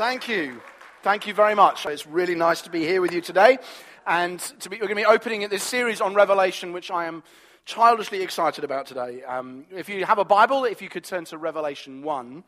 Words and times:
Thank 0.00 0.28
you. 0.28 0.62
Thank 1.02 1.26
you 1.26 1.34
very 1.34 1.54
much. 1.54 1.84
It's 1.84 2.06
really 2.06 2.34
nice 2.34 2.62
to 2.62 2.70
be 2.70 2.86
here 2.86 3.02
with 3.02 3.12
you 3.12 3.20
today. 3.20 3.58
And 4.06 4.40
to 4.60 4.70
be, 4.70 4.76
we're 4.76 4.86
going 4.86 4.96
to 4.96 5.02
be 5.02 5.04
opening 5.04 5.46
this 5.50 5.62
series 5.62 6.00
on 6.00 6.14
Revelation, 6.14 6.72
which 6.72 6.90
I 6.90 7.04
am 7.04 7.22
childishly 7.66 8.22
excited 8.22 8.64
about 8.64 8.86
today. 8.86 9.22
Um, 9.24 9.66
if 9.70 9.90
you 9.90 10.06
have 10.06 10.16
a 10.16 10.24
Bible, 10.24 10.64
if 10.64 10.80
you 10.80 10.88
could 10.88 11.04
turn 11.04 11.26
to 11.26 11.36
Revelation 11.36 12.02
1. 12.02 12.44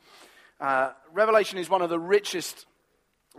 Uh, 0.63 0.93
Revelation 1.13 1.59
is 1.59 1.69
one 1.69 1.83
of 1.83 1.91
the 1.91 1.99
richest 1.99 2.65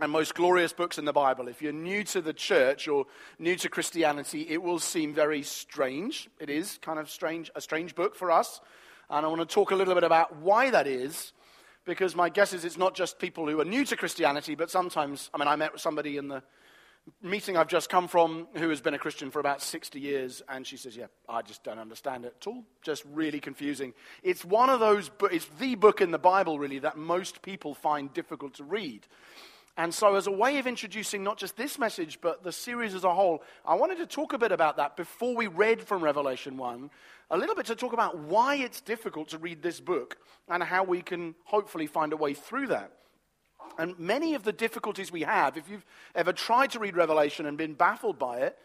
and 0.00 0.12
most 0.12 0.36
glorious 0.36 0.72
books 0.72 0.96
in 0.96 1.06
the 1.06 1.12
Bible. 1.12 1.48
If 1.48 1.60
you're 1.60 1.72
new 1.72 2.04
to 2.04 2.20
the 2.20 2.32
church 2.32 2.86
or 2.86 3.06
new 3.40 3.56
to 3.56 3.68
Christianity, 3.68 4.46
it 4.48 4.62
will 4.62 4.78
seem 4.78 5.12
very 5.12 5.42
strange. 5.42 6.30
It 6.38 6.50
is 6.50 6.78
kind 6.82 7.00
of 7.00 7.10
strange, 7.10 7.50
a 7.56 7.60
strange 7.60 7.96
book 7.96 8.14
for 8.14 8.30
us. 8.30 8.60
And 9.10 9.26
I 9.26 9.28
want 9.28 9.40
to 9.40 9.52
talk 9.52 9.72
a 9.72 9.74
little 9.74 9.94
bit 9.94 10.04
about 10.04 10.36
why 10.36 10.70
that 10.70 10.86
is 10.86 11.32
because 11.84 12.16
my 12.16 12.28
guess 12.28 12.52
is 12.52 12.64
it's 12.64 12.78
not 12.78 12.94
just 12.94 13.18
people 13.18 13.48
who 13.48 13.60
are 13.60 13.64
new 13.64 13.84
to 13.84 13.96
Christianity, 13.96 14.54
but 14.54 14.70
sometimes, 14.70 15.30
I 15.34 15.38
mean, 15.38 15.48
I 15.48 15.56
met 15.56 15.78
somebody 15.78 16.16
in 16.16 16.28
the 16.28 16.42
meeting 17.22 17.56
I've 17.56 17.68
just 17.68 17.90
come 17.90 18.08
from 18.08 18.48
who 18.54 18.70
has 18.70 18.80
been 18.80 18.94
a 18.94 18.98
Christian 18.98 19.30
for 19.30 19.38
about 19.38 19.60
60 19.60 20.00
years, 20.00 20.42
and 20.48 20.66
she 20.66 20.76
says, 20.76 20.96
Yeah, 20.96 21.06
I 21.28 21.42
just 21.42 21.62
don't 21.62 21.78
understand 21.78 22.24
it 22.24 22.34
at 22.40 22.46
all. 22.46 22.64
Just 22.82 23.04
really 23.12 23.40
confusing. 23.40 23.92
It's 24.22 24.44
one 24.44 24.70
of 24.70 24.80
those, 24.80 25.10
it's 25.30 25.46
the 25.58 25.74
book 25.74 26.00
in 26.00 26.10
the 26.10 26.18
Bible, 26.18 26.58
really, 26.58 26.78
that 26.80 26.96
most 26.96 27.42
people 27.42 27.74
find 27.74 28.12
difficult 28.12 28.54
to 28.54 28.64
read. 28.64 29.06
And 29.76 29.92
so, 29.92 30.14
as 30.14 30.28
a 30.28 30.30
way 30.30 30.58
of 30.58 30.68
introducing 30.68 31.24
not 31.24 31.36
just 31.36 31.56
this 31.56 31.78
message, 31.78 32.20
but 32.20 32.44
the 32.44 32.52
series 32.52 32.94
as 32.94 33.02
a 33.02 33.12
whole, 33.12 33.42
I 33.66 33.74
wanted 33.74 33.98
to 33.98 34.06
talk 34.06 34.32
a 34.32 34.38
bit 34.38 34.52
about 34.52 34.76
that 34.76 34.96
before 34.96 35.34
we 35.34 35.48
read 35.48 35.82
from 35.82 36.02
Revelation 36.02 36.56
1, 36.56 36.90
a 37.30 37.36
little 37.36 37.56
bit 37.56 37.66
to 37.66 37.74
talk 37.74 37.92
about 37.92 38.18
why 38.18 38.54
it's 38.54 38.80
difficult 38.80 39.30
to 39.30 39.38
read 39.38 39.62
this 39.62 39.80
book 39.80 40.18
and 40.48 40.62
how 40.62 40.84
we 40.84 41.02
can 41.02 41.34
hopefully 41.44 41.88
find 41.88 42.12
a 42.12 42.16
way 42.16 42.34
through 42.34 42.68
that. 42.68 42.92
And 43.76 43.98
many 43.98 44.34
of 44.34 44.44
the 44.44 44.52
difficulties 44.52 45.10
we 45.10 45.22
have, 45.22 45.56
if 45.56 45.68
you've 45.68 45.84
ever 46.14 46.32
tried 46.32 46.70
to 46.70 46.78
read 46.78 46.96
Revelation 46.96 47.46
and 47.46 47.58
been 47.58 47.74
baffled 47.74 48.18
by 48.18 48.38
it, 48.38 48.56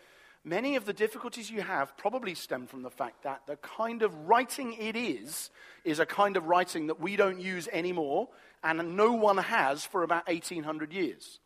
many 0.44 0.76
of 0.76 0.86
the 0.86 0.94
difficulties 0.94 1.50
you 1.50 1.62
have 1.62 1.98
probably 1.98 2.36
stem 2.36 2.68
from 2.68 2.82
the 2.82 2.90
fact 2.90 3.24
that 3.24 3.42
the 3.48 3.58
kind 3.58 4.02
of 4.02 4.14
writing 4.28 4.74
it 4.74 4.96
is, 4.96 5.50
is 5.84 6.00
a 6.00 6.06
kind 6.06 6.38
of 6.38 6.46
writing 6.46 6.88
that 6.88 7.00
we 7.00 7.16
don't 7.16 7.40
use 7.40 7.68
anymore 7.72 8.30
and 8.64 8.96
no 8.96 9.14
one 9.14 9.38
has 9.38 9.86
for 9.86 10.04
about 10.04 10.28
1800 10.28 10.94
years. 10.94 11.40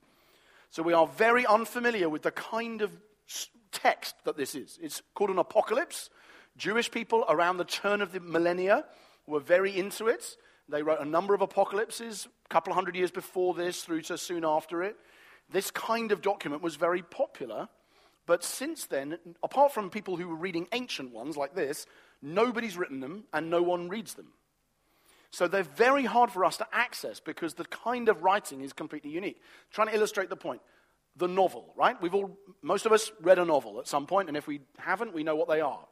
So 0.70 0.82
we 0.82 0.94
are 0.94 1.06
very 1.06 1.46
unfamiliar 1.46 2.10
with 2.10 2.24
the 2.24 2.32
kind 2.32 2.82
of 2.82 2.92
text 3.72 4.16
that 4.26 4.38
this 4.38 4.56
is. 4.56 4.80
It's 4.82 5.02
called 5.14 5.30
an 5.30 5.38
apocalypse. 5.38 6.10
Jewish 6.58 6.90
people 6.90 7.26
around 7.30 7.58
the 7.58 7.66
turn 7.66 8.02
of 8.02 8.12
the 8.12 8.20
millennia 8.20 8.86
were 9.28 9.40
very 9.40 9.78
into 9.78 10.08
it. 10.08 10.38
They 10.70 10.82
wrote 10.82 11.02
a 11.02 11.06
number 11.06 11.34
of 11.34 11.42
apocalypses, 11.42 12.28
a 12.46 12.50
couple 12.50 12.74
hundred 12.74 12.96
years 12.96 13.12
before 13.12 13.54
this 13.54 13.84
through 13.84 14.02
to 14.04 14.18
soon 14.18 14.46
after 14.46 14.82
it. 14.82 14.96
This 15.52 15.72
kind 15.72 16.12
of 16.12 16.22
document 16.22 16.62
was 16.62 16.76
very 16.76 17.02
popular. 17.02 17.68
But 18.26 18.44
since 18.44 18.86
then, 18.86 19.18
apart 19.44 19.74
from 19.74 19.90
people 19.90 20.16
who 20.16 20.28
were 20.28 20.36
reading 20.36 20.68
ancient 20.72 21.12
ones 21.12 21.36
like 21.36 21.56
this, 21.56 21.86
nobody's 22.22 22.78
written 22.78 23.00
them 23.00 23.26
and 23.34 23.50
no 23.50 23.62
one 23.62 23.90
reads 23.90 24.14
them. 24.14 24.28
So 25.32 25.48
they're 25.48 25.64
very 25.64 26.06
hard 26.06 26.32
for 26.32 26.46
us 26.46 26.58
to 26.58 26.68
access 26.72 27.20
because 27.20 27.56
the 27.56 27.66
kind 27.66 28.08
of 28.08 28.24
writing 28.24 28.62
is 28.62 28.72
completely 28.72 29.10
unique. 29.10 29.42
Trying 29.72 29.88
to 29.88 29.96
illustrate 29.96 30.30
the 30.30 30.36
point. 30.36 30.62
The 31.16 31.28
novel, 31.28 31.74
right? 31.76 32.00
We've 32.02 32.14
all, 32.14 32.38
most 32.62 32.86
of 32.86 32.92
us 32.92 33.12
read 33.22 33.40
a 33.40 33.46
novel 33.46 33.80
at 33.80 33.88
some 33.88 34.08
point, 34.08 34.30
and 34.30 34.38
if 34.38 34.48
we 34.48 34.62
haven't, 34.78 35.14
we 35.14 35.24
know 35.24 35.36
what 35.36 35.48
they 35.48 35.62
are. 35.62 35.86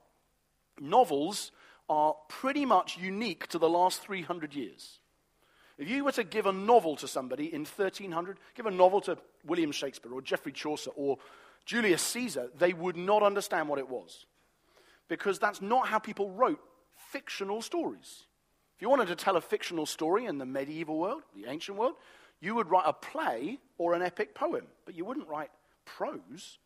Novels 0.79 1.52
are 1.89 2.15
pretty 2.29 2.65
much 2.65 2.97
unique 2.97 3.47
to 3.47 3.57
the 3.57 3.69
last 3.69 4.02
300 4.02 4.53
years. 4.53 4.99
If 5.77 5.89
you 5.89 6.05
were 6.05 6.11
to 6.13 6.23
give 6.23 6.45
a 6.45 6.52
novel 6.52 6.95
to 6.97 7.07
somebody 7.07 7.53
in 7.53 7.61
1300, 7.61 8.37
give 8.55 8.67
a 8.67 8.71
novel 8.71 9.02
to 9.02 9.17
William 9.43 9.71
Shakespeare 9.71 10.13
or 10.13 10.21
Geoffrey 10.21 10.52
Chaucer 10.52 10.91
or 10.95 11.17
Julius 11.66 12.02
Caesar, 12.02 12.50
they 12.58 12.73
would 12.73 12.98
not 12.98 13.23
understand 13.23 13.70
what 13.70 13.80
it 13.80 13.90
was. 13.90 14.26
Because 15.08 15.39
that's 15.39 15.61
not 15.61 15.88
how 15.88 15.99
people 15.99 16.32
wrote 16.32 16.60
fictional 17.11 17.61
stories. 17.61 18.23
If 18.76 18.82
you 18.82 18.89
wanted 18.89 19.08
to 19.10 19.16
tell 19.16 19.36
a 19.36 19.42
fictional 19.42 19.86
story 19.86 20.26
in 20.26 20.38
the 20.38 20.45
medieval 20.45 20.98
world, 20.98 21.23
the 21.36 21.50
ancient 21.50 21.77
world, 21.77 21.95
you 22.39 22.55
would 22.55 22.70
write 22.70 22.86
a 22.88 22.94
play 22.94 23.60
or 23.77 23.94
an 23.94 24.02
epic 24.02 24.33
poem, 24.33 24.66
but 24.86 24.95
you 24.95 25.05
wouldn't 25.05 25.27
write 25.27 25.52
prose. 25.86 26.58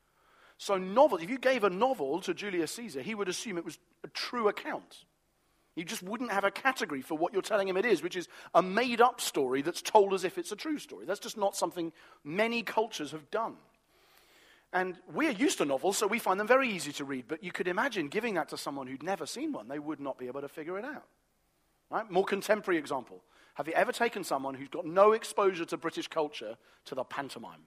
So, 0.57 0.77
novels, 0.77 1.21
if 1.21 1.29
you 1.29 1.37
gave 1.37 1.63
a 1.65 1.69
novel 1.69 2.21
to 2.21 2.33
Julius 2.33 2.71
Caesar, 2.73 3.01
he 3.01 3.13
would 3.13 3.27
assume 3.27 3.57
it 3.57 3.65
was 3.65 3.77
a 4.03 4.07
true 4.07 4.47
account. 4.47 5.03
You 5.75 5.83
just 5.83 6.03
wouldn't 6.03 6.31
have 6.31 6.45
a 6.45 6.51
category 6.51 7.01
for 7.01 7.17
what 7.17 7.33
you're 7.33 7.41
telling 7.41 7.67
him 7.67 7.75
it 7.75 7.85
is, 7.85 8.01
which 8.01 8.15
is 8.15 8.29
a 8.53 8.61
made 8.61 9.01
up 9.01 9.19
story 9.19 9.61
that's 9.61 9.81
told 9.81 10.13
as 10.13 10.23
if 10.23 10.37
it's 10.37 10.53
a 10.53 10.55
true 10.55 10.79
story. 10.79 11.05
That's 11.05 11.19
just 11.19 11.37
not 11.37 11.57
something 11.57 11.91
many 12.23 12.63
cultures 12.63 13.11
have 13.11 13.29
done. 13.29 13.57
And 14.75 14.97
we're 15.13 15.31
used 15.31 15.59
to 15.59 15.65
novels, 15.65 15.97
so 15.97 16.05
we 16.05 16.19
find 16.19 16.37
them 16.37 16.47
very 16.47 16.69
easy 16.69 16.91
to 16.91 17.05
read. 17.05 17.29
But 17.29 17.41
you 17.41 17.53
could 17.53 17.69
imagine 17.69 18.09
giving 18.09 18.33
that 18.33 18.49
to 18.49 18.57
someone 18.57 18.87
who'd 18.87 19.03
never 19.03 19.25
seen 19.25 19.53
one, 19.53 19.69
they 19.69 19.79
would 19.79 20.01
not 20.01 20.19
be 20.19 20.27
able 20.27 20.41
to 20.41 20.49
figure 20.49 20.77
it 20.77 20.83
out. 20.83 21.05
Right? 21.89 22.11
More 22.11 22.25
contemporary 22.25 22.77
example. 22.77 23.23
Have 23.53 23.69
you 23.69 23.73
ever 23.73 23.93
taken 23.93 24.25
someone 24.25 24.53
who's 24.53 24.67
got 24.67 24.85
no 24.85 25.13
exposure 25.13 25.63
to 25.63 25.77
British 25.77 26.09
culture 26.09 26.57
to 26.83 26.93
the 26.93 27.05
pantomime? 27.05 27.61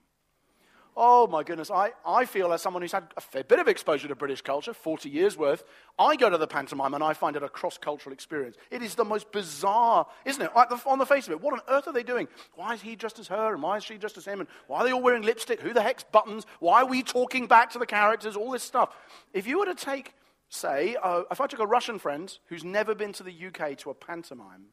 Oh 0.97 1.27
my 1.27 1.43
goodness, 1.43 1.71
I, 1.71 1.91
I 2.05 2.25
feel 2.25 2.51
as 2.51 2.61
someone 2.61 2.81
who's 2.81 2.91
had 2.91 3.05
a 3.15 3.21
fair 3.21 3.43
bit 3.43 3.59
of 3.59 3.67
exposure 3.67 4.07
to 4.07 4.15
British 4.15 4.41
culture, 4.41 4.73
40 4.73 5.09
years 5.09 5.37
worth, 5.37 5.63
I 5.97 6.15
go 6.15 6.29
to 6.29 6.37
the 6.37 6.47
pantomime 6.47 6.93
and 6.93 7.03
I 7.03 7.13
find 7.13 7.35
it 7.35 7.43
a 7.43 7.49
cross 7.49 7.77
cultural 7.77 8.13
experience. 8.13 8.57
It 8.69 8.81
is 8.81 8.95
the 8.95 9.05
most 9.05 9.31
bizarre, 9.31 10.07
isn't 10.25 10.41
it? 10.41 10.51
On 10.85 10.99
the 10.99 11.05
face 11.05 11.27
of 11.27 11.33
it, 11.33 11.41
what 11.41 11.53
on 11.53 11.61
earth 11.69 11.87
are 11.87 11.93
they 11.93 12.03
doing? 12.03 12.27
Why 12.55 12.73
is 12.73 12.81
he 12.81 12.95
dressed 12.95 13.19
as 13.19 13.27
her 13.29 13.53
and 13.53 13.63
why 13.63 13.77
is 13.77 13.83
she 13.83 13.97
dressed 13.97 14.17
as 14.17 14.25
him? 14.25 14.41
And 14.41 14.49
why 14.67 14.79
are 14.79 14.83
they 14.85 14.91
all 14.91 15.01
wearing 15.01 15.23
lipstick? 15.23 15.61
Who 15.61 15.73
the 15.73 15.81
heck's 15.81 16.03
buttons? 16.03 16.45
Why 16.59 16.81
are 16.81 16.87
we 16.87 17.03
talking 17.03 17.47
back 17.47 17.71
to 17.71 17.79
the 17.79 17.85
characters? 17.85 18.35
All 18.35 18.51
this 18.51 18.63
stuff. 18.63 18.93
If 19.33 19.47
you 19.47 19.59
were 19.59 19.65
to 19.65 19.75
take 19.75 20.13
say, 20.49 20.97
uh, 21.01 21.23
if 21.31 21.39
I 21.39 21.47
took 21.47 21.59
a 21.59 21.67
Russian 21.67 21.99
friend 21.99 22.35
who's 22.47 22.63
never 22.63 22.95
been 22.95 23.13
to 23.13 23.23
the 23.23 23.33
UK 23.47 23.77
to 23.79 23.91
a 23.91 23.93
pantomime, 23.93 24.65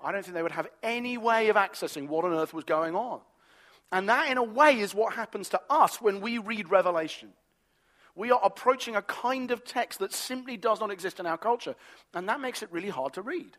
I 0.00 0.12
don't 0.12 0.22
think 0.22 0.34
they 0.34 0.42
would 0.42 0.52
have 0.52 0.68
any 0.82 1.16
way 1.16 1.48
of 1.48 1.56
accessing 1.56 2.08
what 2.08 2.24
on 2.24 2.32
earth 2.32 2.52
was 2.52 2.64
going 2.64 2.94
on. 2.94 3.20
And 3.92 4.08
that, 4.08 4.30
in 4.30 4.38
a 4.38 4.42
way, 4.42 4.80
is 4.80 4.94
what 4.94 5.14
happens 5.14 5.50
to 5.50 5.60
us 5.68 6.00
when 6.00 6.22
we 6.22 6.38
read 6.38 6.70
Revelation. 6.70 7.34
We 8.14 8.30
are 8.30 8.40
approaching 8.42 8.96
a 8.96 9.02
kind 9.02 9.50
of 9.50 9.64
text 9.64 9.98
that 9.98 10.12
simply 10.12 10.56
does 10.56 10.80
not 10.80 10.90
exist 10.90 11.20
in 11.20 11.26
our 11.26 11.38
culture, 11.38 11.74
and 12.14 12.28
that 12.28 12.40
makes 12.40 12.62
it 12.62 12.72
really 12.72 12.88
hard 12.88 13.12
to 13.14 13.22
read. 13.22 13.56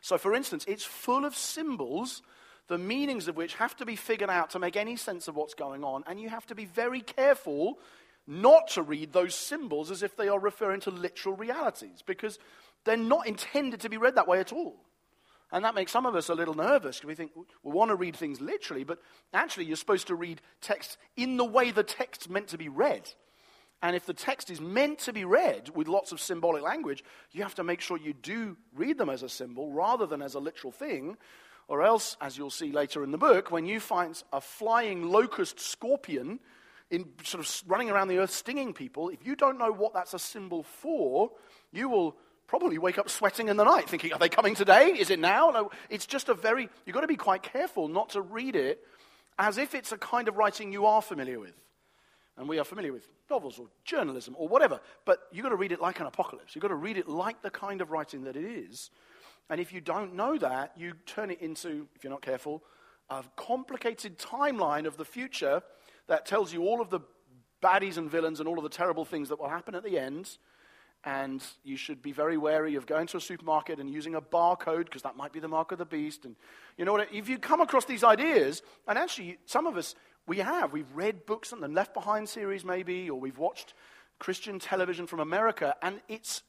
So, 0.00 0.18
for 0.18 0.34
instance, 0.34 0.64
it's 0.68 0.84
full 0.84 1.24
of 1.24 1.36
symbols, 1.36 2.22
the 2.68 2.78
meanings 2.78 3.28
of 3.28 3.36
which 3.36 3.54
have 3.54 3.76
to 3.76 3.86
be 3.86 3.96
figured 3.96 4.30
out 4.30 4.50
to 4.50 4.58
make 4.58 4.76
any 4.76 4.96
sense 4.96 5.28
of 5.28 5.36
what's 5.36 5.54
going 5.54 5.82
on, 5.84 6.04
and 6.06 6.20
you 6.20 6.28
have 6.28 6.46
to 6.46 6.54
be 6.54 6.64
very 6.64 7.00
careful 7.00 7.78
not 8.26 8.68
to 8.68 8.82
read 8.82 9.12
those 9.12 9.34
symbols 9.34 9.90
as 9.90 10.02
if 10.02 10.16
they 10.16 10.28
are 10.28 10.38
referring 10.38 10.80
to 10.80 10.90
literal 10.90 11.36
realities, 11.36 12.02
because 12.06 12.38
they're 12.84 12.96
not 12.96 13.26
intended 13.26 13.80
to 13.80 13.88
be 13.88 13.96
read 13.96 14.14
that 14.14 14.28
way 14.28 14.40
at 14.40 14.52
all. 14.52 14.76
And 15.52 15.64
that 15.64 15.74
makes 15.74 15.92
some 15.92 16.06
of 16.06 16.16
us 16.16 16.28
a 16.28 16.34
little 16.34 16.54
nervous. 16.54 16.96
Because 16.96 17.08
we 17.08 17.14
think 17.14 17.32
we 17.36 17.72
want 17.72 17.90
to 17.90 17.96
read 17.96 18.16
things 18.16 18.40
literally, 18.40 18.84
but 18.84 18.98
actually, 19.32 19.66
you're 19.66 19.76
supposed 19.76 20.08
to 20.08 20.14
read 20.14 20.40
text 20.60 20.96
in 21.16 21.36
the 21.36 21.44
way 21.44 21.70
the 21.70 21.82
text's 21.82 22.28
meant 22.28 22.48
to 22.48 22.58
be 22.58 22.68
read. 22.68 23.08
And 23.82 23.94
if 23.94 24.06
the 24.06 24.14
text 24.14 24.48
is 24.48 24.62
meant 24.62 25.00
to 25.00 25.12
be 25.12 25.26
read 25.26 25.68
with 25.74 25.88
lots 25.88 26.10
of 26.10 26.18
symbolic 26.18 26.62
language, 26.62 27.04
you 27.32 27.42
have 27.42 27.54
to 27.56 27.64
make 27.64 27.82
sure 27.82 27.98
you 27.98 28.14
do 28.14 28.56
read 28.74 28.96
them 28.96 29.10
as 29.10 29.22
a 29.22 29.28
symbol 29.28 29.70
rather 29.70 30.06
than 30.06 30.22
as 30.22 30.34
a 30.34 30.40
literal 30.40 30.72
thing. 30.72 31.18
Or 31.68 31.82
else, 31.82 32.16
as 32.20 32.36
you'll 32.38 32.50
see 32.50 32.72
later 32.72 33.04
in 33.04 33.10
the 33.10 33.18
book, 33.18 33.50
when 33.50 33.66
you 33.66 33.80
find 33.80 34.22
a 34.32 34.40
flying 34.40 35.08
locust 35.08 35.60
scorpion 35.60 36.40
in 36.90 37.10
sort 37.24 37.44
of 37.44 37.62
running 37.66 37.90
around 37.90 38.08
the 38.08 38.18
earth 38.18 38.30
stinging 38.30 38.72
people, 38.72 39.10
if 39.10 39.26
you 39.26 39.36
don't 39.36 39.58
know 39.58 39.72
what 39.72 39.92
that's 39.92 40.14
a 40.14 40.18
symbol 40.18 40.62
for, 40.62 41.30
you 41.72 41.88
will 41.88 42.16
probably 42.46 42.78
wake 42.78 42.98
up 42.98 43.08
sweating 43.08 43.48
in 43.48 43.56
the 43.56 43.64
night 43.64 43.88
thinking, 43.88 44.12
are 44.12 44.18
they 44.18 44.28
coming 44.28 44.54
today? 44.54 44.88
Is 44.88 45.10
it 45.10 45.18
now? 45.18 45.50
No, 45.50 45.70
it's 45.90 46.06
just 46.06 46.28
a 46.28 46.34
very, 46.34 46.68
you've 46.84 46.94
got 46.94 47.00
to 47.00 47.06
be 47.06 47.16
quite 47.16 47.42
careful 47.42 47.88
not 47.88 48.10
to 48.10 48.20
read 48.20 48.56
it 48.56 48.80
as 49.38 49.58
if 49.58 49.74
it's 49.74 49.92
a 49.92 49.98
kind 49.98 50.28
of 50.28 50.36
writing 50.36 50.72
you 50.72 50.86
are 50.86 51.02
familiar 51.02 51.40
with. 51.40 51.54
And 52.36 52.48
we 52.48 52.58
are 52.58 52.64
familiar 52.64 52.92
with 52.92 53.08
novels 53.30 53.58
or 53.58 53.66
journalism 53.84 54.34
or 54.36 54.48
whatever, 54.48 54.80
but 55.04 55.20
you've 55.32 55.44
got 55.44 55.50
to 55.50 55.56
read 55.56 55.72
it 55.72 55.80
like 55.80 56.00
an 56.00 56.06
apocalypse. 56.06 56.54
You've 56.54 56.62
got 56.62 56.68
to 56.68 56.74
read 56.74 56.96
it 56.96 57.08
like 57.08 57.42
the 57.42 57.50
kind 57.50 57.80
of 57.80 57.90
writing 57.90 58.24
that 58.24 58.36
it 58.36 58.44
is. 58.44 58.90
And 59.48 59.60
if 59.60 59.72
you 59.72 59.80
don't 59.80 60.14
know 60.14 60.36
that, 60.38 60.72
you 60.76 60.94
turn 61.06 61.30
it 61.30 61.40
into, 61.40 61.86
if 61.94 62.02
you're 62.02 62.12
not 62.12 62.22
careful, 62.22 62.62
a 63.10 63.22
complicated 63.36 64.18
timeline 64.18 64.86
of 64.86 64.96
the 64.96 65.04
future 65.04 65.62
that 66.08 66.26
tells 66.26 66.52
you 66.52 66.62
all 66.62 66.80
of 66.80 66.90
the 66.90 67.00
baddies 67.62 67.96
and 67.96 68.10
villains 68.10 68.40
and 68.40 68.48
all 68.48 68.58
of 68.58 68.64
the 68.64 68.70
terrible 68.70 69.04
things 69.04 69.28
that 69.28 69.38
will 69.38 69.48
happen 69.48 69.74
at 69.74 69.84
the 69.84 69.98
end. 69.98 70.38
And 71.04 71.42
you 71.64 71.76
should 71.76 72.00
be 72.02 72.12
very 72.12 72.38
wary 72.38 72.76
of 72.76 72.86
going 72.86 73.06
to 73.08 73.18
a 73.18 73.20
supermarket 73.20 73.78
and 73.78 73.90
using 73.90 74.14
a 74.14 74.22
barcode 74.22 74.86
because 74.86 75.02
that 75.02 75.16
might 75.16 75.32
be 75.32 75.40
the 75.40 75.48
mark 75.48 75.70
of 75.70 75.78
the 75.78 75.84
beast. 75.84 76.24
And 76.24 76.34
you 76.78 76.84
know 76.84 76.92
what? 76.92 77.08
If 77.12 77.28
you 77.28 77.38
come 77.38 77.60
across 77.60 77.84
these 77.84 78.02
ideas, 78.02 78.62
and 78.88 78.98
actually, 78.98 79.38
some 79.44 79.66
of 79.66 79.76
us, 79.76 79.94
we 80.26 80.38
have. 80.38 80.72
We've 80.72 80.90
read 80.94 81.26
books 81.26 81.52
on 81.52 81.60
the 81.60 81.68
Left 81.68 81.92
Behind 81.92 82.26
series, 82.26 82.64
maybe, 82.64 83.10
or 83.10 83.20
we've 83.20 83.36
watched 83.36 83.74
Christian 84.18 84.58
television 84.58 85.06
from 85.06 85.20
America, 85.20 85.76
and 85.82 86.00
it's 86.08 86.42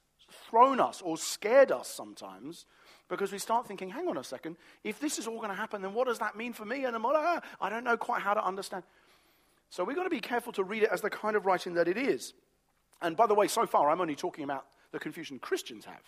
thrown 0.49 0.79
us 0.79 1.01
or 1.01 1.17
scared 1.17 1.71
us 1.71 1.87
sometimes 1.87 2.65
Because 3.07 3.31
we 3.31 3.37
start 3.37 3.67
thinking, 3.67 3.89
hang 3.89 4.07
on 4.07 4.17
a 4.17 4.23
second, 4.23 4.57
if 4.83 4.99
this 4.99 5.19
is 5.19 5.27
all 5.27 5.37
going 5.37 5.49
to 5.49 5.55
happen, 5.55 5.81
then 5.81 5.93
what 5.93 6.07
does 6.07 6.19
that 6.19 6.35
mean 6.35 6.53
for 6.53 6.65
me? 6.65 6.85
And 6.85 6.95
I'm, 6.95 7.05
ah, 7.05 7.41
I 7.61 7.69
don't 7.69 7.83
know 7.83 7.97
quite 7.97 8.21
how 8.21 8.33
to 8.33 8.43
understand. 8.43 8.83
So 9.69 9.83
we've 9.83 9.95
got 9.95 10.05
to 10.05 10.09
be 10.09 10.21
careful 10.21 10.53
to 10.53 10.63
read 10.63 10.83
it 10.83 10.89
as 10.91 11.01
the 11.01 11.09
kind 11.09 11.35
of 11.35 11.45
writing 11.45 11.75
that 11.75 11.87
it 11.87 11.97
is. 11.97 12.33
And 13.05 13.15
by 13.15 13.27
the 13.27 13.35
way, 13.35 13.47
so 13.47 13.67
far 13.67 13.91
I'm 13.91 14.01
only 14.01 14.15
talking 14.15 14.43
about 14.43 14.65
the 14.91 14.97
confusion 14.97 15.37
Christians 15.37 15.85
have. 15.85 16.01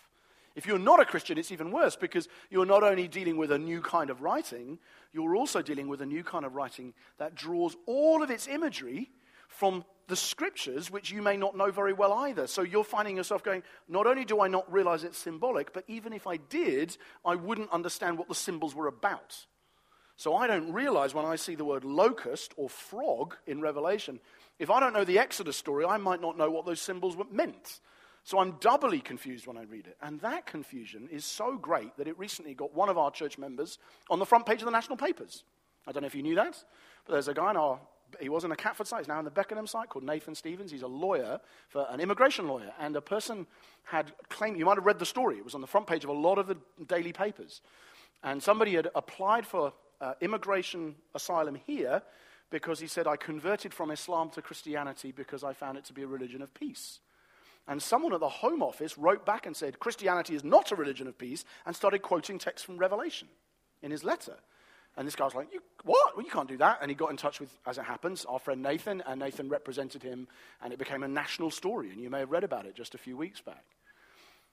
If 0.56 0.66
you're 0.66 0.80
not 0.80 0.98
a 0.98 1.04
Christian, 1.04 1.38
it's 1.38 1.52
even 1.52 1.70
worse 1.70 1.94
because 1.94 2.26
you're 2.50 2.66
not 2.66 2.82
only 2.82 3.06
dealing 3.06 3.36
with 3.36 3.52
a 3.52 3.58
new 3.58 3.80
kind 3.80 4.10
of 4.10 4.20
writing, 4.20 4.80
you're 5.12 5.36
also 5.36 5.62
dealing 5.62 5.86
with 5.86 6.02
a 6.02 6.06
new 6.06 6.24
kind 6.24 6.44
of 6.44 6.56
writing 6.56 6.94
that 7.18 7.36
draws 7.36 7.76
all 7.86 8.20
of 8.20 8.32
its 8.32 8.48
imagery 8.48 9.10
from 9.46 9.84
the 10.08 10.16
scriptures, 10.16 10.90
which 10.90 11.12
you 11.12 11.22
may 11.22 11.36
not 11.36 11.56
know 11.56 11.70
very 11.70 11.92
well 11.92 12.12
either. 12.12 12.48
So 12.48 12.62
you're 12.62 12.82
finding 12.82 13.16
yourself 13.16 13.44
going, 13.44 13.62
not 13.88 14.08
only 14.08 14.24
do 14.24 14.40
I 14.40 14.48
not 14.48 14.70
realize 14.72 15.04
it's 15.04 15.18
symbolic, 15.18 15.72
but 15.72 15.84
even 15.86 16.12
if 16.12 16.26
I 16.26 16.38
did, 16.38 16.96
I 17.24 17.36
wouldn't 17.36 17.70
understand 17.70 18.18
what 18.18 18.26
the 18.26 18.34
symbols 18.34 18.74
were 18.74 18.88
about. 18.88 19.46
So 20.16 20.34
I 20.34 20.48
don't 20.48 20.72
realize 20.72 21.14
when 21.14 21.24
I 21.24 21.36
see 21.36 21.54
the 21.54 21.64
word 21.64 21.84
locust 21.84 22.52
or 22.56 22.68
frog 22.68 23.36
in 23.46 23.60
Revelation, 23.60 24.18
if 24.58 24.70
I 24.70 24.80
don't 24.80 24.92
know 24.92 25.04
the 25.04 25.18
Exodus 25.18 25.56
story, 25.56 25.84
I 25.84 25.96
might 25.96 26.20
not 26.20 26.36
know 26.36 26.50
what 26.50 26.66
those 26.66 26.80
symbols 26.80 27.16
meant. 27.30 27.80
So 28.24 28.38
I'm 28.38 28.52
doubly 28.60 29.00
confused 29.00 29.46
when 29.46 29.56
I 29.56 29.62
read 29.62 29.86
it. 29.86 29.96
And 30.02 30.20
that 30.20 30.46
confusion 30.46 31.08
is 31.10 31.24
so 31.24 31.56
great 31.56 31.96
that 31.96 32.08
it 32.08 32.18
recently 32.18 32.54
got 32.54 32.74
one 32.74 32.88
of 32.88 32.98
our 32.98 33.10
church 33.10 33.38
members 33.38 33.78
on 34.10 34.18
the 34.18 34.26
front 34.26 34.44
page 34.44 34.60
of 34.60 34.66
the 34.66 34.70
national 34.70 34.98
papers. 34.98 35.44
I 35.86 35.92
don't 35.92 36.02
know 36.02 36.08
if 36.08 36.14
you 36.14 36.22
knew 36.22 36.34
that, 36.34 36.62
but 37.06 37.12
there's 37.14 37.28
a 37.28 37.34
guy 37.34 37.50
in 37.50 37.56
our 37.56 37.80
he 38.20 38.28
was 38.28 38.44
in 38.44 38.50
the 38.50 38.56
Catford 38.56 38.86
site, 38.86 39.00
he's 39.00 39.08
now 39.08 39.18
in 39.18 39.24
the 39.24 39.30
Beckenham 39.30 39.66
site, 39.66 39.88
called 39.88 40.04
Nathan 40.04 40.34
Stevens. 40.34 40.70
He's 40.70 40.82
a 40.82 40.88
lawyer, 40.88 41.40
for 41.68 41.86
an 41.90 42.00
immigration 42.00 42.48
lawyer. 42.48 42.72
And 42.78 42.96
a 42.96 43.00
person 43.00 43.46
had 43.84 44.12
claimed, 44.28 44.58
you 44.58 44.64
might 44.64 44.76
have 44.76 44.86
read 44.86 44.98
the 44.98 45.06
story, 45.06 45.36
it 45.36 45.44
was 45.44 45.54
on 45.54 45.60
the 45.60 45.66
front 45.66 45.86
page 45.86 46.04
of 46.04 46.10
a 46.10 46.14
lot 46.14 46.38
of 46.38 46.46
the 46.46 46.56
daily 46.86 47.12
papers. 47.12 47.60
And 48.22 48.42
somebody 48.42 48.74
had 48.74 48.88
applied 48.94 49.46
for 49.46 49.72
uh, 50.00 50.14
immigration 50.20 50.94
asylum 51.14 51.58
here 51.66 52.02
because 52.50 52.80
he 52.80 52.86
said, 52.86 53.06
I 53.06 53.16
converted 53.16 53.74
from 53.74 53.90
Islam 53.90 54.30
to 54.30 54.42
Christianity 54.42 55.12
because 55.12 55.44
I 55.44 55.52
found 55.52 55.78
it 55.78 55.84
to 55.86 55.92
be 55.92 56.02
a 56.02 56.06
religion 56.06 56.42
of 56.42 56.54
peace. 56.54 57.00
And 57.66 57.82
someone 57.82 58.14
at 58.14 58.20
the 58.20 58.28
Home 58.28 58.62
Office 58.62 58.96
wrote 58.96 59.26
back 59.26 59.44
and 59.44 59.54
said, 59.54 59.78
Christianity 59.78 60.34
is 60.34 60.42
not 60.42 60.72
a 60.72 60.76
religion 60.76 61.06
of 61.06 61.18
peace, 61.18 61.44
and 61.66 61.76
started 61.76 62.00
quoting 62.00 62.38
texts 62.38 62.64
from 62.64 62.78
Revelation 62.78 63.28
in 63.82 63.90
his 63.90 64.04
letter. 64.04 64.36
And 64.96 65.06
this 65.06 65.14
guy 65.14 65.24
was 65.24 65.34
like, 65.34 65.48
What? 65.84 66.16
Well, 66.16 66.24
you 66.24 66.30
can't 66.30 66.48
do 66.48 66.56
that. 66.56 66.78
And 66.80 66.90
he 66.90 66.94
got 66.94 67.10
in 67.10 67.16
touch 67.16 67.40
with, 67.40 67.56
as 67.66 67.78
it 67.78 67.84
happens, 67.84 68.24
our 68.24 68.38
friend 68.38 68.62
Nathan, 68.62 69.02
and 69.06 69.20
Nathan 69.20 69.48
represented 69.48 70.02
him, 70.02 70.26
and 70.62 70.72
it 70.72 70.78
became 70.78 71.02
a 71.02 71.08
national 71.08 71.50
story. 71.50 71.90
And 71.90 72.00
you 72.00 72.10
may 72.10 72.20
have 72.20 72.30
read 72.30 72.42
about 72.42 72.66
it 72.66 72.74
just 72.74 72.94
a 72.94 72.98
few 72.98 73.16
weeks 73.16 73.40
back. 73.40 73.64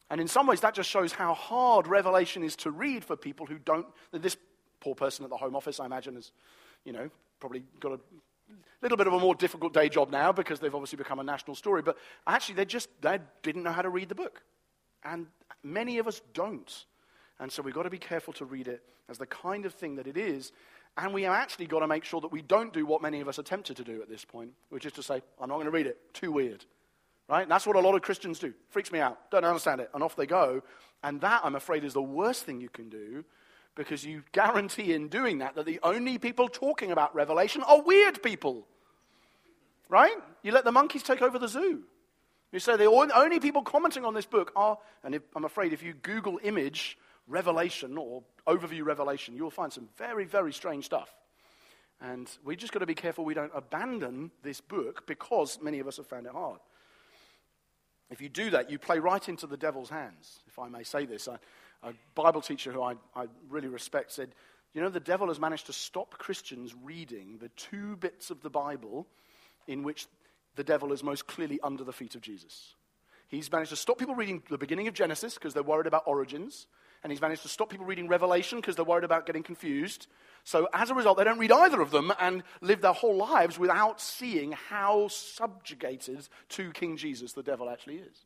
And 0.09 0.21
in 0.21 0.27
some 0.27 0.45
ways, 0.45 0.61
that 0.61 0.75
just 0.75 0.89
shows 0.89 1.13
how 1.13 1.33
hard 1.33 1.87
Revelation 1.87 2.43
is 2.43 2.55
to 2.57 2.69
read 2.69 3.03
for 3.03 3.15
people 3.15 3.47
who 3.47 3.57
don't. 3.57 3.87
This 4.11 4.37
poor 4.81 4.93
person 4.93 5.23
at 5.23 5.31
the 5.31 5.37
Home 5.37 5.55
Office, 5.55 5.79
I 5.79 5.85
imagine, 5.85 6.15
is, 6.15 6.31
you 6.83 6.93
know, 6.93 7.09
probably 7.39 7.63
got 7.79 7.93
a 7.93 7.99
little 8.81 8.97
bit 8.97 9.07
of 9.07 9.13
a 9.13 9.19
more 9.19 9.35
difficult 9.35 9.73
day 9.73 9.89
job 9.89 10.11
now 10.11 10.31
because 10.31 10.59
they've 10.59 10.73
obviously 10.73 10.97
become 10.97 11.19
a 11.19 11.23
national 11.23 11.55
story. 11.55 11.81
But 11.81 11.97
actually, 12.27 12.55
they 12.55 12.65
just 12.65 12.89
they 13.01 13.19
didn't 13.43 13.63
know 13.63 13.71
how 13.71 13.81
to 13.81 13.89
read 13.89 14.09
the 14.09 14.15
book. 14.15 14.41
And 15.03 15.27
many 15.63 15.97
of 15.97 16.07
us 16.07 16.21
don't. 16.33 16.85
And 17.39 17.51
so 17.51 17.61
we've 17.61 17.73
got 17.73 17.83
to 17.83 17.89
be 17.89 17.97
careful 17.97 18.33
to 18.33 18.45
read 18.45 18.67
it 18.67 18.81
as 19.09 19.17
the 19.17 19.25
kind 19.25 19.65
of 19.65 19.73
thing 19.73 19.95
that 19.95 20.07
it 20.07 20.17
is. 20.17 20.51
And 20.97 21.13
we 21.13 21.23
have 21.23 21.33
actually 21.33 21.67
got 21.67 21.79
to 21.79 21.87
make 21.87 22.05
sure 22.05 22.21
that 22.21 22.31
we 22.31 22.41
don't 22.41 22.73
do 22.73 22.85
what 22.85 23.01
many 23.01 23.19
of 23.19 23.27
us 23.27 23.37
are 23.37 23.43
tempted 23.43 23.75
to 23.77 23.83
do 23.83 24.01
at 24.01 24.09
this 24.09 24.23
point, 24.23 24.51
which 24.69 24.85
is 24.85 24.93
to 24.93 25.03
say, 25.03 25.21
I'm 25.41 25.49
not 25.49 25.55
going 25.55 25.65
to 25.65 25.71
read 25.71 25.87
it. 25.87 25.97
Too 26.13 26.31
weird. 26.31 26.65
Right? 27.27 27.41
And 27.41 27.51
that's 27.51 27.67
what 27.67 27.75
a 27.75 27.79
lot 27.79 27.95
of 27.95 28.01
Christians 28.01 28.39
do. 28.39 28.53
Freaks 28.69 28.91
me 28.91 28.99
out. 28.99 29.29
Don't 29.31 29.43
understand 29.43 29.81
it. 29.81 29.89
And 29.93 30.03
off 30.03 30.15
they 30.15 30.25
go. 30.25 30.61
And 31.03 31.19
that, 31.21 31.41
I'm 31.43 31.55
afraid, 31.55 31.83
is 31.83 31.93
the 31.93 32.01
worst 32.01 32.43
thing 32.43 32.61
you 32.61 32.69
can 32.69 32.89
do 32.89 33.25
because 33.75 34.05
you 34.05 34.23
guarantee 34.31 34.93
in 34.93 35.09
doing 35.09 35.39
that 35.39 35.55
that 35.55 35.65
the 35.65 35.79
only 35.83 36.17
people 36.17 36.47
talking 36.47 36.91
about 36.91 37.13
Revelation 37.13 37.61
are 37.63 37.81
weird 37.81 38.23
people. 38.23 38.65
Right? 39.89 40.15
You 40.41 40.51
let 40.51 40.63
the 40.63 40.71
monkeys 40.71 41.03
take 41.03 41.21
over 41.21 41.37
the 41.37 41.47
zoo. 41.47 41.83
You 42.51 42.59
say 42.59 42.77
the 42.77 42.85
only 42.85 43.39
people 43.39 43.61
commenting 43.61 44.05
on 44.05 44.13
this 44.13 44.25
book 44.25 44.51
are, 44.55 44.77
and 45.03 45.13
if, 45.13 45.21
I'm 45.35 45.43
afraid 45.43 45.73
if 45.73 45.83
you 45.83 45.93
Google 45.93 46.39
image 46.41 46.97
Revelation 47.27 47.97
or 47.97 48.23
overview 48.47 48.85
Revelation, 48.85 49.35
you'll 49.35 49.49
find 49.49 49.73
some 49.73 49.89
very, 49.97 50.25
very 50.25 50.53
strange 50.53 50.85
stuff. 50.85 51.13
And 52.01 52.29
we 52.43 52.55
just 52.55 52.71
got 52.71 52.79
to 52.79 52.85
be 52.85 52.95
careful 52.95 53.25
we 53.25 53.33
don't 53.33 53.51
abandon 53.53 54.31
this 54.43 54.61
book 54.61 55.05
because 55.07 55.59
many 55.61 55.79
of 55.79 55.87
us 55.87 55.97
have 55.97 56.07
found 56.07 56.25
it 56.25 56.31
hard. 56.31 56.59
If 58.09 58.21
you 58.21 58.29
do 58.29 58.51
that, 58.51 58.69
you 58.69 58.77
play 58.77 58.99
right 58.99 59.27
into 59.27 59.47
the 59.47 59.57
devil's 59.57 59.89
hands, 59.89 60.39
if 60.47 60.59
I 60.59 60.69
may 60.69 60.83
say 60.83 61.05
this. 61.05 61.27
A, 61.27 61.39
a 61.83 61.93
Bible 62.13 62.41
teacher 62.41 62.71
who 62.71 62.81
I, 62.81 62.95
I 63.15 63.27
really 63.49 63.67
respect 63.67 64.11
said, 64.11 64.29
You 64.73 64.81
know, 64.81 64.89
the 64.89 64.99
devil 64.99 65.27
has 65.27 65.39
managed 65.39 65.67
to 65.67 65.73
stop 65.73 66.17
Christians 66.17 66.75
reading 66.83 67.37
the 67.39 67.49
two 67.49 67.95
bits 67.97 68.29
of 68.29 68.41
the 68.41 68.49
Bible 68.49 69.07
in 69.67 69.83
which 69.83 70.07
the 70.55 70.63
devil 70.63 70.91
is 70.93 71.03
most 71.03 71.27
clearly 71.27 71.59
under 71.61 71.83
the 71.83 71.93
feet 71.93 72.15
of 72.15 72.21
Jesus. 72.21 72.75
He's 73.27 73.51
managed 73.51 73.71
to 73.71 73.75
stop 73.75 73.97
people 73.97 74.15
reading 74.15 74.43
the 74.49 74.57
beginning 74.57 74.87
of 74.87 74.93
Genesis 74.93 75.33
because 75.33 75.53
they're 75.53 75.63
worried 75.63 75.87
about 75.87 76.03
origins 76.05 76.67
and 77.05 77.11
he's 77.11 77.21
managed 77.21 77.43
to 77.43 77.49
stop 77.49 77.69
people 77.69 77.85
reading 77.85 78.07
Revelation 78.07 78.59
because 78.59 78.75
they're 78.75 78.83
worried 78.83 79.03
about 79.03 79.27
getting 79.27 79.43
confused. 79.43 80.07
So 80.43 80.67
as 80.73 80.89
a 80.89 80.95
result, 80.95 81.19
they 81.19 81.23
don't 81.23 81.37
read 81.37 81.51
either 81.51 81.79
of 81.79 81.91
them 81.91 82.11
and 82.19 82.41
live 82.61 82.81
their 82.81 82.93
whole 82.93 83.15
lives 83.15 83.59
without 83.59 84.01
seeing 84.01 84.53
how 84.53 85.07
subjugated 85.09 86.27
to 86.49 86.71
King 86.71 86.97
Jesus 86.97 87.33
the 87.33 87.43
devil 87.43 87.69
actually 87.69 87.97
is. 87.97 88.25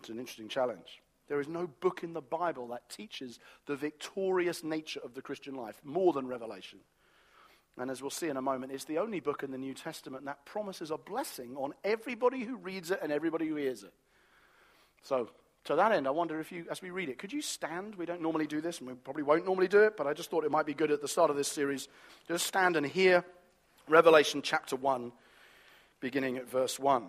It's 0.00 0.08
an 0.08 0.18
interesting 0.18 0.48
challenge. 0.48 1.00
There 1.28 1.40
is 1.40 1.48
no 1.48 1.66
book 1.66 2.02
in 2.02 2.12
the 2.12 2.20
Bible 2.20 2.68
that 2.68 2.88
teaches 2.88 3.38
the 3.66 3.76
victorious 3.76 4.62
nature 4.62 5.00
of 5.04 5.14
the 5.14 5.22
Christian 5.22 5.54
life 5.54 5.80
more 5.84 6.12
than 6.12 6.26
Revelation. 6.26 6.78
And 7.78 7.90
as 7.90 8.00
we'll 8.00 8.10
see 8.10 8.28
in 8.28 8.36
a 8.36 8.42
moment, 8.42 8.72
it's 8.72 8.84
the 8.84 8.98
only 8.98 9.20
book 9.20 9.42
in 9.42 9.50
the 9.50 9.58
New 9.58 9.74
Testament 9.74 10.24
that 10.24 10.46
promises 10.46 10.90
a 10.90 10.96
blessing 10.96 11.56
on 11.56 11.74
everybody 11.84 12.42
who 12.42 12.56
reads 12.56 12.90
it 12.90 13.00
and 13.02 13.12
everybody 13.12 13.48
who 13.48 13.56
hears 13.56 13.82
it. 13.82 13.92
So 15.02 15.28
to 15.64 15.76
that 15.76 15.92
end, 15.92 16.06
I 16.06 16.10
wonder 16.10 16.40
if 16.40 16.52
you, 16.52 16.64
as 16.70 16.80
we 16.80 16.90
read 16.90 17.08
it, 17.08 17.18
could 17.18 17.32
you 17.32 17.42
stand? 17.42 17.96
We 17.96 18.06
don't 18.06 18.22
normally 18.22 18.46
do 18.46 18.60
this, 18.60 18.78
and 18.78 18.88
we 18.88 18.94
probably 18.94 19.24
won't 19.24 19.44
normally 19.44 19.68
do 19.68 19.80
it, 19.80 19.96
but 19.96 20.06
I 20.06 20.14
just 20.14 20.30
thought 20.30 20.44
it 20.44 20.50
might 20.50 20.64
be 20.64 20.74
good 20.74 20.90
at 20.90 21.02
the 21.02 21.08
start 21.08 21.28
of 21.28 21.36
this 21.36 21.48
series. 21.48 21.88
Just 22.28 22.46
stand 22.46 22.76
and 22.76 22.86
hear 22.86 23.24
Revelation 23.88 24.42
chapter 24.42 24.76
1, 24.76 25.12
beginning 26.00 26.38
at 26.38 26.48
verse 26.48 26.78
1. 26.78 27.08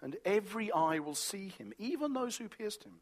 and 0.00 0.16
every 0.24 0.70
eye 0.72 0.98
will 0.98 1.14
see 1.14 1.48
him, 1.58 1.72
even 1.78 2.12
those 2.12 2.36
who 2.36 2.48
pierced 2.48 2.84
him. 2.84 3.00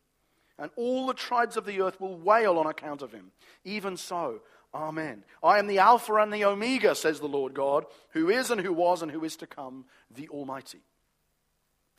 And 0.58 0.70
all 0.76 1.06
the 1.06 1.14
tribes 1.14 1.56
of 1.56 1.66
the 1.66 1.82
earth 1.82 2.00
will 2.00 2.16
wail 2.16 2.58
on 2.58 2.66
account 2.66 3.02
of 3.02 3.12
him. 3.12 3.32
Even 3.64 3.96
so, 3.96 4.40
Amen. 4.74 5.24
I 5.42 5.58
am 5.58 5.68
the 5.68 5.78
Alpha 5.78 6.14
and 6.16 6.32
the 6.32 6.44
Omega, 6.44 6.94
says 6.94 7.18
the 7.18 7.26
Lord 7.26 7.54
God, 7.54 7.86
who 8.10 8.28
is 8.28 8.50
and 8.50 8.60
who 8.60 8.72
was 8.72 9.00
and 9.00 9.10
who 9.10 9.24
is 9.24 9.36
to 9.36 9.46
come, 9.46 9.86
the 10.14 10.28
Almighty. 10.28 10.80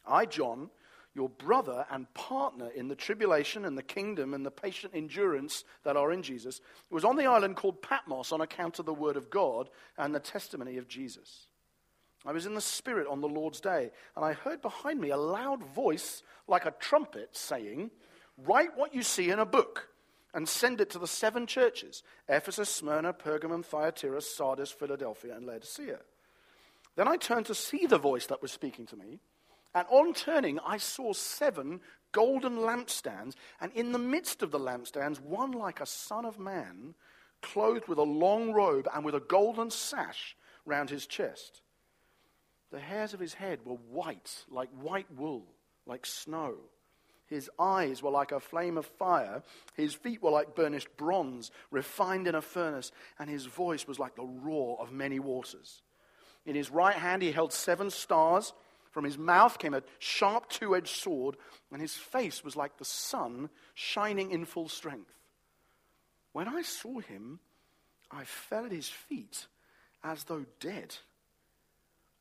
I, 0.05 0.25
John, 0.25 0.69
your 1.15 1.29
brother 1.29 1.85
and 1.89 2.13
partner 2.13 2.69
in 2.69 2.87
the 2.87 2.95
tribulation 2.95 3.65
and 3.65 3.75
the 3.75 3.83
kingdom 3.83 4.35
and 4.35 4.45
the 4.45 4.51
patient 4.51 4.93
endurance 4.95 5.63
that 5.83 5.97
are 5.97 6.11
in 6.11 6.21
Jesus, 6.21 6.61
was 6.91 7.03
on 7.03 7.15
the 7.15 7.25
island 7.25 7.55
called 7.55 7.81
Patmos 7.81 8.31
on 8.31 8.41
account 8.41 8.77
of 8.77 8.85
the 8.85 8.93
word 8.93 9.17
of 9.17 9.31
God 9.31 9.69
and 9.97 10.13
the 10.13 10.19
testimony 10.19 10.77
of 10.77 10.87
Jesus. 10.87 11.47
I 12.27 12.34
was 12.34 12.46
in 12.46 12.55
the 12.55 12.62
Spirit 12.62 13.07
on 13.07 13.22
the 13.22 13.29
Lord's 13.29 13.62
day, 13.62 13.89
and 14.17 14.25
I 14.25 14.34
heard 14.34 14.62
behind 14.62 15.00
me 15.00 15.12
a 15.12 15.17
loud 15.17 15.63
voice 15.63 16.24
like 16.46 16.65
a 16.65 16.72
trumpet 16.72 17.29
saying, 17.31 17.89
Write 18.38 18.75
what 18.75 18.93
you 18.93 19.01
see 19.01 19.29
in 19.29 19.39
a 19.39 19.46
book 19.46 19.88
and 20.34 20.48
send 20.48 20.81
it 20.81 20.89
to 20.89 21.00
the 21.00 21.07
seven 21.07 21.48
churches 21.48 22.03
Ephesus, 22.27 22.69
Smyrna, 22.69 23.13
Pergamum, 23.13 23.63
Thyatira, 23.63 24.22
Sardis, 24.22 24.72
Philadelphia, 24.72 25.38
and 25.38 25.46
Laodicea. 25.46 26.00
Then 26.98 27.07
I 27.07 27.15
turned 27.15 27.46
to 27.46 27.55
see 27.55 27.86
the 27.86 27.98
voice 27.98 28.25
that 28.25 28.41
was 28.41 28.51
speaking 28.51 28.86
to 28.88 28.98
me. 28.98 29.19
And 29.74 29.88
on 29.89 30.13
turning, 30.13 30.60
I 30.65 30.77
saw 30.77 31.13
seven 31.13 31.79
golden 32.12 32.57
lampstands, 32.57 33.36
and 33.62 33.72
in 33.72 33.93
the 33.93 34.00
midst 34.00 34.43
of 34.43 34.51
the 34.51 34.60
lampstands, 34.60 35.22
one 35.22 35.51
like 35.51 35.79
a 35.79 35.86
son 35.86 36.25
of 36.25 36.39
man, 36.39 36.93
clothed 37.41 37.88
with 37.88 38.00
a 38.00 38.03
long 38.03 38.51
robe 38.51 38.89
and 38.93 39.05
with 39.05 39.15
a 39.15 39.22
golden 39.22 39.72
sash 39.72 40.36
round 40.65 40.89
his 40.89 41.07
chest. 41.07 41.62
The 42.71 42.79
hairs 42.79 43.13
of 43.13 43.19
his 43.19 43.33
head 43.33 43.59
were 43.65 43.75
white, 43.75 44.45
like 44.50 44.69
white 44.71 45.12
wool, 45.15 45.45
like 45.86 46.05
snow. 46.05 46.55
His 47.27 47.50
eyes 47.59 48.01
were 48.01 48.12
like 48.12 48.31
a 48.31 48.39
flame 48.39 48.77
of 48.77 48.86
fire. 48.86 49.43
His 49.75 49.93
feet 49.93 50.24
were 50.24 50.31
like 50.31 50.55
burnished 50.55 50.95
bronze, 50.97 51.51
refined 51.71 52.27
in 52.27 52.36
a 52.36 52.41
furnace, 52.41 52.91
and 53.19 53.29
his 53.29 53.45
voice 53.45 53.88
was 53.88 54.00
like 54.00 54.15
the 54.15 54.24
roar 54.24 54.77
of 54.79 54.91
many 54.91 55.19
waters. 55.19 55.81
In 56.45 56.55
his 56.55 56.71
right 56.71 56.95
hand 56.95 57.21
he 57.21 57.31
held 57.31 57.51
seven 57.51 57.89
stars. 57.89 58.53
From 58.91 59.03
his 59.03 59.17
mouth 59.17 59.59
came 59.59 59.74
a 59.74 59.83
sharp 60.00 60.50
two 60.50 60.75
edged 60.75 60.95
sword, 60.95 61.36
and 61.71 61.81
his 61.81 61.95
face 61.95 62.43
was 62.43 62.55
like 62.55 62.77
the 62.77 62.86
sun 62.86 63.50
shining 63.75 64.31
in 64.31 64.45
full 64.45 64.69
strength. 64.69 65.12
When 66.31 66.47
I 66.47 66.62
saw 66.62 67.00
him, 67.00 67.39
I 68.09 68.24
fell 68.24 68.65
at 68.65 68.71
his 68.71 68.89
feet 68.89 69.47
as 70.03 70.24
though 70.24 70.45
dead. 70.59 70.95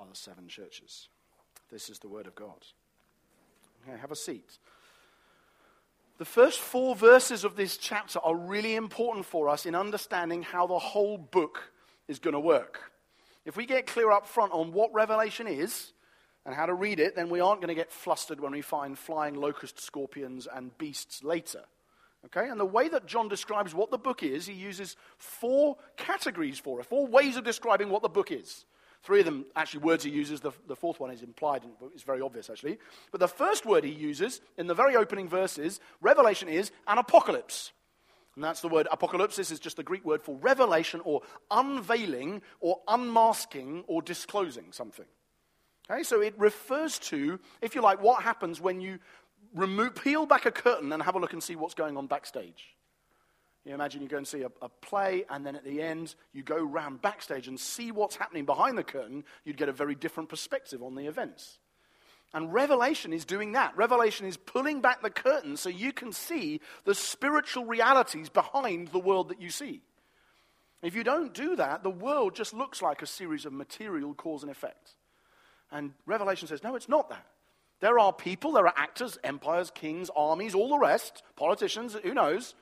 are 0.00 0.06
the 0.08 0.16
seven 0.16 0.48
churches. 0.48 1.08
This 1.70 1.90
is 1.90 1.98
the 1.98 2.08
word 2.08 2.26
of 2.26 2.34
God. 2.34 2.64
Okay, 3.88 3.98
have 3.98 4.10
a 4.10 4.16
seat. 4.16 4.58
The 6.18 6.24
first 6.24 6.58
four 6.58 6.94
verses 6.94 7.44
of 7.44 7.56
this 7.56 7.76
chapter 7.76 8.18
are 8.18 8.34
really 8.34 8.74
important 8.74 9.24
for 9.24 9.48
us 9.48 9.66
in 9.66 9.74
understanding 9.74 10.42
how 10.42 10.66
the 10.66 10.78
whole 10.78 11.16
book 11.16 11.72
is 12.08 12.18
going 12.18 12.34
to 12.34 12.40
work. 12.40 12.92
If 13.44 13.56
we 13.56 13.64
get 13.64 13.86
clear 13.86 14.10
up 14.10 14.26
front 14.26 14.52
on 14.52 14.72
what 14.72 14.92
Revelation 14.92 15.46
is 15.46 15.92
and 16.44 16.54
how 16.54 16.66
to 16.66 16.74
read 16.74 17.00
it, 17.00 17.16
then 17.16 17.30
we 17.30 17.40
aren't 17.40 17.60
going 17.60 17.68
to 17.68 17.74
get 17.74 17.90
flustered 17.90 18.40
when 18.40 18.52
we 18.52 18.60
find 18.60 18.98
flying 18.98 19.34
locust 19.34 19.80
scorpions 19.80 20.46
and 20.52 20.76
beasts 20.76 21.24
later. 21.24 21.62
Okay? 22.26 22.48
And 22.48 22.60
the 22.60 22.66
way 22.66 22.88
that 22.88 23.06
John 23.06 23.28
describes 23.28 23.74
what 23.74 23.90
the 23.90 23.98
book 23.98 24.22
is, 24.22 24.46
he 24.46 24.52
uses 24.52 24.96
four 25.16 25.76
categories 25.96 26.58
for 26.58 26.80
it, 26.80 26.86
four 26.86 27.06
ways 27.06 27.36
of 27.36 27.44
describing 27.44 27.88
what 27.88 28.02
the 28.02 28.08
book 28.08 28.30
is. 28.30 28.66
Three 29.02 29.20
of 29.20 29.24
them, 29.24 29.46
actually, 29.56 29.80
words 29.80 30.04
he 30.04 30.10
uses. 30.10 30.40
The, 30.40 30.52
the 30.68 30.76
fourth 30.76 31.00
one 31.00 31.10
is 31.10 31.22
implied, 31.22 31.62
and 31.62 31.72
it's 31.94 32.02
very 32.02 32.20
obvious, 32.20 32.50
actually. 32.50 32.78
But 33.10 33.20
the 33.20 33.28
first 33.28 33.64
word 33.64 33.82
he 33.84 33.92
uses 33.92 34.40
in 34.58 34.66
the 34.66 34.74
very 34.74 34.94
opening 34.94 35.28
verses, 35.28 35.80
Revelation, 36.02 36.48
is 36.48 36.70
an 36.86 36.98
apocalypse. 36.98 37.72
And 38.34 38.44
that's 38.44 38.60
the 38.60 38.68
word 38.68 38.88
apocalypse. 38.92 39.36
This 39.36 39.50
is 39.50 39.58
just 39.58 39.76
the 39.76 39.82
Greek 39.82 40.04
word 40.04 40.22
for 40.22 40.36
revelation 40.36 41.00
or 41.04 41.22
unveiling 41.50 42.42
or 42.60 42.80
unmasking 42.88 43.84
or 43.86 44.02
disclosing 44.02 44.72
something. 44.72 45.06
Okay, 45.90 46.02
so 46.02 46.20
it 46.20 46.34
refers 46.38 46.98
to, 47.00 47.40
if 47.60 47.74
you 47.74 47.82
like, 47.82 48.02
what 48.02 48.22
happens 48.22 48.60
when 48.60 48.80
you 48.80 48.98
remove, 49.54 49.94
peel 49.96 50.26
back 50.26 50.46
a 50.46 50.52
curtain 50.52 50.92
and 50.92 51.02
have 51.02 51.16
a 51.16 51.18
look 51.18 51.32
and 51.32 51.42
see 51.42 51.56
what's 51.56 51.74
going 51.74 51.96
on 51.96 52.06
backstage. 52.06 52.76
You 53.64 53.74
imagine 53.74 54.00
you 54.00 54.08
go 54.08 54.16
and 54.16 54.26
see 54.26 54.42
a, 54.42 54.50
a, 54.62 54.68
play, 54.68 55.24
and 55.28 55.44
then 55.44 55.54
at 55.54 55.64
the 55.64 55.82
end, 55.82 56.14
you 56.32 56.42
go 56.42 56.56
round 56.56 57.02
backstage 57.02 57.46
and 57.46 57.60
see 57.60 57.92
what's 57.92 58.16
happening 58.16 58.46
behind 58.46 58.78
the 58.78 58.82
curtain. 58.82 59.24
You'd 59.44 59.58
get 59.58 59.68
a 59.68 59.72
very 59.72 59.94
different 59.94 60.30
perspective 60.30 60.82
on 60.82 60.94
the 60.94 61.06
events. 61.06 61.58
And 62.32 62.52
Revelation 62.52 63.12
is 63.12 63.24
doing 63.24 63.52
that. 63.52 63.76
Revelation 63.76 64.26
is 64.26 64.36
pulling 64.36 64.80
back 64.80 65.02
the 65.02 65.10
curtain 65.10 65.56
so 65.56 65.68
you 65.68 65.92
can 65.92 66.12
see 66.12 66.60
the 66.84 66.94
spiritual 66.94 67.66
realities 67.66 68.28
behind 68.28 68.88
the 68.88 68.98
world 68.98 69.28
that 69.28 69.42
you 69.42 69.50
see. 69.50 69.82
If 70.82 70.94
you 70.94 71.04
don't 71.04 71.34
do 71.34 71.56
that, 71.56 71.82
the 71.82 71.90
world 71.90 72.34
just 72.34 72.54
looks 72.54 72.80
like 72.80 73.02
a 73.02 73.06
series 73.06 73.44
of 73.44 73.52
material 73.52 74.14
cause 74.14 74.42
and 74.42 74.50
effect. 74.50 74.94
And 75.70 75.92
Revelation 76.06 76.48
says, 76.48 76.62
no, 76.62 76.76
it's 76.76 76.88
not 76.88 77.10
that. 77.10 77.26
There 77.80 77.98
are 77.98 78.12
people, 78.12 78.52
there 78.52 78.66
are 78.66 78.74
actors, 78.76 79.18
empires, 79.24 79.70
kings, 79.74 80.10
armies, 80.14 80.54
all 80.54 80.68
the 80.68 80.78
rest, 80.78 81.22
politicians, 81.36 81.96
who 82.02 82.14
knows, 82.14 82.54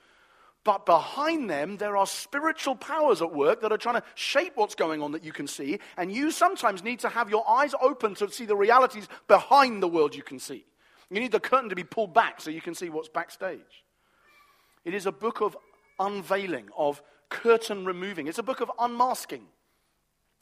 but 0.68 0.84
behind 0.84 1.48
them, 1.48 1.78
there 1.78 1.96
are 1.96 2.06
spiritual 2.06 2.76
powers 2.76 3.22
at 3.22 3.32
work 3.32 3.62
that 3.62 3.72
are 3.72 3.78
trying 3.78 3.94
to 3.94 4.02
shape 4.14 4.52
what's 4.54 4.74
going 4.74 5.00
on 5.00 5.12
that 5.12 5.24
you 5.24 5.32
can 5.32 5.46
see. 5.46 5.78
And 5.96 6.12
you 6.12 6.30
sometimes 6.30 6.84
need 6.84 6.98
to 6.98 7.08
have 7.08 7.30
your 7.30 7.48
eyes 7.48 7.72
open 7.80 8.14
to 8.16 8.30
see 8.30 8.44
the 8.44 8.54
realities 8.54 9.08
behind 9.28 9.82
the 9.82 9.88
world 9.88 10.14
you 10.14 10.22
can 10.22 10.38
see. 10.38 10.66
You 11.08 11.20
need 11.20 11.32
the 11.32 11.40
curtain 11.40 11.70
to 11.70 11.74
be 11.74 11.84
pulled 11.84 12.12
back 12.12 12.42
so 12.42 12.50
you 12.50 12.60
can 12.60 12.74
see 12.74 12.90
what's 12.90 13.08
backstage. 13.08 13.82
It 14.84 14.92
is 14.92 15.06
a 15.06 15.10
book 15.10 15.40
of 15.40 15.56
unveiling, 15.98 16.68
of 16.76 17.00
curtain 17.30 17.86
removing. 17.86 18.26
It's 18.26 18.36
a 18.36 18.42
book 18.42 18.60
of 18.60 18.70
unmasking. 18.78 19.46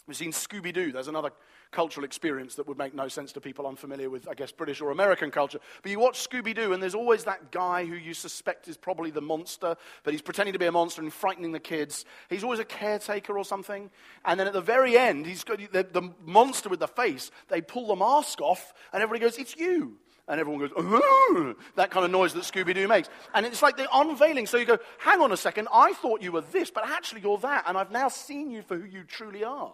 We've 0.08 0.16
seen 0.16 0.32
Scooby 0.32 0.74
Doo. 0.74 0.90
There's 0.90 1.06
another 1.06 1.30
cultural 1.70 2.04
experience 2.04 2.54
that 2.54 2.66
would 2.66 2.78
make 2.78 2.94
no 2.94 3.08
sense 3.08 3.32
to 3.32 3.40
people 3.40 3.66
unfamiliar 3.66 4.10
with, 4.10 4.28
I 4.28 4.34
guess, 4.34 4.52
British 4.52 4.80
or 4.80 4.90
American 4.90 5.30
culture. 5.30 5.58
But 5.82 5.90
you 5.90 5.98
watch 5.98 6.28
Scooby 6.28 6.54
Doo, 6.54 6.72
and 6.72 6.82
there's 6.82 6.94
always 6.94 7.24
that 7.24 7.50
guy 7.50 7.84
who 7.84 7.94
you 7.94 8.14
suspect 8.14 8.68
is 8.68 8.76
probably 8.76 9.10
the 9.10 9.20
monster, 9.20 9.76
but 10.02 10.12
he's 10.12 10.22
pretending 10.22 10.52
to 10.52 10.58
be 10.58 10.66
a 10.66 10.72
monster 10.72 11.02
and 11.02 11.12
frightening 11.12 11.52
the 11.52 11.60
kids. 11.60 12.04
He's 12.30 12.44
always 12.44 12.60
a 12.60 12.64
caretaker 12.64 13.36
or 13.36 13.44
something. 13.44 13.90
And 14.24 14.38
then 14.38 14.46
at 14.46 14.52
the 14.52 14.60
very 14.60 14.96
end, 14.96 15.26
he's 15.26 15.44
got 15.44 15.58
the, 15.72 15.82
the 15.82 16.10
monster 16.24 16.68
with 16.68 16.80
the 16.80 16.88
face. 16.88 17.30
They 17.48 17.60
pull 17.60 17.88
the 17.88 17.96
mask 17.96 18.40
off, 18.40 18.72
and 18.92 19.02
everybody 19.02 19.24
goes, 19.24 19.38
It's 19.38 19.56
you. 19.56 19.98
And 20.28 20.40
everyone 20.40 20.60
goes, 20.60 20.72
oh, 20.76 21.54
that 21.76 21.92
kind 21.92 22.04
of 22.04 22.10
noise 22.10 22.34
that 22.34 22.42
Scooby 22.42 22.74
Doo 22.74 22.88
makes. 22.88 23.08
And 23.32 23.46
it's 23.46 23.62
like 23.62 23.76
the 23.76 23.86
unveiling. 23.92 24.46
So 24.46 24.56
you 24.56 24.64
go, 24.64 24.78
hang 24.98 25.20
on 25.20 25.30
a 25.30 25.36
second, 25.36 25.68
I 25.72 25.92
thought 25.92 26.20
you 26.20 26.32
were 26.32 26.40
this, 26.40 26.68
but 26.68 26.84
actually 26.84 27.20
you're 27.20 27.38
that, 27.38 27.64
and 27.68 27.78
I've 27.78 27.92
now 27.92 28.08
seen 28.08 28.50
you 28.50 28.62
for 28.62 28.76
who 28.76 28.86
you 28.86 29.04
truly 29.04 29.44
are. 29.44 29.72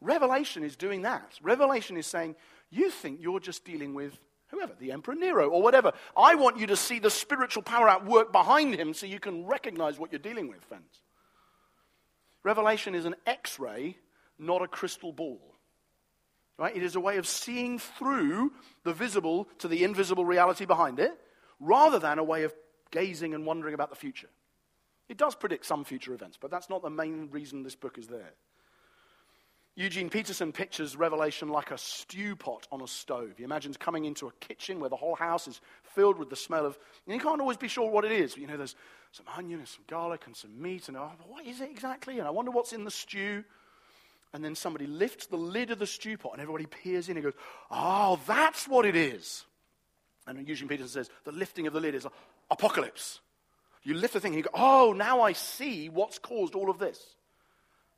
Revelation 0.00 0.62
is 0.62 0.76
doing 0.76 1.02
that. 1.02 1.38
Revelation 1.42 1.96
is 1.96 2.06
saying, 2.06 2.36
you 2.70 2.90
think 2.90 3.20
you're 3.20 3.40
just 3.40 3.64
dealing 3.64 3.94
with 3.94 4.18
whoever, 4.48 4.74
the 4.78 4.92
Emperor 4.92 5.14
Nero 5.14 5.48
or 5.48 5.62
whatever. 5.62 5.92
I 6.16 6.34
want 6.34 6.58
you 6.58 6.66
to 6.68 6.76
see 6.76 6.98
the 6.98 7.10
spiritual 7.10 7.62
power 7.62 7.88
at 7.88 8.04
work 8.04 8.32
behind 8.32 8.74
him 8.74 8.94
so 8.94 9.06
you 9.06 9.20
can 9.20 9.46
recognize 9.46 9.98
what 9.98 10.12
you're 10.12 10.18
dealing 10.18 10.48
with, 10.48 10.62
friends. 10.64 11.00
Revelation 12.42 12.94
is 12.94 13.04
an 13.04 13.16
x 13.26 13.58
ray, 13.58 13.96
not 14.38 14.62
a 14.62 14.68
crystal 14.68 15.12
ball. 15.12 15.40
Right? 16.58 16.76
It 16.76 16.82
is 16.82 16.96
a 16.96 17.00
way 17.00 17.18
of 17.18 17.26
seeing 17.26 17.78
through 17.78 18.52
the 18.84 18.92
visible 18.92 19.48
to 19.58 19.68
the 19.68 19.84
invisible 19.84 20.24
reality 20.24 20.64
behind 20.64 20.98
it, 20.98 21.12
rather 21.60 21.98
than 21.98 22.18
a 22.18 22.24
way 22.24 22.44
of 22.44 22.54
gazing 22.90 23.34
and 23.34 23.44
wondering 23.44 23.74
about 23.74 23.90
the 23.90 23.96
future. 23.96 24.28
It 25.08 25.18
does 25.18 25.34
predict 25.34 25.66
some 25.66 25.84
future 25.84 26.14
events, 26.14 26.38
but 26.40 26.50
that's 26.50 26.70
not 26.70 26.82
the 26.82 26.90
main 26.90 27.28
reason 27.30 27.62
this 27.62 27.74
book 27.74 27.98
is 27.98 28.06
there. 28.06 28.32
Eugene 29.78 30.08
Peterson 30.08 30.52
pictures 30.52 30.96
Revelation 30.96 31.50
like 31.50 31.70
a 31.70 31.76
stew 31.76 32.34
pot 32.34 32.66
on 32.72 32.80
a 32.80 32.88
stove. 32.88 33.34
He 33.36 33.44
imagines 33.44 33.76
coming 33.76 34.06
into 34.06 34.26
a 34.26 34.32
kitchen 34.40 34.80
where 34.80 34.88
the 34.88 34.96
whole 34.96 35.14
house 35.14 35.46
is 35.46 35.60
filled 35.82 36.18
with 36.18 36.30
the 36.30 36.36
smell 36.36 36.64
of, 36.64 36.78
and 37.04 37.14
you 37.14 37.20
can't 37.20 37.42
always 37.42 37.58
be 37.58 37.68
sure 37.68 37.90
what 37.90 38.06
it 38.06 38.12
is. 38.12 38.38
You 38.38 38.46
know, 38.46 38.56
there's 38.56 38.74
some 39.12 39.26
onion 39.36 39.58
and 39.58 39.68
some 39.68 39.84
garlic 39.86 40.22
and 40.24 40.34
some 40.34 40.60
meat, 40.60 40.88
and 40.88 40.96
oh, 40.96 41.12
what 41.28 41.44
is 41.44 41.60
it 41.60 41.70
exactly? 41.70 42.18
And 42.18 42.26
I 42.26 42.30
wonder 42.30 42.50
what's 42.50 42.72
in 42.72 42.84
the 42.84 42.90
stew. 42.90 43.44
And 44.32 44.42
then 44.42 44.54
somebody 44.54 44.86
lifts 44.86 45.26
the 45.26 45.36
lid 45.36 45.70
of 45.70 45.78
the 45.78 45.86
stew 45.86 46.16
pot, 46.16 46.32
and 46.32 46.40
everybody 46.40 46.64
peers 46.64 47.10
in 47.10 47.18
and 47.18 47.24
goes, 47.24 47.34
Oh, 47.70 48.18
that's 48.26 48.66
what 48.66 48.86
it 48.86 48.96
is. 48.96 49.44
And 50.26 50.48
Eugene 50.48 50.68
Peterson 50.68 50.88
says, 50.88 51.10
The 51.24 51.32
lifting 51.32 51.66
of 51.66 51.74
the 51.74 51.80
lid 51.80 51.94
is 51.94 52.06
apocalypse. 52.50 53.20
You 53.82 53.92
lift 53.92 54.14
the 54.14 54.20
thing, 54.20 54.32
and 54.32 54.38
you 54.38 54.44
go, 54.44 54.50
Oh, 54.54 54.94
now 54.94 55.20
I 55.20 55.34
see 55.34 55.90
what's 55.90 56.18
caused 56.18 56.54
all 56.54 56.70
of 56.70 56.78
this. 56.78 56.98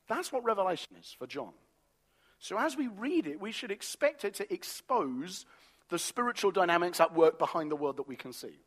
That's 0.08 0.32
what 0.32 0.42
Revelation 0.42 0.96
is 1.00 1.14
for 1.16 1.28
John. 1.28 1.52
So 2.38 2.58
as 2.58 2.76
we 2.76 2.86
read 2.86 3.26
it, 3.26 3.40
we 3.40 3.52
should 3.52 3.70
expect 3.70 4.24
it 4.24 4.34
to 4.34 4.52
expose 4.52 5.44
the 5.88 5.98
spiritual 5.98 6.50
dynamics 6.50 7.00
at 7.00 7.14
work 7.14 7.38
behind 7.38 7.70
the 7.70 7.76
world 7.76 7.96
that 7.96 8.08
we 8.08 8.16
can 8.16 8.32
see. 8.32 8.58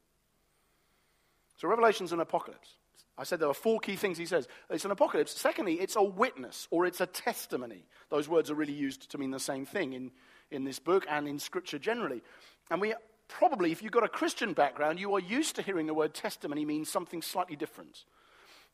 So 1.57 1.67
Revelation's 1.67 2.11
an 2.11 2.19
apocalypse. 2.19 2.75
I 3.17 3.23
said 3.23 3.39
there 3.39 3.49
are 3.49 3.53
four 3.53 3.79
key 3.79 3.95
things 3.95 4.17
he 4.17 4.25
says. 4.25 4.47
It's 4.69 4.85
an 4.85 4.91
apocalypse. 4.91 5.39
Secondly, 5.39 5.75
it's 5.75 5.95
a 5.95 6.03
witness 6.03 6.67
or 6.71 6.85
it's 6.85 7.01
a 7.01 7.05
testimony. 7.05 7.85
Those 8.09 8.27
words 8.27 8.49
are 8.49 8.55
really 8.55 8.73
used 8.73 9.11
to 9.11 9.17
mean 9.17 9.31
the 9.31 9.39
same 9.39 9.65
thing 9.65 9.93
in, 9.93 10.11
in 10.49 10.63
this 10.63 10.79
book 10.79 11.05
and 11.07 11.27
in 11.27 11.37
Scripture 11.37 11.77
generally. 11.77 12.23
And 12.71 12.81
we 12.81 12.95
probably, 13.27 13.71
if 13.71 13.83
you've 13.83 13.91
got 13.91 14.03
a 14.03 14.09
Christian 14.09 14.53
background, 14.53 14.99
you 14.99 15.13
are 15.13 15.19
used 15.19 15.55
to 15.57 15.61
hearing 15.61 15.85
the 15.85 15.93
word 15.93 16.13
testimony 16.13 16.65
mean 16.65 16.83
something 16.83 17.21
slightly 17.21 17.55
different. 17.55 18.05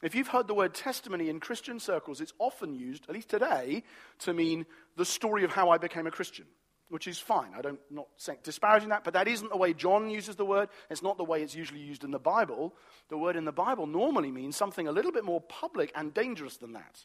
If 0.02 0.14
you've 0.14 0.28
heard 0.28 0.48
the 0.48 0.54
word 0.54 0.74
testimony 0.74 1.30
in 1.30 1.40
Christian 1.40 1.80
circles, 1.80 2.22
it's 2.22 2.34
often 2.38 2.76
used, 2.76 3.06
at 3.10 3.16
least 3.16 3.30
today, 3.30 3.84
to 4.20 4.34
mean 4.34 4.66
the 4.96 5.06
story 5.06 5.44
of 5.44 5.52
how 5.52 5.70
I 5.70 5.78
became 5.80 6.06
a 6.06 6.12
Christian, 6.12 6.46
which 6.90 7.08
is 7.08 7.18
fine. 7.18 7.50
I 7.58 7.62
don't 7.62 7.80
not 7.90 8.08
disparaging 8.44 8.90
that, 8.90 9.04
but 9.04 9.16
that 9.16 9.28
isn't 9.28 9.50
the 9.50 9.58
way 9.58 9.74
John 9.74 10.10
uses 10.10 10.36
the 10.36 10.46
word. 10.46 10.70
It's 10.92 11.02
not 11.02 11.18
the 11.18 11.24
way 11.24 11.42
it's 11.42 11.56
usually 11.56 11.80
used 11.80 12.04
in 12.04 12.12
the 12.12 12.20
Bible. 12.20 12.76
The 13.10 13.18
word 13.18 13.36
in 13.36 13.46
the 13.46 13.52
Bible 13.52 13.88
normally 13.88 14.32
means 14.32 14.56
something 14.56 14.88
a 14.88 14.92
little 14.92 15.12
bit 15.12 15.26
more 15.26 15.42
public 15.42 15.92
and 15.96 16.14
dangerous 16.14 16.58
than 16.58 16.74
that. 16.74 17.04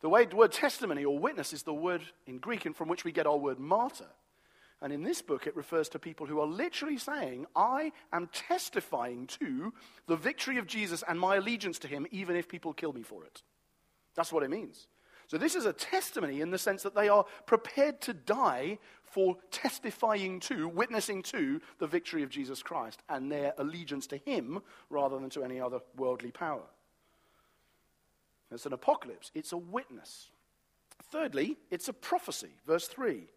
The, 0.00 0.08
way, 0.08 0.26
the 0.26 0.36
word 0.36 0.52
testimony 0.52 1.04
or 1.04 1.18
witness 1.18 1.52
is 1.52 1.62
the 1.62 1.74
word 1.74 2.02
in 2.26 2.38
Greek 2.38 2.66
and 2.66 2.74
from 2.74 2.88
which 2.88 3.04
we 3.04 3.12
get 3.12 3.26
our 3.26 3.36
word 3.36 3.60
martyr. 3.60 4.06
And 4.80 4.92
in 4.92 5.02
this 5.02 5.22
book, 5.22 5.46
it 5.46 5.56
refers 5.56 5.88
to 5.90 5.98
people 5.98 6.26
who 6.26 6.40
are 6.40 6.46
literally 6.46 6.98
saying, 6.98 7.46
I 7.56 7.92
am 8.12 8.28
testifying 8.32 9.26
to 9.38 9.72
the 10.06 10.16
victory 10.16 10.58
of 10.58 10.66
Jesus 10.66 11.02
and 11.08 11.18
my 11.18 11.36
allegiance 11.36 11.80
to 11.80 11.88
him, 11.88 12.06
even 12.12 12.36
if 12.36 12.48
people 12.48 12.72
kill 12.72 12.92
me 12.92 13.02
for 13.02 13.24
it. 13.24 13.42
That's 14.14 14.32
what 14.32 14.44
it 14.44 14.50
means. 14.50 14.86
So, 15.26 15.36
this 15.36 15.56
is 15.56 15.66
a 15.66 15.74
testimony 15.74 16.40
in 16.40 16.50
the 16.50 16.58
sense 16.58 16.82
that 16.84 16.94
they 16.94 17.08
are 17.08 17.26
prepared 17.44 18.00
to 18.02 18.14
die 18.14 18.78
for 19.02 19.36
testifying 19.50 20.40
to, 20.40 20.68
witnessing 20.68 21.22
to 21.24 21.60
the 21.78 21.86
victory 21.86 22.22
of 22.22 22.30
Jesus 22.30 22.62
Christ 22.62 23.02
and 23.08 23.30
their 23.30 23.52
allegiance 23.58 24.06
to 24.08 24.16
him 24.16 24.62
rather 24.90 25.18
than 25.18 25.28
to 25.30 25.44
any 25.44 25.60
other 25.60 25.80
worldly 25.96 26.30
power. 26.30 26.62
It's 28.50 28.64
an 28.64 28.72
apocalypse, 28.72 29.30
it's 29.34 29.52
a 29.52 29.58
witness. 29.58 30.30
Thirdly, 31.10 31.56
it's 31.70 31.88
a 31.88 31.92
prophecy. 31.92 32.50
Verse 32.66 32.86
3 32.86 33.28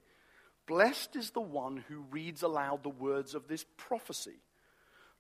Blessed 0.68 1.16
is 1.16 1.32
the 1.32 1.42
one 1.42 1.84
who 1.88 2.06
reads 2.12 2.44
aloud 2.44 2.84
the 2.84 2.90
words 2.90 3.36
of 3.36 3.48
this 3.48 3.66
prophecy. 3.78 4.40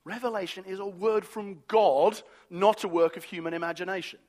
Revelation 0.03 0.65
is 0.65 0.79
a 0.79 0.85
word 0.85 1.25
from 1.25 1.59
God, 1.67 2.21
not 2.49 2.83
a 2.83 2.87
work 2.87 3.17
of 3.17 3.23
human 3.23 3.53
imagination. 3.53 4.19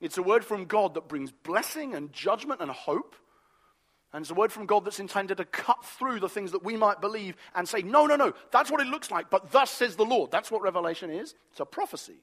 It's 0.00 0.18
a 0.18 0.22
word 0.22 0.44
from 0.44 0.66
God 0.66 0.94
that 0.94 1.08
brings 1.08 1.30
blessing 1.30 1.94
and 1.94 2.12
judgment 2.12 2.60
and 2.60 2.70
hope. 2.70 3.14
And 4.12 4.22
it's 4.22 4.30
a 4.30 4.34
word 4.34 4.52
from 4.52 4.66
God 4.66 4.84
that's 4.84 5.00
intended 5.00 5.36
to 5.36 5.44
cut 5.44 5.84
through 5.84 6.20
the 6.20 6.28
things 6.28 6.52
that 6.52 6.64
we 6.64 6.76
might 6.76 7.00
believe 7.00 7.36
and 7.54 7.68
say, 7.68 7.82
no, 7.82 8.06
no, 8.06 8.16
no, 8.16 8.32
that's 8.50 8.70
what 8.70 8.80
it 8.80 8.86
looks 8.86 9.10
like, 9.10 9.28
but 9.28 9.52
thus 9.52 9.70
says 9.70 9.96
the 9.96 10.04
Lord. 10.04 10.30
That's 10.30 10.50
what 10.50 10.62
Revelation 10.62 11.10
is. 11.10 11.34
It's 11.50 11.60
a 11.60 11.66
prophecy. 11.66 12.16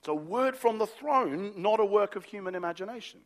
It's 0.00 0.08
a 0.08 0.14
word 0.14 0.56
from 0.56 0.78
the 0.78 0.86
throne, 0.86 1.52
not 1.56 1.80
a 1.80 1.84
work 1.84 2.16
of 2.16 2.24
human 2.24 2.54
imagination. 2.54 3.20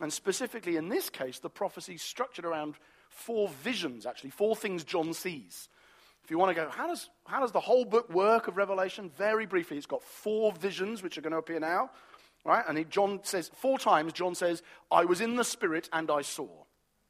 And 0.00 0.12
specifically 0.12 0.76
in 0.76 0.88
this 0.88 1.10
case, 1.10 1.38
the 1.38 1.50
prophecy 1.50 1.94
is 1.94 2.02
structured 2.02 2.44
around 2.44 2.74
four 3.08 3.48
visions, 3.48 4.06
actually, 4.06 4.30
four 4.30 4.56
things 4.56 4.84
John 4.84 5.12
sees. 5.12 5.68
If 6.24 6.30
you 6.30 6.38
want 6.38 6.54
to 6.56 6.62
go, 6.62 6.68
how 6.70 6.86
does, 6.86 7.10
how 7.24 7.40
does 7.40 7.52
the 7.52 7.60
whole 7.60 7.84
book 7.84 8.08
work 8.12 8.48
of 8.48 8.56
Revelation? 8.56 9.10
Very 9.16 9.46
briefly, 9.46 9.76
it's 9.76 9.86
got 9.86 10.02
four 10.02 10.52
visions 10.52 11.02
which 11.02 11.18
are 11.18 11.20
going 11.20 11.32
to 11.32 11.38
appear 11.38 11.60
now. 11.60 11.90
Right? 12.44 12.64
And 12.66 12.90
John 12.90 13.20
says, 13.22 13.50
four 13.54 13.78
times, 13.78 14.12
John 14.12 14.34
says, 14.34 14.62
I 14.90 15.04
was 15.04 15.20
in 15.20 15.36
the 15.36 15.44
Spirit 15.44 15.88
and 15.92 16.10
I 16.10 16.22
saw. 16.22 16.48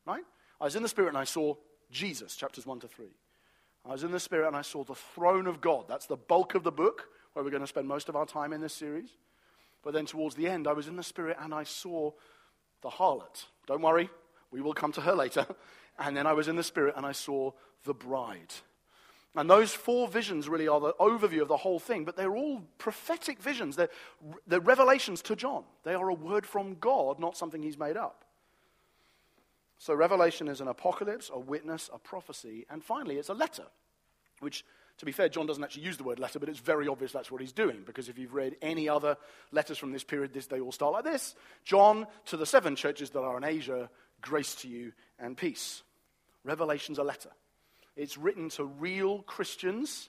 Right? 0.06 0.24
I 0.60 0.64
was 0.64 0.76
in 0.76 0.82
the 0.82 0.88
Spirit 0.88 1.08
and 1.08 1.18
I 1.18 1.24
saw 1.24 1.54
Jesus, 1.90 2.36
chapters 2.36 2.66
1 2.66 2.80
to 2.80 2.88
3. 2.88 3.06
I 3.84 3.92
was 3.92 4.04
in 4.04 4.12
the 4.12 4.20
Spirit 4.20 4.46
and 4.46 4.56
I 4.56 4.62
saw 4.62 4.84
the 4.84 4.94
throne 4.94 5.46
of 5.46 5.60
God. 5.60 5.86
That's 5.88 6.06
the 6.06 6.16
bulk 6.16 6.54
of 6.54 6.62
the 6.62 6.72
book 6.72 7.08
where 7.32 7.44
we're 7.44 7.50
going 7.50 7.62
to 7.62 7.66
spend 7.66 7.88
most 7.88 8.08
of 8.08 8.16
our 8.16 8.26
time 8.26 8.52
in 8.52 8.60
this 8.60 8.74
series. 8.74 9.10
But 9.82 9.94
then 9.94 10.06
towards 10.06 10.36
the 10.36 10.48
end, 10.48 10.68
I 10.68 10.72
was 10.72 10.86
in 10.86 10.96
the 10.96 11.02
Spirit 11.02 11.36
and 11.40 11.52
I 11.52 11.64
saw 11.64 12.12
the 12.82 12.90
harlot. 12.90 13.46
Don't 13.66 13.82
worry, 13.82 14.10
we 14.50 14.60
will 14.60 14.74
come 14.74 14.92
to 14.92 15.00
her 15.00 15.14
later. 15.14 15.46
And 15.98 16.16
then 16.16 16.26
I 16.26 16.32
was 16.32 16.48
in 16.48 16.56
the 16.56 16.62
Spirit 16.62 16.94
and 16.96 17.04
I 17.04 17.12
saw 17.12 17.52
the 17.84 17.92
bride. 17.92 18.54
And 19.34 19.48
those 19.48 19.72
four 19.72 20.08
visions 20.08 20.48
really 20.48 20.66
are 20.68 20.80
the 20.80 20.94
overview 20.94 21.42
of 21.42 21.48
the 21.48 21.56
whole 21.56 21.78
thing, 21.78 22.04
but 22.04 22.16
they're 22.16 22.34
all 22.34 22.62
prophetic 22.78 23.40
visions. 23.40 23.76
They're, 23.76 23.90
they're 24.46 24.60
revelations 24.60 25.22
to 25.22 25.36
John. 25.36 25.64
They 25.84 25.94
are 25.94 26.08
a 26.08 26.14
word 26.14 26.46
from 26.46 26.76
God, 26.76 27.18
not 27.18 27.36
something 27.36 27.62
he's 27.62 27.78
made 27.78 27.96
up. 27.96 28.24
So, 29.78 29.94
Revelation 29.94 30.48
is 30.48 30.60
an 30.60 30.68
apocalypse, 30.68 31.30
a 31.32 31.38
witness, 31.38 31.90
a 31.92 31.98
prophecy, 31.98 32.66
and 32.70 32.85
finally, 32.85 33.16
it's 33.16 33.30
a 33.30 33.35
letter, 33.35 33.66
which 34.40 34.64
to 34.98 35.05
be 35.05 35.12
fair, 35.12 35.28
John 35.28 35.46
doesn't 35.46 35.64
actually 35.64 35.85
use 35.85 35.96
the 35.96 36.05
word 36.05 36.18
letter, 36.18 36.38
but 36.38 36.48
it's 36.48 36.59
very 36.59 36.87
obvious 36.87 37.12
that's 37.12 37.31
what 37.31 37.40
he's 37.40 37.52
doing, 37.52 37.83
because 37.85 38.09
if 38.09 38.18
you've 38.18 38.35
read 38.35 38.57
any 38.62 38.88
other 38.88 39.16
letters 39.50 39.78
from 39.78 39.92
this 39.92 40.05
period, 40.05 40.33
this, 40.33 40.46
they 40.46 40.61
all 40.61 40.72
start 40.72 40.92
like 40.92 41.05
this 41.05 41.35
John 41.64 42.07
to 42.26 42.37
the 42.37 42.46
seven 42.46 42.76
churches 42.76 43.11
that 43.11 43.22
are 43.22 43.37
in 43.37 43.44
Asia, 43.44 43.90
grace 44.20 44.55
to 44.57 44.68
you 44.68 44.92
and 45.18 45.37
peace. 45.37 45.83
Revelation's 46.44 46.98
a 46.98 47.05
letter. 47.05 47.31
It's 47.96 48.16
written 48.16 48.48
to 48.50 48.64
real 48.64 49.22
Christians 49.22 50.09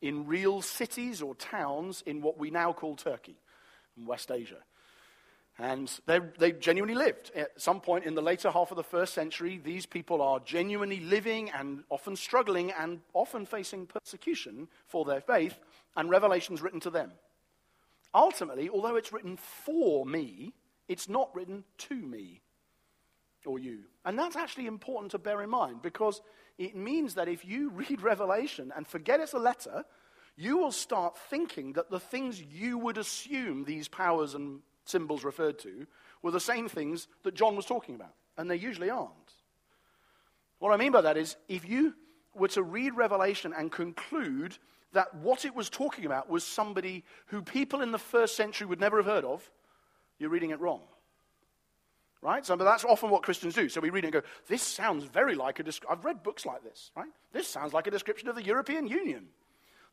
in 0.00 0.26
real 0.26 0.60
cities 0.60 1.22
or 1.22 1.34
towns 1.34 2.02
in 2.04 2.20
what 2.20 2.38
we 2.38 2.50
now 2.50 2.72
call 2.72 2.96
Turkey, 2.96 3.36
in 3.96 4.06
West 4.06 4.30
Asia. 4.30 4.58
And 5.62 5.88
they 6.40 6.50
genuinely 6.50 6.96
lived. 6.96 7.30
At 7.36 7.60
some 7.60 7.80
point 7.80 8.04
in 8.04 8.16
the 8.16 8.20
later 8.20 8.50
half 8.50 8.72
of 8.72 8.76
the 8.76 8.82
first 8.82 9.14
century, 9.14 9.60
these 9.62 9.86
people 9.86 10.20
are 10.20 10.40
genuinely 10.40 10.98
living 10.98 11.50
and 11.50 11.84
often 11.88 12.16
struggling 12.16 12.72
and 12.72 12.98
often 13.14 13.46
facing 13.46 13.86
persecution 13.86 14.66
for 14.88 15.04
their 15.04 15.20
faith, 15.20 15.56
and 15.96 16.10
Revelation's 16.10 16.62
written 16.62 16.80
to 16.80 16.90
them. 16.90 17.12
Ultimately, 18.12 18.70
although 18.70 18.96
it's 18.96 19.12
written 19.12 19.36
for 19.36 20.04
me, 20.04 20.52
it's 20.88 21.08
not 21.08 21.32
written 21.32 21.62
to 21.78 21.94
me 21.94 22.40
or 23.46 23.60
you. 23.60 23.84
And 24.04 24.18
that's 24.18 24.34
actually 24.34 24.66
important 24.66 25.12
to 25.12 25.18
bear 25.18 25.42
in 25.42 25.50
mind 25.50 25.80
because 25.80 26.22
it 26.58 26.74
means 26.74 27.14
that 27.14 27.28
if 27.28 27.44
you 27.44 27.70
read 27.88 28.02
Revelation 28.02 28.72
and 28.74 28.84
forget 28.84 29.20
it's 29.20 29.32
a 29.32 29.38
letter, 29.38 29.84
you 30.34 30.56
will 30.56 30.72
start 30.72 31.16
thinking 31.30 31.74
that 31.74 31.88
the 31.88 32.00
things 32.00 32.42
you 32.42 32.78
would 32.78 32.98
assume 32.98 33.62
these 33.64 33.86
powers 33.86 34.34
and 34.34 34.62
symbols 34.84 35.24
referred 35.24 35.58
to 35.60 35.86
were 36.22 36.30
the 36.30 36.40
same 36.40 36.68
things 36.68 37.08
that 37.24 37.34
John 37.34 37.56
was 37.56 37.66
talking 37.66 37.94
about, 37.94 38.14
and 38.36 38.50
they 38.50 38.56
usually 38.56 38.90
aren't. 38.90 39.10
What 40.58 40.72
I 40.72 40.76
mean 40.76 40.92
by 40.92 41.00
that 41.00 41.16
is 41.16 41.36
if 41.48 41.68
you 41.68 41.94
were 42.34 42.48
to 42.48 42.62
read 42.62 42.94
Revelation 42.94 43.52
and 43.56 43.70
conclude 43.70 44.56
that 44.92 45.14
what 45.14 45.44
it 45.44 45.54
was 45.54 45.68
talking 45.68 46.06
about 46.06 46.28
was 46.28 46.44
somebody 46.44 47.04
who 47.26 47.42
people 47.42 47.80
in 47.80 47.92
the 47.92 47.98
first 47.98 48.36
century 48.36 48.66
would 48.66 48.80
never 48.80 48.98
have 48.98 49.06
heard 49.06 49.24
of, 49.24 49.50
you're 50.18 50.30
reading 50.30 50.50
it 50.50 50.60
wrong. 50.60 50.80
Right? 52.20 52.46
So 52.46 52.54
that's 52.54 52.84
often 52.84 53.10
what 53.10 53.24
Christians 53.24 53.54
do. 53.54 53.68
So 53.68 53.80
we 53.80 53.90
read 53.90 54.04
it 54.04 54.08
and 54.08 54.12
go, 54.12 54.22
this 54.46 54.62
sounds 54.62 55.04
very 55.04 55.34
like 55.34 55.58
a 55.58 55.64
description. 55.64 55.98
I've 55.98 56.04
read 56.04 56.22
books 56.22 56.46
like 56.46 56.62
this, 56.62 56.92
right? 56.96 57.08
This 57.32 57.48
sounds 57.48 57.72
like 57.72 57.88
a 57.88 57.90
description 57.90 58.28
of 58.28 58.36
the 58.36 58.44
European 58.44 58.86
Union. 58.86 59.26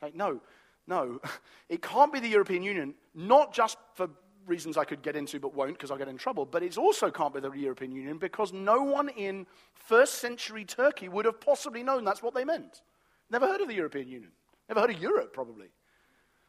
Like, 0.02 0.14
no, 0.16 0.42
no. 0.86 1.20
It 1.70 1.82
can't 1.82 2.14
be 2.14 2.20
the 2.20 2.28
European 2.28 2.64
Union, 2.64 2.94
not 3.16 3.54
just 3.54 3.78
for 3.96 4.10
reasons 4.46 4.78
I 4.78 4.84
could 4.84 5.02
get 5.02 5.16
into 5.16 5.40
but 5.40 5.54
won't 5.54 5.74
because 5.74 5.92
I'll 5.92 5.98
get 5.98 6.08
in 6.08 6.18
trouble. 6.18 6.46
But 6.46 6.64
it 6.64 6.78
also 6.78 7.12
can't 7.12 7.34
be 7.34 7.40
the 7.40 7.52
European 7.52 7.92
Union 7.92 8.18
because 8.18 8.54
no 8.54 8.84
one 8.84 9.10
in 9.10 9.46
first 9.74 10.16
century 10.16 10.66
Turkey 10.66 11.10
would 11.10 11.26
have 11.26 11.40
possibly 11.40 11.84
known 11.84 12.04
that's 12.04 12.24
what 12.24 12.34
they 12.34 12.46
meant. 12.46 12.82
Never 13.30 13.48
heard 13.48 13.62
of 13.62 13.68
the 13.68 13.76
European 13.76 14.08
Union. 14.08 14.32
Never 14.68 14.82
heard 14.82 14.92
of 14.92 15.02
Europe, 15.02 15.34
probably. 15.34 15.68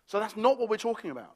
So 0.06 0.18
that's 0.18 0.36
not 0.36 0.58
what 0.58 0.68
we're 0.68 0.76
talking 0.76 1.10
about. 1.10 1.34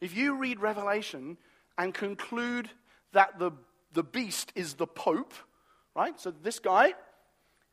If 0.00 0.16
you 0.16 0.36
read 0.36 0.60
Revelation 0.60 1.36
and 1.76 1.92
conclude 1.92 2.70
that 3.12 3.38
the, 3.38 3.50
the 3.92 4.04
beast 4.04 4.52
is 4.54 4.74
the 4.74 4.86
Pope, 4.86 5.34
right? 5.94 6.18
So 6.20 6.30
this 6.30 6.58
guy, 6.58 6.94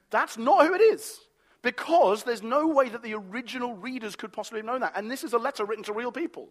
that's 0.10 0.38
not 0.38 0.66
who 0.66 0.74
it 0.74 0.82
is. 0.82 1.20
Because 1.62 2.24
there's 2.24 2.44
no 2.44 2.68
way 2.68 2.90
that 2.90 3.02
the 3.04 3.16
original 3.16 3.76
readers 3.76 4.16
could 4.16 4.32
possibly 4.32 4.60
have 4.60 4.66
known 4.66 4.82
that. 4.82 4.94
And 4.96 5.10
this 5.10 5.24
is 5.24 5.34
a 5.34 5.38
letter 5.38 5.66
written 5.66 5.84
to 5.86 5.94
real 5.94 6.12
people 6.12 6.50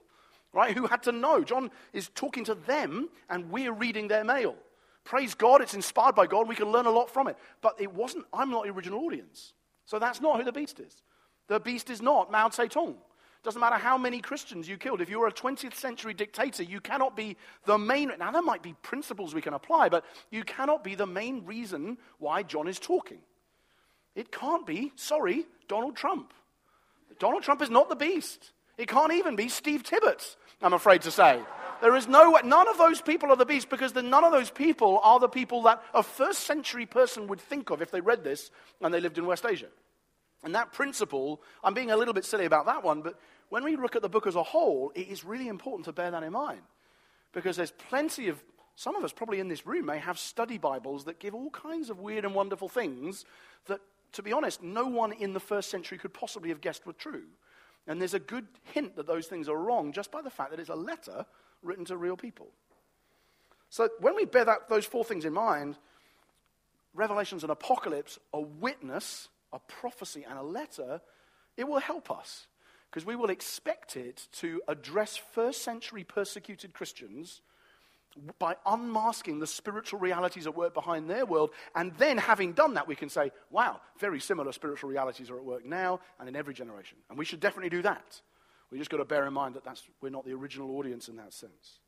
right? 0.55 0.75
Who 0.77 0.87
had 0.87 1.03
to 1.03 1.13
know. 1.13 1.45
John 1.45 1.71
is 1.93 2.09
talking 2.15 2.45
to 2.45 2.55
them, 2.55 3.09
and 3.29 3.51
we're 3.51 3.73
reading 3.73 4.09
their 4.09 4.25
mail. 4.25 4.57
Praise 5.05 5.35
God, 5.35 5.61
it's 5.61 5.75
inspired 5.75 6.15
by 6.15 6.27
God. 6.27 6.49
We 6.49 6.55
can 6.55 6.73
learn 6.73 6.87
a 6.87 6.91
lot 6.91 7.11
from 7.11 7.29
it. 7.29 7.37
But 7.61 7.79
it 7.79 7.93
wasn't, 7.93 8.25
I'm 8.33 8.51
not 8.51 8.65
the 8.65 8.71
original 8.71 9.05
audience. 9.05 9.53
So 9.85 9.99
that's 9.99 10.21
not 10.21 10.39
who 10.39 10.45
the 10.45 10.53
beast 10.53 10.81
is. 10.81 11.03
The 11.49 11.61
beast 11.61 11.91
is 11.91 12.01
not 12.01 12.33
Mao 12.33 12.49
Zedong. 12.49 12.95
Doesn't 13.43 13.61
matter 13.61 13.77
how 13.77 13.99
many 13.99 14.21
Christians 14.21 14.67
you 14.67 14.79
killed. 14.79 15.03
If 15.03 15.11
you're 15.11 15.27
a 15.27 15.33
20th 15.33 15.75
century 15.75 16.15
dictator, 16.15 16.63
you 16.63 16.81
cannot 16.81 17.15
be 17.15 17.37
the 17.67 17.77
main. 17.77 18.11
Now, 18.19 18.31
there 18.31 18.41
might 18.41 18.63
be 18.63 18.73
principles 18.81 19.35
we 19.35 19.43
can 19.43 19.53
apply, 19.53 19.91
but 19.91 20.07
you 20.31 20.45
cannot 20.45 20.83
be 20.83 20.95
the 20.95 21.07
main 21.07 21.45
reason 21.45 21.99
why 22.19 22.43
John 22.43 22.67
is 22.67 22.79
talking. 22.79 23.21
It 24.15 24.33
can't 24.33 24.67
be, 24.67 24.93
sorry, 24.97 25.45
Donald 25.69 25.95
Trump. 25.95 26.33
Donald 27.19 27.43
Trump 27.43 27.61
is 27.61 27.69
not 27.69 27.91
the 27.91 27.97
beast. 27.97 28.53
It 28.79 28.89
can't 28.89 29.13
even 29.13 29.37
be 29.37 29.51
Steve 29.51 29.83
Tibbert. 29.83 30.37
I'm 30.63 30.73
afraid 30.73 31.03
to 31.03 31.11
say. 31.11 31.41
There 31.81 31.97
is 31.97 32.09
no, 32.09 32.39
none 32.45 32.69
of 32.69 32.79
those 32.79 33.01
people 33.01 33.31
are 33.31 33.37
the 33.37 33.45
beast 33.45 33.69
because 33.69 33.93
the, 33.93 34.03
none 34.03 34.25
of 34.25 34.33
those 34.33 34.51
people 34.51 35.01
are 35.03 35.19
the 35.19 35.29
people 35.29 35.63
that 35.63 35.83
a 35.93 36.03
first 36.03 36.41
century 36.41 36.87
person 36.87 37.27
would 37.27 37.41
think 37.41 37.71
of 37.71 37.83
if 37.83 37.91
they 37.91 38.01
read 38.01 38.25
this 38.25 38.51
and 38.81 38.95
they 38.95 39.01
lived 39.01 39.19
in 39.19 39.27
West 39.27 39.45
Asia. 39.45 39.69
And 40.43 40.55
that 40.55 40.73
principle, 40.73 41.43
I'm 41.63 41.75
being 41.75 41.91
a 41.91 41.97
little 41.97 42.15
bit 42.15 42.25
silly 42.25 42.45
about 42.45 42.67
that 42.67 42.85
one, 42.85 43.03
but 43.03 43.19
when 43.49 43.65
we 43.65 43.77
look 43.77 43.97
at 43.97 44.03
the 44.03 44.09
book 44.09 44.27
as 44.27 44.37
a 44.37 44.43
whole, 44.43 44.93
it 44.95 45.09
is 45.09 45.25
really 45.25 45.49
important 45.49 45.85
to 45.87 45.93
bear 45.93 46.11
that 46.11 46.23
in 46.23 46.33
mind. 46.33 46.61
Because 47.33 47.57
there's 47.57 47.73
plenty 47.73 48.29
of, 48.29 48.43
some 48.77 48.95
of 48.95 49.05
us 49.05 49.13
probably 49.13 49.41
in 49.41 49.49
this 49.49 49.67
room 49.67 49.87
may 49.87 49.99
have 49.99 50.19
study 50.19 50.59
Bibles 50.59 51.05
that 51.05 51.19
give 51.19 51.35
all 51.35 51.51
kinds 51.51 51.91
of 51.91 51.99
weird 51.99 52.25
and 52.25 52.35
wonderful 52.35 52.69
things 52.69 53.25
that, 53.67 53.81
to 54.13 54.23
be 54.23 54.33
honest, 54.33 54.63
no 54.63 54.87
one 54.87 55.13
in 55.13 55.33
the 55.33 55.41
first 55.41 55.71
century 55.71 55.99
could 55.99 56.15
possibly 56.15 56.51
have 56.51 56.61
guessed 56.61 56.87
were 56.87 56.93
true. 56.93 57.25
And 57.87 58.01
there's 58.01 58.15
a 58.15 58.19
good 58.19 58.47
hint 58.73 58.97
that 58.97 59.07
those 59.07 59.27
things 59.27 59.49
are 59.49 59.57
wrong 59.57 59.93
just 59.93 60.11
by 60.11 60.23
the 60.23 60.31
fact 60.31 60.51
that 60.51 60.61
it's 60.61 60.71
a 60.71 60.75
letter 60.75 61.27
written 61.63 61.85
to 61.87 61.97
real 61.97 62.17
people. 62.17 62.49
So 63.69 63.89
when 64.01 64.15
we 64.15 64.25
bear 64.25 64.45
that, 64.45 64.69
those 64.69 64.87
four 64.87 65.05
things 65.05 65.25
in 65.25 65.33
mind, 65.33 65.77
Revelations 66.95 67.43
and 67.43 67.51
Apocalypse, 67.51 68.19
a 68.33 68.41
witness, 68.41 69.29
a 69.53 69.59
prophecy, 69.59 70.25
and 70.29 70.39
a 70.39 70.43
letter, 70.43 71.01
it 71.57 71.65
will 71.69 71.81
help 71.81 72.11
us 72.11 72.47
because 72.91 73.05
we 73.05 73.17
will 73.17 73.31
expect 73.31 73.97
it 73.97 74.29
to 74.33 74.63
address 74.69 75.17
first 75.17 75.63
century 75.63 76.05
persecuted 76.05 76.73
Christians 76.73 77.43
by 78.39 78.57
unmasking 78.67 79.39
the 79.39 79.47
spiritual 79.47 79.99
realities 79.99 80.47
at 80.47 80.57
work 80.57 80.75
behind 80.75 81.09
their 81.09 81.27
world. 81.27 81.51
And 81.75 81.93
then, 81.99 82.19
having 82.19 82.53
done 82.53 82.75
that, 82.75 82.87
we 82.87 82.95
can 82.95 83.09
say, 83.09 83.33
wow, 83.51 83.81
very 83.99 84.21
similar 84.21 84.53
spiritual 84.53 84.91
realities 84.91 85.31
are 85.31 85.37
at 85.37 85.45
work 85.45 85.65
now 85.65 86.01
and 86.19 86.29
in 86.29 86.37
every 86.37 86.55
generation. 86.55 86.99
And 87.09 87.19
we 87.19 87.25
should 87.25 87.41
definitely 87.41 87.71
do 87.71 87.83
that. 87.83 88.21
We 88.71 88.79
just 88.79 88.91
got 88.91 88.99
to 88.99 89.05
bear 89.05 89.27
in 89.27 89.33
mind 89.33 89.55
that 89.55 89.81
we're 90.01 90.11
not 90.11 90.25
the 90.25 90.33
original 90.33 90.77
audience 90.77 91.09
in 91.09 91.17
that 91.17 91.33
sense. 91.33 91.81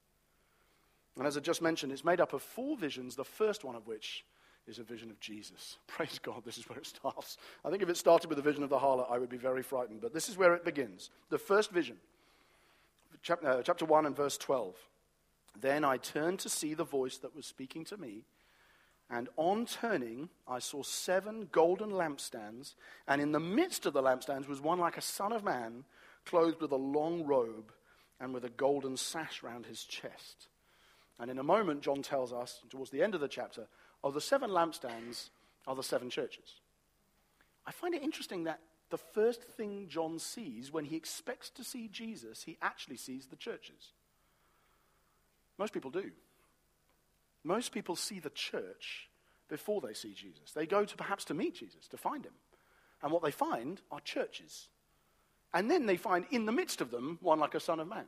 And 1.17 1.27
as 1.27 1.37
I 1.37 1.41
just 1.41 1.63
mentioned, 1.63 1.93
it's 1.93 2.05
made 2.05 2.21
up 2.21 2.33
of 2.33 2.43
four 2.43 2.77
visions, 2.77 3.17
the 3.17 3.25
first 3.25 3.65
one 3.65 3.75
of 3.75 3.87
which 3.87 4.25
is 4.67 4.79
a 4.79 4.83
vision 4.83 5.11
of 5.11 5.19
Jesus. 5.21 5.79
Praise 5.87 6.19
God, 6.23 6.43
this 6.45 6.59
is 6.59 6.69
where 6.69 6.79
it 6.79 6.87
starts. 6.87 7.39
I 7.65 7.71
think 7.71 7.83
if 7.83 7.89
it 7.89 7.97
started 7.97 8.29
with 8.29 8.37
the 8.37 8.43
vision 8.43 8.63
of 8.63 8.71
the 8.71 8.79
harlot, 8.79 9.11
I 9.11 9.19
would 9.19 9.31
be 9.31 9.37
very 9.37 9.63
frightened. 9.63 10.01
But 10.01 10.13
this 10.13 10.29
is 10.29 10.37
where 10.37 10.55
it 10.55 10.65
begins. 10.65 11.11
The 11.31 11.39
first 11.39 11.71
vision, 11.71 11.97
uh, 13.45 13.63
chapter 13.63 13.85
1 13.85 14.07
and 14.07 14.17
verse 14.17 14.37
12. 14.37 14.75
Then 15.61 15.85
I 15.85 15.97
turned 15.97 16.39
to 16.41 16.49
see 16.49 16.75
the 16.75 16.85
voice 16.85 17.19
that 17.19 17.35
was 17.35 17.47
speaking 17.47 17.85
to 17.87 17.97
me. 17.97 18.25
And 19.09 19.29
on 19.37 19.67
turning, 19.67 20.29
I 20.49 20.59
saw 20.59 20.83
seven 20.83 21.49
golden 21.53 21.91
lampstands, 21.91 22.75
and 23.07 23.21
in 23.21 23.33
the 23.33 23.41
midst 23.41 23.87
of 23.87 23.93
the 23.93 24.03
lampstands 24.03 24.49
was 24.49 24.61
one 24.61 24.81
like 24.81 24.97
a 24.97 25.03
son 25.03 25.33
of 25.33 25.45
man, 25.45 25.85
clothed 26.25 26.61
with 26.61 26.73
a 26.73 26.77
long 26.77 27.25
robe 27.25 27.73
and 28.19 28.35
with 28.35 28.45
a 28.45 28.51
golden 28.51 28.97
sash 28.97 29.43
round 29.43 29.67
his 29.67 29.85
chest. 29.85 30.49
And 31.19 31.31
in 31.31 31.39
a 31.39 31.45
moment, 31.45 31.83
John 31.83 32.03
tells 32.03 32.33
us, 32.33 32.61
towards 32.69 32.91
the 32.91 33.03
end 33.03 33.15
of 33.15 33.21
the 33.21 33.29
chapter, 33.29 33.67
of 34.03 34.13
the 34.15 34.21
seven 34.21 34.51
lampstands 34.51 35.31
are 35.67 35.77
the 35.77 35.83
seven 35.83 36.11
churches. 36.11 36.61
I 37.67 37.73
find 37.73 37.95
it 37.95 38.03
interesting 38.03 38.45
that 38.45 38.61
the 38.91 38.99
first 38.99 39.43
thing 39.43 39.87
John 39.89 40.19
sees 40.19 40.73
when 40.73 40.85
he 40.85 40.97
expects 40.97 41.51
to 41.51 41.65
see 41.65 41.89
Jesus, 41.89 42.43
he 42.45 42.57
actually 42.63 42.97
sees 42.97 43.27
the 43.27 43.37
churches. 43.37 43.93
Most 45.59 45.73
people 45.73 45.91
do. 45.91 46.11
Most 47.45 47.73
people 47.73 47.97
see 47.97 48.19
the 48.19 48.31
church 48.31 49.09
before 49.49 49.81
they 49.81 49.95
see 49.95 50.13
Jesus. 50.13 50.53
They 50.53 50.67
go 50.67 50.85
to 50.85 50.97
perhaps 50.97 51.25
to 51.27 51.35
meet 51.35 51.55
Jesus, 51.55 51.87
to 51.89 51.97
find 51.97 52.25
him. 52.25 52.33
And 53.03 53.13
what 53.13 53.23
they 53.23 53.31
find 53.31 53.81
are 53.91 54.01
churches. 54.01 54.69
And 55.55 55.71
then 55.71 55.87
they 55.87 55.97
find 55.97 56.27
in 56.31 56.47
the 56.47 56.53
midst 56.53 56.81
of 56.81 56.91
them 56.91 57.19
one 57.21 57.39
like 57.39 57.55
a 57.55 57.61
son 57.61 57.81
of 57.81 57.89
man. 57.89 58.07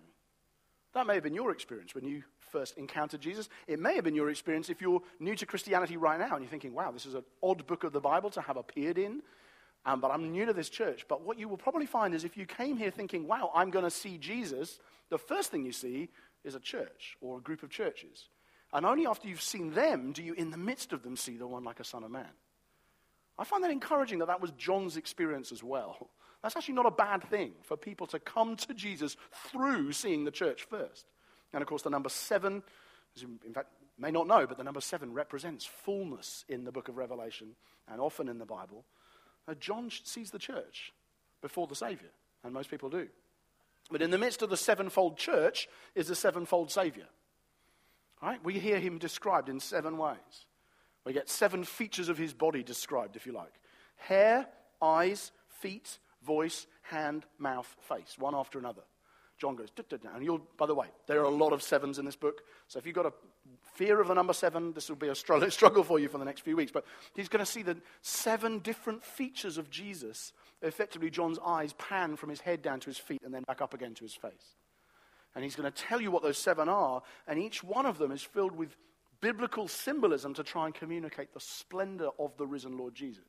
That 0.94 1.06
may 1.06 1.14
have 1.14 1.22
been 1.22 1.34
your 1.34 1.52
experience 1.52 1.94
when 1.94 2.04
you 2.04 2.24
first 2.50 2.78
encountered 2.78 3.20
Jesus. 3.20 3.48
It 3.66 3.78
may 3.78 3.94
have 3.94 4.04
been 4.04 4.14
your 4.14 4.30
experience 4.30 4.70
if 4.70 4.80
you're 4.80 5.02
new 5.20 5.34
to 5.36 5.46
Christianity 5.46 5.96
right 5.96 6.18
now 6.18 6.32
and 6.34 6.42
you're 6.42 6.50
thinking, 6.50 6.74
wow, 6.74 6.90
this 6.90 7.06
is 7.06 7.14
an 7.14 7.24
odd 7.42 7.66
book 7.66 7.84
of 7.84 7.92
the 7.92 8.00
Bible 8.00 8.30
to 8.30 8.40
have 8.40 8.56
appeared 8.56 8.98
in, 8.98 9.22
um, 9.84 10.00
but 10.00 10.10
I'm 10.10 10.32
new 10.32 10.46
to 10.46 10.52
this 10.52 10.70
church. 10.70 11.06
But 11.08 11.22
what 11.22 11.38
you 11.38 11.48
will 11.48 11.58
probably 11.58 11.86
find 11.86 12.14
is 12.14 12.24
if 12.24 12.36
you 12.36 12.46
came 12.46 12.76
here 12.76 12.90
thinking, 12.90 13.28
wow, 13.28 13.52
I'm 13.54 13.70
going 13.70 13.84
to 13.84 13.90
see 13.90 14.18
Jesus, 14.18 14.80
the 15.10 15.18
first 15.18 15.50
thing 15.50 15.64
you 15.64 15.72
see 15.72 16.08
is 16.48 16.56
a 16.56 16.60
church 16.60 17.16
or 17.20 17.38
a 17.38 17.42
group 17.42 17.62
of 17.62 17.70
churches. 17.70 18.28
And 18.72 18.84
only 18.84 19.06
after 19.06 19.28
you've 19.28 19.40
seen 19.40 19.72
them 19.72 20.12
do 20.12 20.22
you, 20.22 20.32
in 20.34 20.50
the 20.50 20.56
midst 20.56 20.92
of 20.92 21.02
them, 21.02 21.16
see 21.16 21.36
the 21.36 21.46
one 21.46 21.64
like 21.64 21.80
a 21.80 21.84
son 21.84 22.02
of 22.02 22.10
man. 22.10 22.26
I 23.38 23.44
find 23.44 23.62
that 23.62 23.70
encouraging 23.70 24.18
that 24.18 24.26
that 24.26 24.40
was 24.40 24.50
John's 24.52 24.96
experience 24.96 25.52
as 25.52 25.62
well. 25.62 26.10
That's 26.42 26.56
actually 26.56 26.74
not 26.74 26.86
a 26.86 26.90
bad 26.90 27.24
thing 27.30 27.52
for 27.62 27.76
people 27.76 28.06
to 28.08 28.18
come 28.18 28.56
to 28.56 28.74
Jesus 28.74 29.16
through 29.50 29.92
seeing 29.92 30.24
the 30.24 30.30
church 30.30 30.64
first. 30.64 31.06
And 31.52 31.62
of 31.62 31.68
course, 31.68 31.82
the 31.82 31.90
number 31.90 32.08
seven, 32.08 32.62
as 33.16 33.22
you 33.22 33.38
in 33.46 33.52
fact 33.52 33.68
may 33.98 34.10
not 34.10 34.26
know, 34.26 34.46
but 34.46 34.56
the 34.56 34.64
number 34.64 34.80
seven 34.80 35.12
represents 35.12 35.64
fullness 35.64 36.44
in 36.48 36.64
the 36.64 36.72
book 36.72 36.88
of 36.88 36.96
Revelation 36.96 37.56
and 37.88 38.00
often 38.00 38.28
in 38.28 38.38
the 38.38 38.44
Bible. 38.44 38.84
Uh, 39.48 39.54
John 39.54 39.90
sees 39.90 40.30
the 40.30 40.38
church 40.38 40.92
before 41.40 41.66
the 41.66 41.74
Savior, 41.74 42.10
and 42.44 42.52
most 42.52 42.70
people 42.70 42.90
do. 42.90 43.08
But 43.90 44.02
in 44.02 44.10
the 44.10 44.18
midst 44.18 44.42
of 44.42 44.50
the 44.50 44.56
sevenfold 44.56 45.16
church 45.16 45.68
is 45.94 46.08
the 46.08 46.14
sevenfold 46.14 46.70
Savior. 46.70 47.06
Right? 48.22 48.42
We 48.44 48.58
hear 48.58 48.78
him 48.78 48.98
described 48.98 49.48
in 49.48 49.60
seven 49.60 49.96
ways. 49.96 50.46
We 51.04 51.12
get 51.12 51.28
seven 51.28 51.64
features 51.64 52.08
of 52.08 52.18
his 52.18 52.34
body 52.34 52.62
described, 52.62 53.16
if 53.16 53.26
you 53.26 53.32
like 53.32 53.52
hair, 53.96 54.46
eyes, 54.80 55.32
feet, 55.48 55.98
voice, 56.22 56.66
hand, 56.82 57.24
mouth, 57.38 57.76
face, 57.80 58.16
one 58.18 58.34
after 58.34 58.58
another. 58.58 58.82
John 59.38 59.54
goes, 59.54 59.70
duh, 59.70 59.84
duh, 59.88 59.98
duh. 59.98 60.08
and 60.14 60.24
you'll, 60.24 60.42
by 60.56 60.66
the 60.66 60.74
way, 60.74 60.88
there 61.06 61.20
are 61.20 61.24
a 61.24 61.30
lot 61.30 61.52
of 61.52 61.62
sevens 61.62 61.98
in 61.98 62.04
this 62.04 62.16
book. 62.16 62.42
So 62.66 62.78
if 62.78 62.86
you've 62.86 62.94
got 62.94 63.06
a 63.06 63.12
fear 63.74 64.00
of 64.00 64.08
the 64.08 64.14
number 64.14 64.32
seven, 64.32 64.72
this 64.72 64.88
will 64.88 64.96
be 64.96 65.08
a 65.08 65.14
struggle 65.50 65.84
for 65.84 66.00
you 66.00 66.08
for 66.08 66.18
the 66.18 66.24
next 66.24 66.40
few 66.40 66.56
weeks. 66.56 66.72
But 66.72 66.84
he's 67.14 67.28
going 67.28 67.44
to 67.44 67.50
see 67.50 67.62
the 67.62 67.76
seven 68.02 68.58
different 68.58 69.04
features 69.04 69.56
of 69.56 69.70
Jesus. 69.70 70.32
Effectively, 70.62 71.10
John's 71.10 71.38
eyes 71.44 71.72
pan 71.74 72.16
from 72.16 72.30
his 72.30 72.40
head 72.40 72.62
down 72.62 72.80
to 72.80 72.86
his 72.86 72.98
feet 72.98 73.22
and 73.24 73.32
then 73.32 73.44
back 73.44 73.60
up 73.60 73.74
again 73.74 73.94
to 73.94 74.04
his 74.04 74.14
face. 74.14 74.56
And 75.34 75.44
he's 75.44 75.54
going 75.54 75.70
to 75.70 75.82
tell 75.82 76.00
you 76.00 76.10
what 76.10 76.22
those 76.22 76.38
seven 76.38 76.68
are, 76.68 77.02
and 77.26 77.38
each 77.38 77.62
one 77.62 77.86
of 77.86 77.98
them 77.98 78.10
is 78.10 78.22
filled 78.22 78.56
with 78.56 78.76
biblical 79.20 79.68
symbolism 79.68 80.34
to 80.34 80.42
try 80.42 80.66
and 80.66 80.74
communicate 80.74 81.32
the 81.32 81.40
splendor 81.40 82.08
of 82.18 82.36
the 82.36 82.46
risen 82.46 82.76
Lord 82.76 82.94
Jesus. 82.94 83.24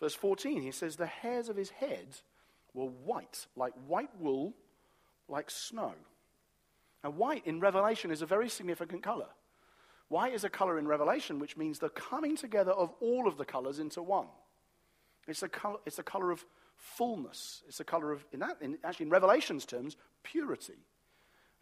Verse 0.00 0.14
14, 0.14 0.62
he 0.62 0.70
says, 0.70 0.96
The 0.96 1.06
hairs 1.06 1.48
of 1.48 1.56
his 1.56 1.70
head 1.70 2.16
were 2.74 2.86
white, 2.86 3.46
like 3.56 3.72
white 3.86 4.10
wool, 4.18 4.54
like 5.28 5.50
snow. 5.50 5.94
And 7.02 7.16
white 7.16 7.46
in 7.46 7.60
Revelation 7.60 8.10
is 8.10 8.22
a 8.22 8.26
very 8.26 8.48
significant 8.48 9.02
color. 9.02 9.28
White 10.08 10.34
is 10.34 10.44
a 10.44 10.50
color 10.50 10.78
in 10.78 10.86
Revelation 10.86 11.38
which 11.38 11.56
means 11.56 11.78
the 11.78 11.88
coming 11.88 12.36
together 12.36 12.72
of 12.72 12.92
all 13.00 13.26
of 13.26 13.36
the 13.36 13.44
colors 13.44 13.78
into 13.78 14.02
one. 14.02 14.26
It's 15.26 15.42
a 15.42 15.48
color, 15.48 15.78
it's 15.86 15.98
a 15.98 16.02
color 16.02 16.30
of 16.30 16.44
fullness. 16.76 17.62
It's 17.66 17.80
a 17.80 17.84
color 17.84 18.12
of, 18.12 18.24
in 18.32 18.40
that, 18.40 18.58
in, 18.60 18.78
actually 18.84 19.06
in 19.06 19.10
Revelation's 19.10 19.64
terms, 19.64 19.96
purity. 20.22 20.74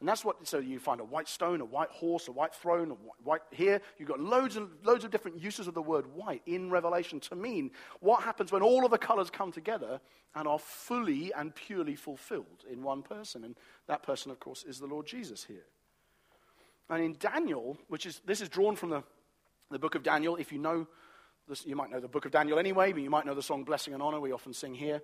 And 0.01 0.09
that's 0.09 0.25
what, 0.25 0.47
so 0.47 0.59
you 0.59 0.81
find 0.81 1.01
a 1.01 1.05
white 1.05 1.29
stone, 1.29 1.61
a 1.61 1.65
white 1.65 1.89
horse, 1.89 2.29
a 2.29 2.33
white 2.33 2.55
throne, 2.55 2.91
a 2.91 2.95
white, 3.23 3.41
here. 3.51 3.81
You've 3.97 4.09
got 4.09 4.21
loads 4.21 4.57
and 4.57 4.69
loads 4.83 5.05
of 5.05 5.11
different 5.11 5.41
uses 5.41 5.67
of 5.67 5.75
the 5.75 5.81
word 5.81 6.05
white 6.15 6.43
in 6.47 6.69
Revelation 6.69 7.21
to 7.21 7.37
mean 7.37 7.71
what 8.01 8.23
happens 8.23 8.53
when 8.53 8.61
all 8.61 8.85
of 8.85 8.91
the 8.91 8.99
colors 8.99 9.31
come 9.31 9.53
together 9.53 10.01
and 10.35 10.49
are 10.49 10.59
fully 10.59 11.33
and 11.33 11.55
purely 11.55 11.95
fulfilled 11.95 12.65
in 12.71 12.83
one 12.83 13.03
person. 13.03 13.45
And 13.45 13.57
that 13.87 14.03
person, 14.03 14.31
of 14.31 14.41
course, 14.41 14.65
is 14.65 14.79
the 14.79 14.87
Lord 14.87 15.07
Jesus 15.07 15.45
here. 15.45 15.65
And 16.91 17.03
in 17.03 17.17
Daniel, 17.19 17.79
which 17.89 18.05
is, 18.05 18.21
this 18.27 18.41
is 18.41 18.49
drawn 18.49 18.77
from 18.77 18.91
the, 18.91 19.03
the 19.71 19.79
book 19.79 19.95
of 19.95 20.03
Daniel. 20.03 20.37
If 20.37 20.53
you 20.53 20.59
know, 20.59 20.87
you 21.65 21.77
might 21.77 21.91
know 21.91 22.01
the 22.01 22.09
book 22.09 22.25
of 22.25 22.33
Daniel 22.33 22.59
anyway, 22.59 22.93
but 22.93 23.03
you 23.03 23.11
might 23.11 23.27
know 23.27 23.35
the 23.35 23.43
song 23.43 23.65
Blessing 23.65 23.95
and 23.95 24.03
Honor 24.03 24.21
we 24.21 24.33
often 24.33 24.53
sing 24.53 24.75
here, 24.75 25.03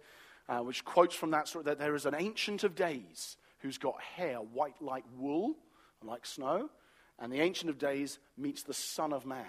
uh, 0.48 0.58
which 0.58 0.84
quotes 0.84 1.14
from 1.14 1.30
that 1.32 1.48
story 1.48 1.64
that 1.64 1.78
there 1.78 1.94
is 1.94 2.06
an 2.06 2.14
ancient 2.14 2.64
of 2.64 2.74
days 2.74 3.36
who's 3.60 3.78
got 3.78 4.00
hair 4.00 4.36
white 4.36 4.80
like 4.80 5.04
wool 5.18 5.54
and 6.00 6.10
like 6.10 6.26
snow. 6.26 6.70
And 7.18 7.30
the 7.30 7.40
Ancient 7.40 7.68
of 7.70 7.78
Days 7.78 8.18
meets 8.36 8.62
the 8.62 8.74
Son 8.74 9.12
of 9.12 9.26
Man. 9.26 9.44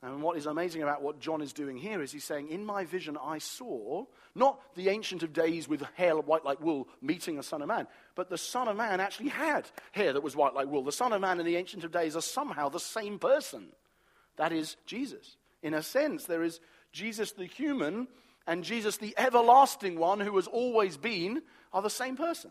And 0.00 0.22
what 0.22 0.36
is 0.36 0.46
amazing 0.46 0.82
about 0.82 1.02
what 1.02 1.18
John 1.18 1.42
is 1.42 1.52
doing 1.52 1.76
here 1.76 2.00
is 2.00 2.12
he's 2.12 2.24
saying, 2.24 2.48
In 2.48 2.64
my 2.64 2.84
vision, 2.84 3.18
I 3.20 3.38
saw 3.38 4.04
not 4.34 4.60
the 4.76 4.88
Ancient 4.88 5.22
of 5.24 5.32
Days 5.32 5.68
with 5.68 5.82
hair 5.94 6.16
white 6.16 6.44
like 6.44 6.60
wool 6.60 6.88
meeting 7.02 7.36
the 7.36 7.42
Son 7.42 7.62
of 7.62 7.68
Man, 7.68 7.86
but 8.14 8.30
the 8.30 8.38
Son 8.38 8.68
of 8.68 8.76
Man 8.76 9.00
actually 9.00 9.28
had 9.28 9.68
hair 9.90 10.12
that 10.12 10.22
was 10.22 10.36
white 10.36 10.54
like 10.54 10.68
wool. 10.68 10.84
The 10.84 10.92
Son 10.92 11.12
of 11.12 11.20
Man 11.20 11.40
and 11.40 11.48
the 11.48 11.56
Ancient 11.56 11.84
of 11.84 11.90
Days 11.90 12.16
are 12.16 12.22
somehow 12.22 12.68
the 12.68 12.80
same 12.80 13.18
person. 13.18 13.66
That 14.36 14.52
is 14.52 14.76
Jesus. 14.86 15.36
In 15.62 15.74
a 15.74 15.82
sense, 15.82 16.24
there 16.24 16.42
is 16.42 16.60
Jesus 16.92 17.32
the 17.32 17.46
human 17.46 18.08
and 18.46 18.64
Jesus 18.64 18.96
the 18.96 19.14
everlasting 19.18 19.98
one 19.98 20.20
who 20.20 20.36
has 20.36 20.46
always 20.46 20.96
been 20.96 21.42
are 21.72 21.82
the 21.82 21.90
same 21.90 22.16
person. 22.16 22.50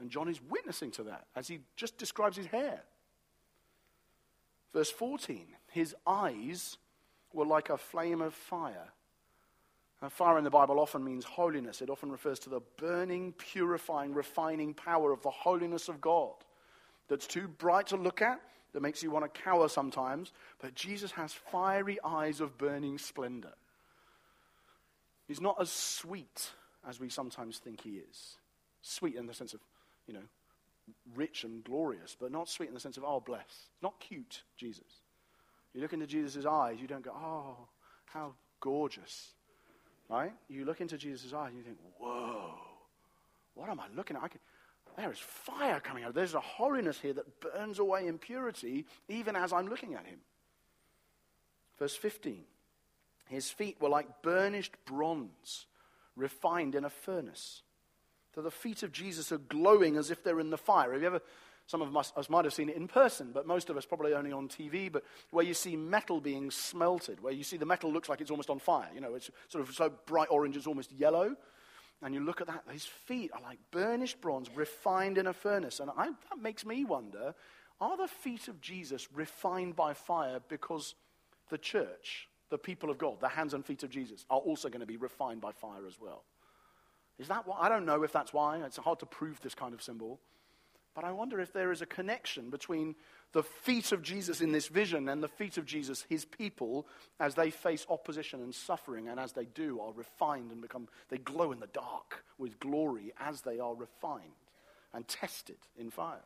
And 0.00 0.10
John 0.10 0.28
is 0.28 0.40
witnessing 0.48 0.90
to 0.92 1.04
that 1.04 1.26
as 1.36 1.46
he 1.48 1.60
just 1.76 1.98
describes 1.98 2.36
his 2.36 2.46
hair. 2.46 2.82
Verse 4.72 4.90
14 4.90 5.46
His 5.68 5.94
eyes 6.06 6.78
were 7.32 7.46
like 7.46 7.70
a 7.70 7.78
flame 7.78 8.20
of 8.20 8.34
fire. 8.34 8.92
Now, 10.02 10.08
fire 10.08 10.36
in 10.36 10.44
the 10.44 10.50
Bible 10.50 10.80
often 10.80 11.04
means 11.04 11.24
holiness, 11.24 11.80
it 11.80 11.88
often 11.88 12.10
refers 12.10 12.38
to 12.40 12.50
the 12.50 12.60
burning, 12.76 13.32
purifying, 13.32 14.12
refining 14.12 14.74
power 14.74 15.12
of 15.12 15.22
the 15.22 15.30
holiness 15.30 15.88
of 15.88 16.00
God 16.00 16.34
that's 17.08 17.26
too 17.26 17.48
bright 17.48 17.86
to 17.88 17.96
look 17.96 18.20
at, 18.20 18.40
that 18.74 18.82
makes 18.82 19.02
you 19.02 19.10
want 19.10 19.24
to 19.24 19.40
cower 19.42 19.68
sometimes. 19.68 20.32
But 20.60 20.74
Jesus 20.74 21.12
has 21.12 21.32
fiery 21.32 21.98
eyes 22.04 22.40
of 22.40 22.58
burning 22.58 22.98
splendor. 22.98 23.54
He's 25.26 25.40
not 25.40 25.56
as 25.58 25.70
sweet 25.70 26.50
as 26.86 27.00
we 27.00 27.08
sometimes 27.08 27.56
think 27.58 27.80
he 27.80 28.02
is. 28.10 28.36
Sweet 28.82 29.14
in 29.16 29.26
the 29.26 29.32
sense 29.32 29.54
of 29.54 29.60
you 30.06 30.12
know, 30.12 30.20
rich 31.14 31.44
and 31.44 31.64
glorious, 31.64 32.16
but 32.18 32.30
not 32.30 32.48
sweet 32.48 32.68
in 32.68 32.74
the 32.74 32.80
sense 32.80 32.96
of, 32.96 33.04
oh, 33.04 33.20
bless. 33.20 33.68
Not 33.82 33.98
cute, 34.00 34.42
Jesus. 34.56 35.00
You 35.72 35.80
look 35.80 35.92
into 35.92 36.06
Jesus' 36.06 36.44
eyes, 36.44 36.76
you 36.80 36.86
don't 36.86 37.02
go, 37.02 37.12
oh, 37.14 37.56
how 38.06 38.34
gorgeous. 38.60 39.30
Right? 40.10 40.32
You 40.48 40.64
look 40.64 40.80
into 40.80 40.98
Jesus' 40.98 41.32
eyes 41.32 41.48
and 41.48 41.58
you 41.58 41.64
think, 41.64 41.78
whoa, 41.98 42.54
what 43.54 43.70
am 43.70 43.80
I 43.80 43.86
looking 43.96 44.16
at? 44.16 44.22
I 44.22 44.28
can, 44.28 44.40
there 44.96 45.10
is 45.10 45.18
fire 45.18 45.80
coming 45.80 46.04
out. 46.04 46.14
There's 46.14 46.34
a 46.34 46.40
holiness 46.40 47.00
here 47.00 47.12
that 47.14 47.40
burns 47.40 47.78
away 47.78 48.06
impurity 48.06 48.86
even 49.08 49.36
as 49.36 49.52
I'm 49.52 49.68
looking 49.68 49.94
at 49.94 50.06
him. 50.06 50.20
Verse 51.78 51.96
15 51.96 52.44
His 53.28 53.50
feet 53.50 53.80
were 53.80 53.88
like 53.88 54.22
burnished 54.22 54.74
bronze, 54.84 55.66
refined 56.16 56.74
in 56.74 56.84
a 56.84 56.90
furnace. 56.90 57.62
So 58.34 58.42
the 58.42 58.50
feet 58.50 58.82
of 58.82 58.92
Jesus 58.92 59.30
are 59.30 59.38
glowing 59.38 59.96
as 59.96 60.10
if 60.10 60.24
they're 60.24 60.40
in 60.40 60.50
the 60.50 60.58
fire. 60.58 60.92
Have 60.92 61.02
you 61.02 61.06
ever 61.06 61.20
some 61.66 61.80
of 61.80 61.96
us, 61.96 62.12
us, 62.16 62.28
might 62.28 62.44
have 62.44 62.52
seen 62.52 62.68
it 62.68 62.76
in 62.76 62.88
person, 62.88 63.30
but 63.32 63.46
most 63.46 63.70
of 63.70 63.76
us 63.76 63.86
probably 63.86 64.12
only 64.12 64.32
on 64.32 64.48
TV. 64.48 64.92
But 64.92 65.02
where 65.30 65.44
you 65.44 65.54
see 65.54 65.76
metal 65.76 66.20
being 66.20 66.50
smelted, 66.50 67.22
where 67.22 67.32
you 67.32 67.42
see 67.42 67.56
the 67.56 67.64
metal 67.64 67.90
looks 67.90 68.08
like 68.08 68.20
it's 68.20 68.30
almost 68.30 68.50
on 68.50 68.58
fire. 68.58 68.90
You 68.94 69.00
know, 69.00 69.14
it's 69.14 69.30
sort 69.48 69.66
of 69.66 69.74
so 69.74 69.90
bright 70.04 70.28
orange, 70.30 70.56
it's 70.56 70.66
almost 70.66 70.92
yellow. 70.92 71.36
And 72.02 72.14
you 72.14 72.20
look 72.20 72.40
at 72.40 72.46
that, 72.48 72.64
his 72.70 72.84
feet 72.84 73.30
are 73.32 73.40
like 73.40 73.58
burnished 73.70 74.20
bronze, 74.20 74.48
refined 74.54 75.16
in 75.16 75.26
a 75.26 75.32
furnace. 75.32 75.80
And 75.80 75.90
I, 75.96 76.06
that 76.06 76.38
makes 76.40 76.66
me 76.66 76.84
wonder 76.84 77.34
are 77.80 77.96
the 77.96 78.08
feet 78.08 78.48
of 78.48 78.60
Jesus 78.60 79.08
refined 79.12 79.74
by 79.74 79.94
fire 79.94 80.38
because 80.48 80.94
the 81.50 81.58
church, 81.58 82.28
the 82.50 82.58
people 82.58 82.88
of 82.88 82.98
God, 82.98 83.20
the 83.20 83.28
hands 83.28 83.52
and 83.52 83.64
feet 83.64 83.82
of 83.82 83.90
Jesus, 83.90 84.24
are 84.30 84.38
also 84.38 84.68
going 84.68 84.80
to 84.80 84.86
be 84.86 84.96
refined 84.96 85.40
by 85.40 85.52
fire 85.52 85.86
as 85.86 86.00
well? 86.00 86.22
Is 87.18 87.28
that 87.28 87.46
why? 87.46 87.58
I 87.60 87.68
don't 87.68 87.84
know 87.84 88.02
if 88.02 88.12
that's 88.12 88.32
why. 88.32 88.58
It's 88.58 88.76
hard 88.76 89.00
to 89.00 89.06
prove 89.06 89.40
this 89.40 89.54
kind 89.54 89.74
of 89.74 89.82
symbol. 89.82 90.20
But 90.94 91.04
I 91.04 91.12
wonder 91.12 91.40
if 91.40 91.52
there 91.52 91.72
is 91.72 91.82
a 91.82 91.86
connection 91.86 92.50
between 92.50 92.94
the 93.32 93.42
feet 93.42 93.90
of 93.90 94.00
Jesus 94.00 94.40
in 94.40 94.52
this 94.52 94.68
vision 94.68 95.08
and 95.08 95.20
the 95.20 95.28
feet 95.28 95.58
of 95.58 95.66
Jesus, 95.66 96.06
his 96.08 96.24
people, 96.24 96.86
as 97.18 97.34
they 97.34 97.50
face 97.50 97.84
opposition 97.90 98.40
and 98.40 98.54
suffering, 98.54 99.08
and 99.08 99.18
as 99.18 99.32
they 99.32 99.44
do, 99.44 99.80
are 99.80 99.92
refined 99.92 100.52
and 100.52 100.62
become, 100.62 100.88
they 101.08 101.18
glow 101.18 101.50
in 101.50 101.58
the 101.58 101.66
dark 101.66 102.24
with 102.38 102.60
glory 102.60 103.12
as 103.18 103.40
they 103.40 103.58
are 103.58 103.74
refined 103.74 104.22
and 104.92 105.06
tested 105.08 105.58
in 105.76 105.90
fire. 105.90 106.24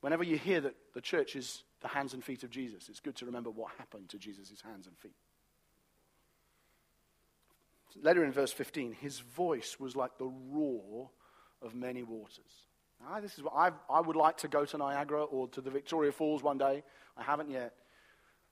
Whenever 0.00 0.22
you 0.22 0.38
hear 0.38 0.60
that 0.60 0.76
the 0.92 1.00
church 1.00 1.34
is 1.34 1.64
the 1.80 1.88
hands 1.88 2.14
and 2.14 2.22
feet 2.22 2.44
of 2.44 2.50
Jesus, 2.50 2.88
it's 2.88 3.00
good 3.00 3.16
to 3.16 3.26
remember 3.26 3.50
what 3.50 3.72
happened 3.78 4.08
to 4.10 4.18
Jesus' 4.18 4.60
hands 4.62 4.86
and 4.86 4.96
feet. 4.98 5.16
Later 8.00 8.24
in 8.24 8.32
verse 8.32 8.52
15, 8.52 8.92
his 9.00 9.20
voice 9.20 9.80
was 9.80 9.96
like 9.96 10.18
the 10.18 10.30
roar 10.52 11.10
of 11.62 11.74
many 11.74 12.02
waters. 12.02 12.38
Now, 13.00 13.20
this 13.20 13.36
is 13.36 13.42
what 13.42 13.54
I've, 13.56 13.74
I 13.90 14.00
would 14.00 14.16
like 14.16 14.38
to 14.38 14.48
go 14.48 14.64
to 14.64 14.78
Niagara 14.78 15.24
or 15.24 15.48
to 15.48 15.60
the 15.60 15.70
Victoria 15.70 16.12
Falls 16.12 16.42
one 16.42 16.58
day. 16.58 16.82
I 17.16 17.22
haven't 17.22 17.50
yet. 17.50 17.74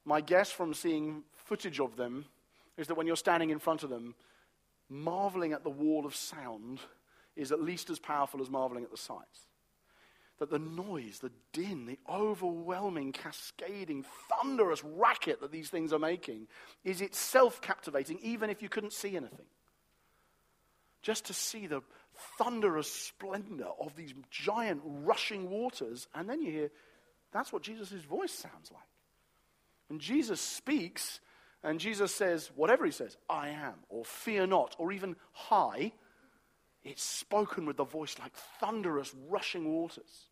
My 0.04 0.20
guess 0.20 0.50
from 0.50 0.74
seeing 0.74 1.22
footage 1.32 1.80
of 1.80 1.96
them 1.96 2.26
is 2.76 2.88
that 2.88 2.96
when 2.96 3.06
you're 3.06 3.16
standing 3.16 3.50
in 3.50 3.58
front 3.58 3.82
of 3.82 3.90
them, 3.90 4.14
marveling 4.88 5.52
at 5.52 5.64
the 5.64 5.70
wall 5.70 6.04
of 6.04 6.14
sound 6.14 6.80
is 7.36 7.52
at 7.52 7.62
least 7.62 7.88
as 7.88 7.98
powerful 7.98 8.42
as 8.42 8.50
marveling 8.50 8.84
at 8.84 8.90
the 8.90 8.96
sights. 8.96 9.46
That 10.38 10.50
the 10.50 10.58
noise, 10.58 11.20
the 11.20 11.30
din, 11.52 11.86
the 11.86 11.98
overwhelming, 12.10 13.12
cascading, 13.12 14.04
thunderous 14.28 14.82
racket 14.84 15.40
that 15.40 15.52
these 15.52 15.70
things 15.70 15.92
are 15.92 15.98
making 15.98 16.48
is 16.84 17.00
itself 17.00 17.60
captivating, 17.60 18.18
even 18.22 18.50
if 18.50 18.60
you 18.60 18.68
couldn't 18.68 18.92
see 18.92 19.16
anything. 19.16 19.46
Just 21.00 21.26
to 21.26 21.34
see 21.34 21.66
the, 21.66 21.82
thunderous 22.38 22.90
splendor 22.90 23.68
of 23.80 23.96
these 23.96 24.14
giant 24.30 24.82
rushing 24.84 25.50
waters. 25.50 26.08
And 26.14 26.28
then 26.28 26.42
you 26.42 26.50
hear, 26.50 26.70
that's 27.32 27.52
what 27.52 27.62
Jesus' 27.62 27.92
voice 28.02 28.32
sounds 28.32 28.70
like. 28.70 28.82
And 29.90 30.00
Jesus 30.00 30.40
speaks, 30.40 31.20
and 31.62 31.78
Jesus 31.78 32.14
says, 32.14 32.50
whatever 32.54 32.84
he 32.84 32.90
says, 32.90 33.16
I 33.28 33.50
am, 33.50 33.74
or 33.88 34.04
fear 34.04 34.46
not, 34.46 34.74
or 34.78 34.92
even 34.92 35.16
hi, 35.32 35.92
it's 36.84 37.02
spoken 37.02 37.66
with 37.66 37.76
the 37.76 37.84
voice 37.84 38.16
like 38.18 38.32
thunderous 38.60 39.14
rushing 39.28 39.72
waters. 39.72 40.28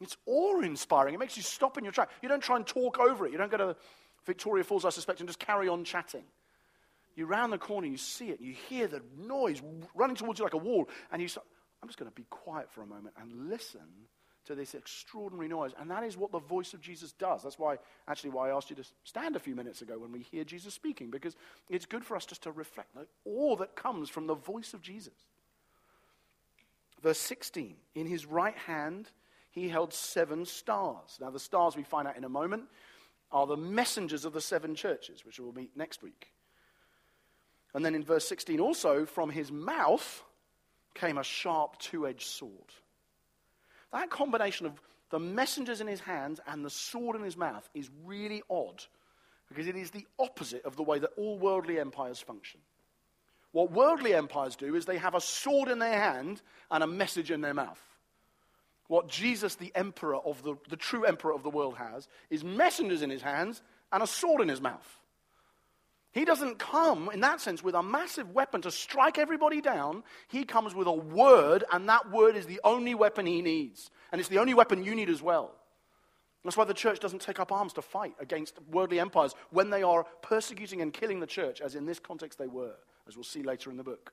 It's 0.00 0.16
awe 0.26 0.60
inspiring. 0.60 1.14
It 1.14 1.18
makes 1.18 1.36
you 1.36 1.42
stop 1.42 1.76
in 1.76 1.84
your 1.84 1.92
track. 1.92 2.10
You 2.22 2.28
don't 2.28 2.42
try 2.42 2.56
and 2.56 2.66
talk 2.66 2.98
over 2.98 3.26
it. 3.26 3.32
You 3.32 3.38
don't 3.38 3.50
go 3.50 3.56
to 3.56 3.76
Victoria 4.26 4.64
Falls, 4.64 4.84
I 4.84 4.90
suspect, 4.90 5.20
and 5.20 5.28
just 5.28 5.38
carry 5.38 5.68
on 5.68 5.84
chatting. 5.84 6.24
You 7.18 7.26
round 7.26 7.52
the 7.52 7.58
corner, 7.58 7.88
you 7.88 7.96
see 7.96 8.28
it, 8.28 8.40
you 8.40 8.54
hear 8.68 8.86
the 8.86 9.02
noise 9.18 9.60
running 9.92 10.14
towards 10.14 10.38
you 10.38 10.44
like 10.44 10.54
a 10.54 10.58
wall, 10.58 10.88
and 11.10 11.20
you 11.20 11.26
say, 11.26 11.40
I'm 11.82 11.88
just 11.88 11.98
going 11.98 12.08
to 12.08 12.14
be 12.14 12.26
quiet 12.30 12.70
for 12.70 12.82
a 12.82 12.86
moment 12.86 13.16
and 13.20 13.50
listen 13.50 13.80
to 14.44 14.54
this 14.54 14.76
extraordinary 14.76 15.48
noise. 15.48 15.72
And 15.80 15.90
that 15.90 16.04
is 16.04 16.16
what 16.16 16.30
the 16.30 16.38
voice 16.38 16.74
of 16.74 16.80
Jesus 16.80 17.10
does. 17.10 17.42
That's 17.42 17.58
why, 17.58 17.78
actually, 18.06 18.30
why 18.30 18.50
I 18.50 18.56
asked 18.56 18.70
you 18.70 18.76
to 18.76 18.84
stand 19.02 19.34
a 19.34 19.40
few 19.40 19.56
minutes 19.56 19.82
ago 19.82 19.98
when 19.98 20.12
we 20.12 20.20
hear 20.20 20.44
Jesus 20.44 20.74
speaking, 20.74 21.10
because 21.10 21.34
it's 21.68 21.86
good 21.86 22.04
for 22.04 22.16
us 22.16 22.24
just 22.24 22.44
to 22.44 22.52
reflect 22.52 22.94
like, 22.94 23.08
all 23.24 23.56
that 23.56 23.74
comes 23.74 24.08
from 24.08 24.28
the 24.28 24.36
voice 24.36 24.72
of 24.72 24.80
Jesus. 24.80 25.12
Verse 27.02 27.18
16 27.18 27.74
In 27.96 28.06
his 28.06 28.26
right 28.26 28.56
hand, 28.56 29.10
he 29.50 29.68
held 29.68 29.92
seven 29.92 30.44
stars. 30.44 31.18
Now, 31.20 31.30
the 31.30 31.40
stars 31.40 31.76
we 31.76 31.82
find 31.82 32.06
out 32.06 32.16
in 32.16 32.22
a 32.22 32.28
moment 32.28 32.66
are 33.32 33.48
the 33.48 33.56
messengers 33.56 34.24
of 34.24 34.34
the 34.34 34.40
seven 34.40 34.76
churches, 34.76 35.26
which 35.26 35.40
we'll 35.40 35.52
meet 35.52 35.76
next 35.76 36.00
week. 36.00 36.28
And 37.74 37.84
then 37.84 37.94
in 37.94 38.04
verse 38.04 38.26
16, 38.26 38.60
also 38.60 39.04
from 39.04 39.30
his 39.30 39.52
mouth 39.52 40.22
came 40.94 41.18
a 41.18 41.22
sharp 41.22 41.78
two 41.78 42.06
edged 42.06 42.26
sword. 42.26 42.72
That 43.92 44.10
combination 44.10 44.66
of 44.66 44.80
the 45.10 45.18
messengers 45.18 45.80
in 45.80 45.86
his 45.86 46.00
hands 46.00 46.40
and 46.46 46.64
the 46.64 46.70
sword 46.70 47.16
in 47.16 47.22
his 47.22 47.36
mouth 47.36 47.68
is 47.74 47.90
really 48.04 48.42
odd 48.50 48.84
because 49.48 49.66
it 49.66 49.76
is 49.76 49.90
the 49.90 50.06
opposite 50.18 50.64
of 50.64 50.76
the 50.76 50.82
way 50.82 50.98
that 50.98 51.10
all 51.16 51.38
worldly 51.38 51.78
empires 51.78 52.20
function. 52.20 52.60
What 53.52 53.72
worldly 53.72 54.14
empires 54.14 54.56
do 54.56 54.74
is 54.74 54.84
they 54.84 54.98
have 54.98 55.14
a 55.14 55.20
sword 55.20 55.70
in 55.70 55.78
their 55.78 55.98
hand 55.98 56.42
and 56.70 56.84
a 56.84 56.86
message 56.86 57.30
in 57.30 57.40
their 57.40 57.54
mouth. 57.54 57.82
What 58.88 59.08
Jesus, 59.08 59.54
the 59.54 59.72
emperor 59.74 60.16
of 60.16 60.42
the, 60.42 60.56
the 60.68 60.76
true 60.76 61.04
emperor 61.04 61.32
of 61.32 61.42
the 61.42 61.50
world, 61.50 61.76
has 61.76 62.08
is 62.30 62.44
messengers 62.44 63.02
in 63.02 63.10
his 63.10 63.22
hands 63.22 63.62
and 63.92 64.02
a 64.02 64.06
sword 64.06 64.42
in 64.42 64.48
his 64.48 64.60
mouth. 64.60 64.98
He 66.18 66.24
doesn't 66.24 66.58
come, 66.58 67.08
in 67.14 67.20
that 67.20 67.40
sense, 67.40 67.62
with 67.62 67.76
a 67.76 67.82
massive 67.82 68.34
weapon 68.34 68.60
to 68.62 68.72
strike 68.72 69.18
everybody 69.18 69.60
down. 69.60 70.02
He 70.26 70.42
comes 70.42 70.74
with 70.74 70.88
a 70.88 70.92
word, 70.92 71.62
and 71.72 71.88
that 71.88 72.10
word 72.10 72.34
is 72.34 72.44
the 72.44 72.60
only 72.64 72.92
weapon 72.92 73.24
he 73.24 73.40
needs. 73.40 73.88
And 74.10 74.18
it's 74.18 74.28
the 74.28 74.38
only 74.38 74.52
weapon 74.52 74.82
you 74.82 74.96
need 74.96 75.10
as 75.10 75.22
well. 75.22 75.54
That's 76.42 76.56
why 76.56 76.64
the 76.64 76.74
church 76.74 76.98
doesn't 76.98 77.22
take 77.22 77.38
up 77.38 77.52
arms 77.52 77.72
to 77.74 77.82
fight 77.82 78.16
against 78.18 78.58
worldly 78.68 78.98
empires 78.98 79.36
when 79.50 79.70
they 79.70 79.84
are 79.84 80.06
persecuting 80.20 80.80
and 80.80 80.92
killing 80.92 81.20
the 81.20 81.26
church, 81.26 81.60
as 81.60 81.76
in 81.76 81.86
this 81.86 82.00
context 82.00 82.36
they 82.36 82.48
were, 82.48 82.74
as 83.06 83.16
we'll 83.16 83.22
see 83.22 83.44
later 83.44 83.70
in 83.70 83.76
the 83.76 83.84
book. 83.84 84.12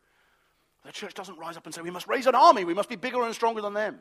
The 0.85 0.91
church 0.91 1.15
doesn't 1.15 1.39
rise 1.39 1.57
up 1.57 1.65
and 1.65 1.73
say, 1.73 1.81
We 1.81 1.89
must 1.89 2.07
raise 2.07 2.27
an 2.27 2.35
army, 2.35 2.65
we 2.65 2.75
must 2.75 2.89
be 2.89 2.97
bigger 2.97 3.23
and 3.23 3.33
stronger 3.33 3.61
than 3.61 3.73
them. 3.73 3.97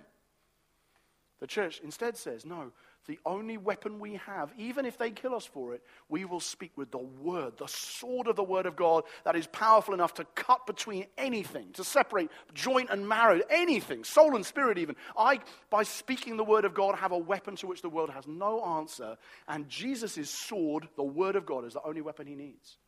The 1.40 1.46
church 1.46 1.80
instead 1.82 2.18
says, 2.18 2.44
No, 2.44 2.72
the 3.06 3.18
only 3.26 3.56
weapon 3.56 3.98
we 3.98 4.14
have, 4.26 4.52
even 4.56 4.86
if 4.86 4.96
they 4.96 5.10
kill 5.10 5.34
us 5.34 5.44
for 5.44 5.74
it, 5.74 5.82
we 6.08 6.24
will 6.24 6.40
speak 6.40 6.72
with 6.76 6.90
the 6.90 6.98
word, 6.98 7.58
the 7.58 7.66
sword 7.66 8.26
of 8.26 8.36
the 8.36 8.42
word 8.42 8.66
of 8.66 8.76
God 8.76 9.04
that 9.24 9.36
is 9.36 9.46
powerful 9.46 9.94
enough 9.94 10.14
to 10.14 10.24
cut 10.34 10.66
between 10.66 11.06
anything, 11.18 11.70
to 11.74 11.84
separate 11.84 12.30
joint 12.54 12.88
and 12.90 13.06
marrow, 13.06 13.40
anything, 13.50 14.04
soul 14.04 14.36
and 14.36 14.46
spirit 14.46 14.78
even. 14.78 14.96
I, 15.16 15.40
by 15.70 15.82
speaking 15.82 16.36
the 16.36 16.44
word 16.44 16.64
of 16.64 16.74
God, 16.74 16.96
have 16.96 17.12
a 17.12 17.18
weapon 17.18 17.56
to 17.56 17.66
which 17.66 17.82
the 17.82 17.90
world 17.90 18.10
has 18.10 18.26
no 18.26 18.64
answer. 18.64 19.16
And 19.48 19.68
Jesus' 19.68 20.30
sword, 20.30 20.88
the 20.96 21.02
word 21.02 21.36
of 21.36 21.44
God, 21.44 21.64
is 21.64 21.74
the 21.74 21.86
only 21.86 22.00
weapon 22.00 22.26
he 22.26 22.34
needs. 22.34 22.78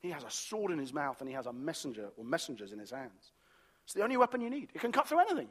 He 0.00 0.10
has 0.10 0.24
a 0.24 0.30
sword 0.30 0.70
in 0.70 0.78
his 0.78 0.92
mouth 0.92 1.20
and 1.20 1.28
he 1.28 1.34
has 1.34 1.46
a 1.46 1.52
messenger 1.52 2.10
or 2.16 2.24
messengers 2.24 2.72
in 2.72 2.78
his 2.78 2.90
hands. 2.90 3.32
It's 3.84 3.94
the 3.94 4.02
only 4.02 4.16
weapon 4.16 4.40
you 4.40 4.50
need. 4.50 4.68
It 4.74 4.80
can 4.80 4.92
cut 4.92 5.08
through 5.08 5.20
anything. 5.20 5.48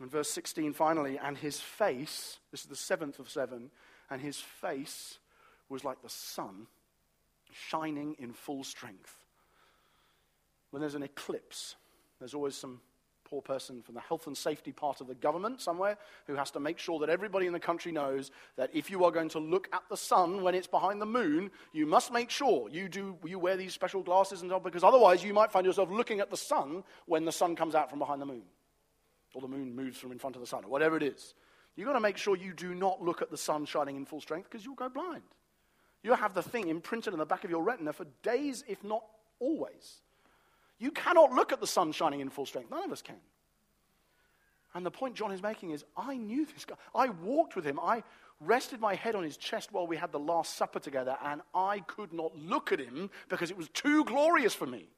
In 0.00 0.08
verse 0.08 0.30
16, 0.30 0.72
finally, 0.74 1.18
and 1.18 1.36
his 1.36 1.60
face, 1.60 2.38
this 2.50 2.60
is 2.60 2.66
the 2.66 2.76
seventh 2.76 3.18
of 3.18 3.28
seven, 3.28 3.70
and 4.10 4.20
his 4.20 4.38
face 4.38 5.18
was 5.68 5.84
like 5.84 6.02
the 6.02 6.08
sun 6.08 6.66
shining 7.52 8.14
in 8.18 8.32
full 8.32 8.62
strength. 8.62 9.16
When 10.70 10.80
there's 10.80 10.94
an 10.94 11.02
eclipse, 11.02 11.74
there's 12.18 12.34
always 12.34 12.54
some 12.54 12.80
poor 13.24 13.42
person 13.42 13.82
from 13.82 13.94
the 13.94 14.00
health 14.00 14.26
and 14.26 14.36
safety 14.36 14.72
part 14.72 15.00
of 15.00 15.06
the 15.06 15.14
government 15.14 15.60
somewhere 15.60 15.98
who 16.26 16.34
has 16.34 16.50
to 16.50 16.60
make 16.60 16.78
sure 16.78 16.98
that 16.98 17.10
everybody 17.10 17.46
in 17.46 17.52
the 17.52 17.60
country 17.60 17.92
knows 17.92 18.30
that 18.56 18.70
if 18.72 18.90
you 18.90 19.04
are 19.04 19.10
going 19.10 19.28
to 19.28 19.38
look 19.38 19.68
at 19.72 19.82
the 19.90 19.96
sun 19.96 20.42
when 20.42 20.54
it's 20.54 20.66
behind 20.66 21.00
the 21.00 21.06
moon, 21.06 21.50
you 21.72 21.84
must 21.84 22.10
make 22.10 22.30
sure 22.30 22.70
you 22.70 22.88
do 22.88 23.16
you 23.26 23.38
wear 23.38 23.56
these 23.56 23.74
special 23.74 24.02
glasses 24.02 24.40
and 24.40 24.50
all 24.50 24.60
because 24.60 24.84
otherwise 24.84 25.22
you 25.22 25.34
might 25.34 25.52
find 25.52 25.66
yourself 25.66 25.90
looking 25.90 26.20
at 26.20 26.30
the 26.30 26.36
sun 26.36 26.82
when 27.04 27.26
the 27.26 27.32
sun 27.32 27.54
comes 27.54 27.74
out 27.74 27.90
from 27.90 27.98
behind 27.98 28.22
the 28.22 28.26
moon 28.26 28.42
or 29.34 29.40
the 29.40 29.48
moon 29.48 29.74
moves 29.74 29.98
from 29.98 30.12
in 30.12 30.18
front 30.18 30.36
of 30.36 30.40
the 30.40 30.46
sun, 30.46 30.64
or 30.64 30.70
whatever 30.70 30.96
it 30.96 31.02
is. 31.02 31.34
You've 31.76 31.86
got 31.86 31.92
to 31.92 32.00
make 32.00 32.16
sure 32.16 32.36
you 32.36 32.52
do 32.52 32.74
not 32.74 33.02
look 33.02 33.22
at 33.22 33.30
the 33.30 33.36
sun 33.36 33.64
shining 33.64 33.96
in 33.96 34.04
full 34.04 34.20
strength 34.20 34.50
because 34.50 34.64
you'll 34.64 34.74
go 34.74 34.88
blind. 34.88 35.22
You'll 36.02 36.16
have 36.16 36.34
the 36.34 36.42
thing 36.42 36.68
imprinted 36.68 37.12
in 37.12 37.18
the 37.18 37.26
back 37.26 37.44
of 37.44 37.50
your 37.50 37.62
retina 37.62 37.92
for 37.92 38.06
days, 38.22 38.64
if 38.66 38.82
not 38.82 39.04
always. 39.40 40.00
You 40.78 40.90
cannot 40.90 41.32
look 41.32 41.52
at 41.52 41.60
the 41.60 41.66
sun 41.66 41.92
shining 41.92 42.20
in 42.20 42.30
full 42.30 42.46
strength. 42.46 42.70
None 42.70 42.84
of 42.84 42.92
us 42.92 43.02
can. 43.02 43.16
And 44.74 44.84
the 44.84 44.90
point 44.90 45.14
John 45.14 45.32
is 45.32 45.42
making 45.42 45.70
is 45.70 45.84
I 45.96 46.16
knew 46.16 46.46
this 46.46 46.64
guy. 46.64 46.74
I 46.94 47.08
walked 47.08 47.56
with 47.56 47.64
him. 47.64 47.80
I 47.80 48.02
rested 48.40 48.80
my 48.80 48.94
head 48.94 49.14
on 49.14 49.24
his 49.24 49.36
chest 49.36 49.72
while 49.72 49.86
we 49.86 49.96
had 49.96 50.12
the 50.12 50.18
Last 50.18 50.56
Supper 50.56 50.78
together, 50.78 51.16
and 51.24 51.42
I 51.54 51.80
could 51.80 52.12
not 52.12 52.36
look 52.36 52.72
at 52.72 52.78
him 52.78 53.10
because 53.28 53.50
it 53.50 53.56
was 53.56 53.68
too 53.68 54.04
glorious 54.04 54.54
for 54.54 54.66
me. 54.66 54.88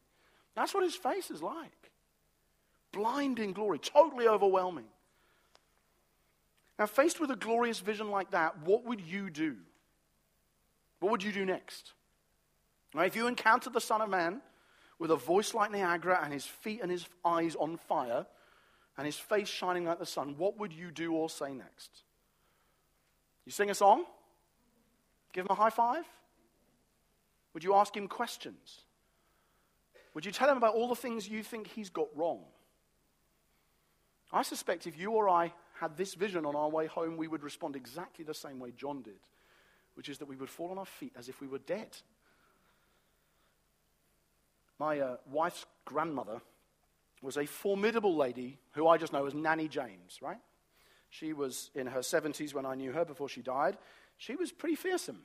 That's 0.55 0.75
what 0.75 0.83
his 0.83 0.97
face 0.97 1.31
is 1.31 1.43
like 1.43 1.90
blinding 2.93 3.53
glory, 3.53 3.79
totally 3.79 4.27
overwhelming. 4.27 4.87
Now, 6.79 6.87
faced 6.87 7.21
with 7.21 7.31
a 7.31 7.37
glorious 7.37 7.81
vision 7.81 8.11
like 8.11 8.31
that, 8.31 8.63
what 8.65 8.85
would 8.85 9.01
you 9.01 9.29
do? 9.29 9.57
What 11.01 11.13
would 11.13 11.23
you 11.23 11.33
do 11.33 11.45
next? 11.45 11.93
Now, 12.95 13.03
if 13.03 13.15
you 13.15 13.27
encountered 13.27 13.73
the 13.73 13.81
Son 13.81 14.01
of 14.01 14.09
Man 14.09 14.41
with 14.99 15.11
a 15.11 15.17
voice 15.17 15.55
like 15.55 15.71
Niagara 15.71 16.21
and 16.23 16.33
his 16.33 16.45
feet 16.45 16.81
and 16.83 16.91
his 16.91 17.07
eyes 17.25 17.55
on 17.57 17.77
fire 17.77 18.27
and 18.97 19.07
his 19.07 19.17
face 19.17 19.49
shining 19.49 19.85
like 19.85 19.99
the 19.99 20.07
sun, 20.07 20.35
what 20.37 20.59
would 20.59 20.73
you 20.73 20.91
do 20.91 21.13
or 21.13 21.29
say 21.29 21.53
next? 21.53 22.03
You 23.45 23.53
sing 23.53 23.71
a 23.71 23.75
song? 23.75 24.05
Give 25.33 25.45
him 25.45 25.51
a 25.51 25.55
high 25.55 25.71
five? 25.71 26.05
Would 27.55 27.65
you 27.65 27.75
ask 27.75 27.97
him 27.97 28.09
questions? 28.09 28.81
Would 30.15 30.25
you 30.25 30.33
tell 30.33 30.51
him 30.51 30.57
about 30.57 30.75
all 30.75 30.89
the 30.89 30.95
things 30.95 31.29
you 31.29 31.43
think 31.43 31.69
he's 31.69 31.91
got 31.91 32.09
wrong? 32.15 32.41
I 34.33 34.43
suspect 34.43 34.87
if 34.87 34.99
you 34.99 35.11
or 35.13 35.29
I 35.29 35.53
had 35.81 35.97
this 35.97 36.15
vision 36.15 36.45
on 36.47 36.55
our 36.55 36.69
way 36.69 36.87
home, 36.87 37.17
we 37.17 37.29
would 37.29 37.43
respond 37.43 37.75
exactly 37.75 38.25
the 38.25 38.35
same 38.35 38.61
way 38.61 38.73
John 38.77 39.03
did, 39.03 39.19
which 39.95 40.09
is 40.09 40.19
that 40.19 40.27
we 40.27 40.37
would 40.37 40.51
fall 40.51 40.71
on 40.71 40.79
our 40.79 40.87
feet 40.87 41.13
as 41.17 41.29
if 41.29 41.41
we 41.41 41.49
were 41.49 41.59
dead. 41.59 41.97
My 44.79 45.01
uh, 45.01 45.17
wife's 45.31 45.67
grandmother 45.85 46.41
was 47.23 47.37
a 47.37 47.47
formidable 47.47 48.17
lady 48.17 48.59
who 48.73 48.89
I 48.89 48.97
just 48.97 49.13
know 49.13 49.27
as 49.27 49.35
Nanny 49.35 49.69
James, 49.69 50.21
right? 50.23 50.39
She 51.11 51.33
was 51.33 51.71
in 51.75 51.89
her 51.89 52.01
70s 52.01 52.55
when 52.55 52.65
I 52.65 52.77
knew 52.77 52.93
her 52.93 53.05
before 53.05 53.29
she 53.29 53.43
died. 53.43 53.77
She 54.17 54.37
was 54.37 54.53
pretty 54.53 54.77
fearsome. 54.77 55.23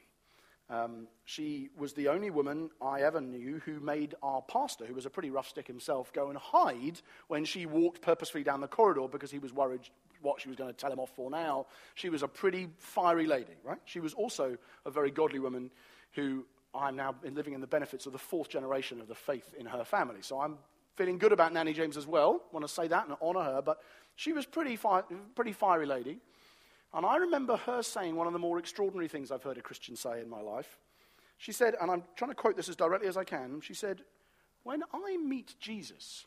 Um, 0.69 1.07
she 1.25 1.69
was 1.77 1.93
the 1.93 2.07
only 2.07 2.31
woman 2.31 2.71
I 2.81 3.01
ever 3.01 3.21
knew 3.21 3.61
who 3.65 3.79
made 3.79 4.15
our 4.23 4.41
pastor, 4.41 4.85
who 4.85 4.95
was 4.95 5.05
a 5.05 5.09
pretty 5.11 5.29
rough 5.29 5.47
stick 5.47 5.67
himself, 5.67 6.11
go 6.11 6.29
and 6.29 6.37
hide 6.37 7.01
when 7.27 7.45
she 7.45 7.65
walked 7.65 8.01
purposefully 8.01 8.43
down 8.43 8.61
the 8.61 8.67
corridor 8.67 9.07
because 9.07 9.29
he 9.29 9.39
was 9.39 9.53
worried 9.53 9.81
what 10.21 10.41
she 10.41 10.47
was 10.47 10.57
going 10.57 10.69
to 10.69 10.75
tell 10.75 10.91
him 10.91 10.99
off 10.99 11.11
for 11.15 11.29
now. 11.29 11.67
She 11.93 12.09
was 12.09 12.23
a 12.23 12.27
pretty 12.27 12.69
fiery 12.79 13.27
lady, 13.27 13.53
right? 13.63 13.77
She 13.85 13.99
was 13.99 14.13
also 14.13 14.57
a 14.85 14.91
very 14.91 15.11
godly 15.11 15.39
woman 15.39 15.69
who 16.13 16.45
I'm 16.73 16.95
now 16.95 17.15
living 17.23 17.53
in 17.53 17.61
the 17.61 17.67
benefits 17.67 18.07
of 18.07 18.11
the 18.11 18.17
fourth 18.19 18.49
generation 18.49 18.99
of 19.01 19.07
the 19.07 19.15
faith 19.15 19.53
in 19.57 19.67
her 19.67 19.83
family. 19.83 20.21
So 20.21 20.41
I'm 20.41 20.57
feeling 20.95 21.19
good 21.19 21.31
about 21.31 21.53
Nanny 21.53 21.73
James 21.73 21.95
as 21.95 22.07
well. 22.07 22.41
I 22.49 22.53
want 22.53 22.67
to 22.67 22.73
say 22.73 22.87
that 22.87 23.07
and 23.07 23.15
honor 23.21 23.43
her. 23.43 23.61
But 23.61 23.79
she 24.15 24.33
was 24.33 24.45
pretty, 24.45 24.75
fi- 24.75 25.03
pretty 25.35 25.51
fiery 25.51 25.85
lady. 25.85 26.19
And 26.95 27.05
I 27.05 27.17
remember 27.17 27.57
her 27.57 27.83
saying 27.83 28.15
one 28.15 28.25
of 28.25 28.33
the 28.33 28.39
more 28.39 28.57
extraordinary 28.57 29.09
things 29.09 29.29
I've 29.29 29.43
heard 29.43 29.57
a 29.57 29.61
Christian 29.61 29.97
say 29.97 30.21
in 30.21 30.29
my 30.29 30.39
life. 30.39 30.79
She 31.37 31.51
said, 31.51 31.75
and 31.79 31.91
I'm 31.91 32.03
trying 32.15 32.31
to 32.31 32.35
quote 32.35 32.55
this 32.55 32.69
as 32.69 32.77
directly 32.77 33.09
as 33.09 33.17
I 33.17 33.25
can, 33.25 33.59
she 33.59 33.73
said, 33.73 34.01
When 34.63 34.81
I 34.93 35.17
meet 35.17 35.55
Jesus, 35.59 36.25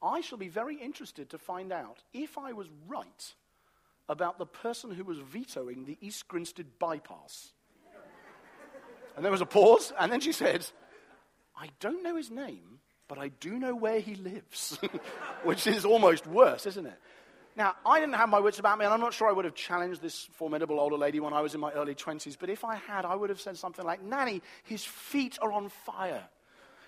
I 0.00 0.20
shall 0.20 0.38
be 0.38 0.48
very 0.48 0.76
interested 0.76 1.30
to 1.30 1.38
find 1.38 1.72
out 1.72 1.98
if 2.12 2.38
I 2.38 2.52
was 2.52 2.68
right 2.86 3.34
about 4.08 4.38
the 4.38 4.46
person 4.46 4.92
who 4.92 5.02
was 5.02 5.18
vetoing 5.18 5.84
the 5.84 5.98
East 6.00 6.28
Grinstead 6.28 6.78
bypass. 6.78 7.50
and 9.16 9.24
there 9.24 9.32
was 9.32 9.40
a 9.40 9.46
pause, 9.46 9.92
and 9.98 10.12
then 10.12 10.20
she 10.20 10.30
said, 10.32 10.64
I 11.56 11.70
don't 11.80 12.04
know 12.04 12.14
his 12.14 12.30
name, 12.30 12.78
but 13.08 13.18
I 13.18 13.28
do 13.28 13.58
know 13.58 13.74
where 13.74 13.98
he 13.98 14.14
lives, 14.14 14.78
which 15.42 15.66
is 15.66 15.84
almost 15.84 16.28
worse, 16.28 16.66
isn't 16.66 16.86
it? 16.86 17.00
Now, 17.56 17.74
I 17.86 18.00
didn't 18.00 18.16
have 18.16 18.28
my 18.28 18.40
wits 18.40 18.58
about 18.58 18.78
me, 18.78 18.84
and 18.84 18.92
I'm 18.92 19.00
not 19.00 19.14
sure 19.14 19.28
I 19.28 19.32
would 19.32 19.44
have 19.44 19.54
challenged 19.54 20.02
this 20.02 20.28
formidable 20.32 20.80
older 20.80 20.96
lady 20.96 21.20
when 21.20 21.32
I 21.32 21.40
was 21.40 21.54
in 21.54 21.60
my 21.60 21.70
early 21.72 21.94
20s, 21.94 22.36
but 22.38 22.50
if 22.50 22.64
I 22.64 22.74
had, 22.74 23.04
I 23.04 23.14
would 23.14 23.30
have 23.30 23.40
said 23.40 23.56
something 23.56 23.84
like, 23.84 24.02
Nanny, 24.02 24.42
his 24.64 24.84
feet 24.84 25.38
are 25.40 25.52
on 25.52 25.68
fire. 25.68 26.24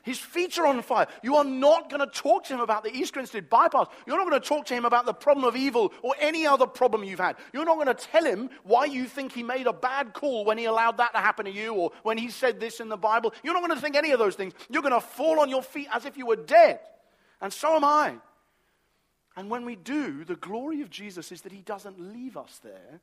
His 0.02 0.18
feet 0.20 0.57
are 0.59 0.66
on 0.66 0.83
fire. 0.83 1.09
You 1.22 1.35
are 1.35 1.44
not 1.44 1.90
going 1.90 2.00
to 2.00 2.07
talk 2.07 2.44
to 2.44 2.55
him 2.55 2.61
about 2.61 2.85
the 2.85 2.94
East 2.94 3.12
Grinstead 3.12 3.50
bypass. 3.50 3.88
You're 4.07 4.16
not 4.16 4.29
going 4.29 4.40
to 4.40 4.48
talk 4.48 4.66
to 4.66 4.74
him 4.74 4.85
about 4.85 5.05
the 5.05 5.12
problem 5.12 5.44
of 5.44 5.57
evil 5.57 5.92
or 6.00 6.14
any 6.20 6.46
other 6.46 6.66
problem 6.66 7.02
you've 7.02 7.18
had. 7.18 7.35
You're 7.52 7.64
not 7.64 7.74
going 7.74 7.88
to 7.88 7.94
tell 7.94 8.24
him 8.24 8.50
why 8.62 8.85
you 8.85 9.07
think 9.07 9.33
he 9.33 9.42
made 9.42 9.66
a 9.66 9.72
bad 9.72 10.14
call 10.14 10.44
when 10.44 10.59
he 10.59 10.66
allowed 10.66 10.98
that 10.98 11.12
to 11.12 11.18
happen 11.18 11.46
to 11.46 11.50
you 11.50 11.74
or 11.74 11.90
when 12.05 12.18
he 12.18 12.31
said 12.31 12.61
this 12.61 12.79
in 12.79 12.88
the 12.88 12.96
Bible. 12.96 13.35
You're 13.42 13.55
not 13.55 13.64
going 13.64 13.74
to 13.74 13.81
think 13.81 13.96
any 13.96 14.12
of 14.12 14.20
those 14.20 14.37
things. 14.37 14.52
You're 14.70 14.83
going 14.83 14.94
to 14.94 15.00
fall 15.00 15.40
on 15.40 15.48
your 15.48 15.62
feet 15.62 15.88
as 15.92 16.05
if 16.05 16.16
you 16.16 16.26
were 16.26 16.37
dead. 16.37 16.79
And 17.40 17.52
so 17.52 17.74
am 17.74 17.83
I. 17.83 18.14
And 19.37 19.51
when 19.51 19.64
we 19.64 19.77
do, 19.77 20.25
the 20.25 20.37
glory 20.37 20.81
of 20.81 20.90
Jesus 20.90 21.31
is 21.31 21.42
that 21.42 21.53
he 21.53 21.61
doesn't 21.61 22.01
leave 22.01 22.37
us 22.37 22.59
there, 22.62 23.01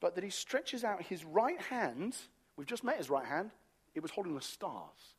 but 0.00 0.14
that 0.14 0.24
he 0.24 0.30
stretches 0.30 0.84
out 0.84 1.02
his 1.02 1.24
right 1.24 1.60
hand. 1.60 2.16
We've 2.56 2.66
just 2.66 2.84
met 2.84 2.98
his 2.98 3.08
right 3.08 3.24
hand, 3.24 3.50
it 3.94 4.00
was 4.00 4.10
holding 4.10 4.34
the 4.34 4.42
stars. 4.42 5.14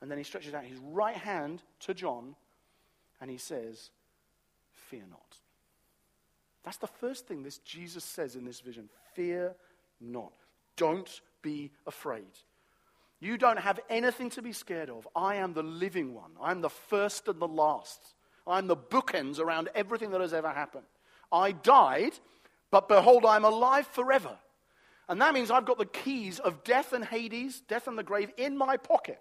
And 0.00 0.10
then 0.10 0.18
he 0.18 0.24
stretches 0.24 0.54
out 0.54 0.64
his 0.64 0.78
right 0.78 1.16
hand 1.16 1.62
to 1.80 1.92
John 1.92 2.34
and 3.20 3.30
he 3.30 3.36
says, 3.36 3.90
Fear 4.88 5.04
not. 5.10 5.36
That's 6.64 6.78
the 6.78 6.86
first 6.86 7.26
thing 7.26 7.42
this 7.42 7.58
Jesus 7.58 8.04
says 8.04 8.34
in 8.34 8.44
this 8.44 8.60
vision. 8.60 8.88
Fear 9.14 9.54
not. 10.00 10.32
Don't 10.76 11.20
be 11.42 11.70
afraid. 11.86 12.24
You 13.20 13.36
don't 13.36 13.58
have 13.58 13.80
anything 13.90 14.30
to 14.30 14.42
be 14.42 14.52
scared 14.52 14.88
of. 14.88 15.06
I 15.14 15.36
am 15.36 15.52
the 15.52 15.62
living 15.62 16.14
one. 16.14 16.30
I'm 16.40 16.62
the 16.62 16.70
first 16.70 17.28
and 17.28 17.38
the 17.38 17.48
last. 17.48 18.00
I'm 18.46 18.66
the 18.66 18.76
bookends 18.76 19.38
around 19.38 19.68
everything 19.74 20.10
that 20.10 20.20
has 20.20 20.32
ever 20.32 20.50
happened. 20.50 20.86
I 21.32 21.52
died, 21.52 22.12
but 22.70 22.88
behold, 22.88 23.24
I'm 23.24 23.44
alive 23.44 23.86
forever. 23.86 24.36
And 25.08 25.20
that 25.20 25.34
means 25.34 25.50
I've 25.50 25.64
got 25.64 25.78
the 25.78 25.86
keys 25.86 26.38
of 26.38 26.62
death 26.62 26.92
and 26.92 27.04
Hades, 27.04 27.62
death 27.62 27.88
and 27.88 27.98
the 27.98 28.02
grave, 28.02 28.30
in 28.36 28.56
my 28.56 28.76
pocket. 28.76 29.20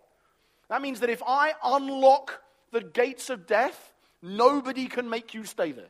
That 0.69 0.81
means 0.81 0.99
that 0.99 1.09
if 1.09 1.23
I 1.25 1.53
unlock 1.63 2.41
the 2.71 2.81
gates 2.81 3.29
of 3.29 3.47
death, 3.47 3.93
nobody 4.21 4.87
can 4.87 5.09
make 5.09 5.33
you 5.33 5.45
stay 5.45 5.71
there. 5.71 5.89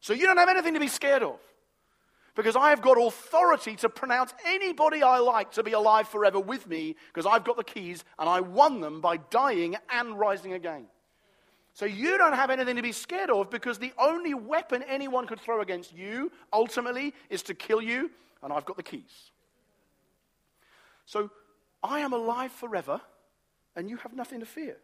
So 0.00 0.12
you 0.12 0.26
don't 0.26 0.36
have 0.36 0.50
anything 0.50 0.74
to 0.74 0.80
be 0.80 0.88
scared 0.88 1.22
of. 1.22 1.38
Because 2.34 2.54
I 2.54 2.68
have 2.68 2.82
got 2.82 3.00
authority 3.00 3.76
to 3.76 3.88
pronounce 3.88 4.34
anybody 4.44 5.02
I 5.02 5.18
like 5.18 5.52
to 5.52 5.62
be 5.62 5.72
alive 5.72 6.06
forever 6.06 6.38
with 6.38 6.66
me, 6.66 6.94
because 7.08 7.24
I've 7.24 7.44
got 7.44 7.56
the 7.56 7.64
keys 7.64 8.04
and 8.18 8.28
I 8.28 8.40
won 8.40 8.82
them 8.82 9.00
by 9.00 9.16
dying 9.16 9.76
and 9.90 10.18
rising 10.18 10.52
again. 10.52 10.84
So 11.76 11.84
you 11.84 12.16
don't 12.16 12.32
have 12.32 12.48
anything 12.48 12.76
to 12.76 12.82
be 12.82 12.92
scared 12.92 13.28
of 13.28 13.50
because 13.50 13.78
the 13.78 13.92
only 13.98 14.32
weapon 14.32 14.82
anyone 14.84 15.26
could 15.26 15.38
throw 15.38 15.60
against 15.60 15.94
you 15.94 16.32
ultimately 16.50 17.12
is 17.28 17.42
to 17.42 17.54
kill 17.54 17.82
you, 17.82 18.10
and 18.42 18.50
I've 18.50 18.64
got 18.64 18.78
the 18.78 18.82
keys. 18.82 19.30
So 21.04 21.30
I 21.82 22.00
am 22.00 22.14
alive 22.14 22.50
forever, 22.50 23.02
and 23.76 23.90
you 23.90 23.98
have 23.98 24.14
nothing 24.14 24.40
to 24.40 24.46
fear. 24.46 24.78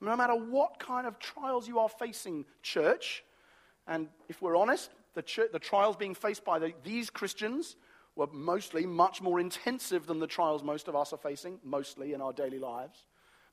No 0.00 0.16
matter 0.16 0.34
what 0.34 0.78
kind 0.78 1.06
of 1.06 1.18
trials 1.18 1.68
you 1.68 1.78
are 1.78 1.90
facing, 1.90 2.46
church, 2.62 3.22
and 3.86 4.08
if 4.26 4.40
we're 4.40 4.56
honest, 4.56 4.92
the, 5.12 5.20
church, 5.20 5.50
the 5.52 5.58
trials 5.58 5.94
being 5.94 6.14
faced 6.14 6.42
by 6.42 6.58
the, 6.58 6.72
these 6.82 7.10
Christians 7.10 7.76
were 8.16 8.28
mostly 8.32 8.86
much 8.86 9.20
more 9.20 9.40
intensive 9.40 10.06
than 10.06 10.20
the 10.20 10.26
trials 10.26 10.62
most 10.62 10.88
of 10.88 10.96
us 10.96 11.12
are 11.12 11.18
facing, 11.18 11.58
mostly 11.62 12.14
in 12.14 12.22
our 12.22 12.32
daily 12.32 12.58
lives. 12.58 13.04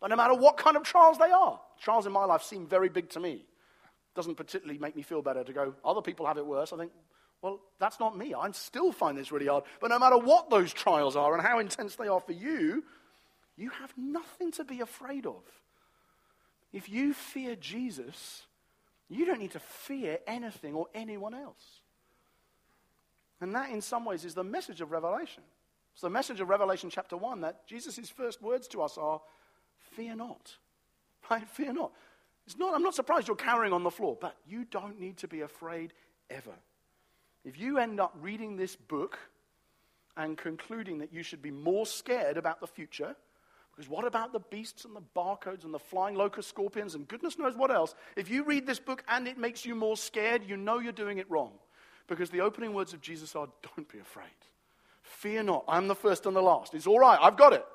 But 0.02 0.10
no 0.10 0.16
matter 0.16 0.34
what 0.34 0.58
kind 0.58 0.76
of 0.76 0.84
trials 0.84 1.20
they 1.20 1.32
are, 1.32 1.62
trials 1.80 2.08
in 2.08 2.12
my 2.12 2.26
life 2.26 2.42
seem 2.42 2.66
very 2.68 2.90
big 2.90 3.10
to 3.12 3.20
me. 3.20 3.46
Doesn't 4.16 4.36
particularly 4.36 4.80
make 4.80 4.96
me 4.96 5.04
feel 5.04 5.22
better 5.22 5.44
to 5.44 5.54
go, 5.54 5.76
other 5.86 6.02
people 6.02 6.26
have 6.26 6.38
it 6.38 6.46
worse. 6.46 6.74
I 6.74 6.78
think, 6.78 6.92
well, 7.42 7.60
that's 7.80 8.00
not 8.00 8.18
me. 8.18 8.34
I 8.34 8.50
still 8.52 8.92
find 8.92 9.18
this 9.18 9.32
really 9.32 9.48
hard. 9.48 9.64
But 9.80 9.90
no 9.90 10.00
matter 10.00 10.18
what 10.18 10.50
those 10.50 10.74
trials 10.74 11.16
are 11.16 11.34
and 11.34 11.42
how 11.46 11.60
intense 11.60 11.96
they 11.96 12.08
are 12.08 12.20
for 12.20 12.34
you, 12.34 12.84
you 13.56 13.70
have 13.70 13.94
nothing 13.96 14.52
to 14.54 14.64
be 14.64 14.82
afraid 14.82 15.26
of. 15.28 15.44
If 16.74 16.90
you 16.90 17.14
fear 17.14 17.56
Jesus, 17.56 18.44
you 19.08 19.26
don't 19.26 19.40
need 19.40 19.52
to 19.52 19.60
fear 19.60 20.20
anything 20.26 20.74
or 20.74 20.88
anyone 20.96 21.36
else. 21.36 21.82
And 23.40 23.56
that, 23.56 23.70
in 23.70 23.82
some 23.82 24.06
ways, 24.06 24.26
is 24.26 24.34
the 24.34 24.44
message 24.44 24.82
of 24.82 24.92
Revelation. 24.92 25.44
It's 25.94 26.02
the 26.02 26.10
message 26.10 26.40
of 26.40 26.50
Revelation 26.50 26.90
chapter 26.90 27.18
1 27.18 27.42
that 27.42 27.68
Jesus' 27.68 28.10
first 28.10 28.42
words 28.42 28.68
to 28.70 28.82
us 28.82 28.98
are 28.98 29.22
Fear 29.92 30.16
not. 30.16 30.56
Right? 31.30 31.48
Fear 31.54 31.74
not. 31.74 31.92
It's 32.46 32.58
not. 32.58 32.74
I'm 32.74 32.84
not 32.84 32.96
surprised 32.96 33.28
you're 33.28 33.38
cowering 33.38 33.74
on 33.74 33.84
the 33.84 33.92
floor, 33.92 34.18
but 34.20 34.36
you 34.48 34.66
don't 34.66 35.00
need 35.00 35.18
to 35.18 35.28
be 35.28 35.42
afraid 35.42 35.94
ever. 36.30 36.54
If 37.44 37.60
you 37.60 37.78
end 37.78 38.00
up 38.00 38.16
reading 38.22 38.56
this 38.56 38.76
book 38.76 39.18
and 40.18 40.38
concluding 40.38 41.00
that 41.00 41.14
you 41.14 41.24
should 41.24 41.42
be 41.42 41.52
more 41.52 41.86
scared 41.86 42.38
about 42.38 42.60
the 42.60 42.68
future, 42.68 43.16
because 43.72 43.90
what 43.90 44.06
about 44.06 44.34
the 44.34 44.40
beasts 44.40 44.86
and 44.86 44.96
the 44.96 45.02
barcodes 45.16 45.64
and 45.64 45.74
the 45.74 45.80
flying 45.80 46.16
locust 46.16 46.50
scorpions 46.50 46.94
and 46.94 47.08
goodness 47.08 47.40
knows 47.40 47.56
what 47.56 47.72
else? 47.72 47.96
If 48.16 48.30
you 48.30 48.44
read 48.44 48.68
this 48.68 48.80
book 48.80 49.04
and 49.08 49.28
it 49.28 49.38
makes 49.38 49.66
you 49.66 49.76
more 49.76 49.98
scared, 49.98 50.44
you 50.46 50.58
know 50.58 50.80
you're 50.80 50.92
doing 50.92 51.18
it 51.18 51.30
wrong. 51.32 51.52
Because 52.08 52.30
the 52.30 52.42
opening 52.42 52.74
words 52.74 52.94
of 52.94 53.02
Jesus 53.02 53.36
are 53.36 53.48
don't 53.76 53.88
be 53.92 54.00
afraid. 54.00 54.28
Fear 55.04 55.44
not. 55.44 55.64
I'm 55.68 55.88
the 55.88 55.96
first 55.96 56.26
and 56.26 56.36
the 56.36 56.42
last. 56.42 56.74
It's 56.74 56.88
all 56.88 57.00
right. 57.00 57.18
I've 57.22 57.38
got 57.38 57.54
it. 57.54 57.66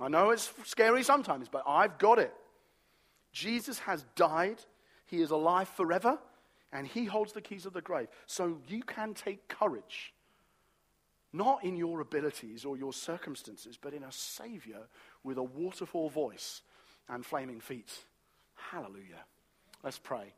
I 0.00 0.08
know 0.08 0.30
it's 0.30 0.52
scary 0.64 1.02
sometimes, 1.02 1.48
but 1.48 1.64
I've 1.66 1.98
got 1.98 2.18
it. 2.18 2.32
Jesus 3.32 3.78
has 3.80 4.04
died. 4.14 4.58
He 5.06 5.20
is 5.20 5.30
alive 5.30 5.68
forever, 5.68 6.18
and 6.72 6.86
He 6.86 7.04
holds 7.04 7.32
the 7.32 7.40
keys 7.40 7.66
of 7.66 7.72
the 7.72 7.80
grave. 7.80 8.08
So 8.26 8.58
you 8.68 8.82
can 8.82 9.14
take 9.14 9.48
courage, 9.48 10.12
not 11.32 11.64
in 11.64 11.76
your 11.76 12.00
abilities 12.00 12.64
or 12.64 12.76
your 12.76 12.92
circumstances, 12.92 13.78
but 13.80 13.94
in 13.94 14.04
a 14.04 14.12
Savior 14.12 14.80
with 15.24 15.38
a 15.38 15.42
waterfall 15.42 16.10
voice 16.10 16.62
and 17.08 17.24
flaming 17.24 17.60
feet. 17.60 17.92
Hallelujah. 18.54 19.24
Let's 19.82 19.98
pray. 19.98 20.34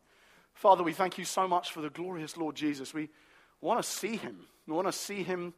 Father, 0.54 0.82
we 0.82 0.92
thank 0.92 1.18
you 1.18 1.24
so 1.24 1.48
much 1.48 1.72
for 1.72 1.80
the 1.80 1.90
glorious 1.90 2.36
Lord 2.36 2.54
Jesus. 2.54 2.92
We 2.92 3.08
want 3.60 3.82
to 3.82 3.88
see 3.88 4.16
him. 4.16 4.46
We 4.66 4.74
want 4.74 4.88
to 4.88 4.92
see 4.92 5.22
him 5.22 5.54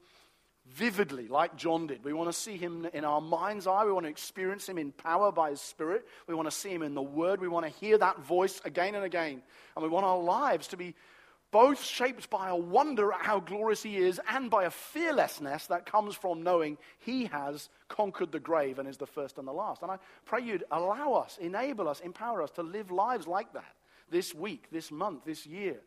vividly, 0.67 1.29
like 1.29 1.57
John 1.57 1.87
did. 1.87 2.05
We 2.05 2.13
want 2.13 2.29
to 2.29 2.33
see 2.33 2.57
him 2.57 2.87
in 2.93 3.05
our 3.05 3.21
mind's 3.21 3.67
eye. 3.67 3.85
We 3.85 3.93
want 3.93 4.07
to 4.07 4.11
experience 4.11 4.69
him 4.69 4.79
in 4.79 4.93
power 4.93 5.33
by 5.33 5.51
his 5.51 5.61
Spirit. 5.61 6.07
We 6.27 6.35
want 6.35 6.49
to 6.49 6.57
see 6.57 6.71
him 6.71 6.83
in 6.83 6.95
the 6.95 7.03
Word. 7.03 7.41
We 7.41 7.49
want 7.49 7.67
to 7.67 7.73
hear 7.73 7.99
that 7.99 8.21
voice 8.21 8.61
again 8.65 8.95
and 8.95 9.05
again. 9.05 9.43
And 9.77 9.83
we 9.83 9.89
want 9.89 10.07
our 10.07 10.19
lives 10.19 10.69
to 10.69 10.77
be 10.77 10.95
both 11.51 11.85
shaped 11.85 12.31
by 12.31 12.49
a 12.49 12.57
wonder 12.57 13.13
at 13.13 13.21
how 13.21 13.39
glorious 13.39 13.83
he 13.83 13.99
is 13.99 14.19
and 14.31 14.51
by 14.51 14.65
a 14.65 14.71
fearlessness 14.71 15.67
that 15.67 15.85
comes 15.85 16.15
from 16.15 16.43
knowing 16.43 16.79
he 17.01 17.27
has 17.27 17.69
conquered 17.89 18.33
the 18.33 18.41
grave 18.41 18.79
and 18.79 18.89
is 18.89 18.97
the 18.97 19.07
first 19.07 19.37
and 19.37 19.47
the 19.47 19.53
last. 19.53 19.83
And 19.83 19.91
I 19.91 19.99
pray 20.25 20.43
you'd 20.43 20.65
allow 20.71 21.13
us, 21.13 21.37
enable 21.39 21.89
us, 21.89 22.01
empower 22.01 22.43
us 22.43 22.51
to 22.53 22.63
live 22.63 22.91
lives 22.91 23.27
like 23.27 23.53
that 23.53 23.77
this 24.11 24.35
week, 24.35 24.69
this 24.73 24.91
month, 24.91 25.25
this 25.27 25.45
year 25.45 25.81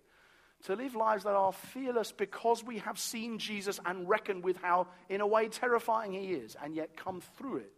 to 0.66 0.76
live 0.76 0.96
lives 0.96 1.24
that 1.24 1.36
are 1.36 1.54
fearless 1.54 2.12
because 2.12 2.64
we 2.64 2.80
have 2.80 2.98
seen 2.98 3.38
Jesus 3.38 3.80
and 3.86 4.10
reckoned 4.10 4.44
with 4.44 4.58
how, 4.58 4.88
in 5.10 5.22
a 5.22 5.28
way, 5.28 5.48
terrifying 5.48 6.14
he 6.14 6.34
is, 6.34 6.56
and 6.64 6.76
yet 6.76 6.96
come 6.96 7.22
through 7.38 7.58
it 7.58 7.72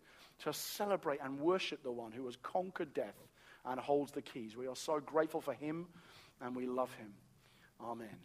to 0.43 0.53
celebrate 0.53 1.19
and 1.23 1.39
worship 1.39 1.83
the 1.83 1.91
one 1.91 2.11
who 2.11 2.25
has 2.25 2.38
conquered 2.38 2.93
death 2.93 3.15
and 3.65 3.79
holds 3.79 4.11
the 4.11 4.21
keys. 4.21 4.55
We 4.55 4.67
are 4.67 4.75
so 4.75 4.99
grateful 4.99 5.41
for 5.41 5.53
him 5.53 5.88
and 6.41 6.55
we 6.55 6.67
love 6.67 6.93
him. 6.93 7.13
Amen. 7.81 8.15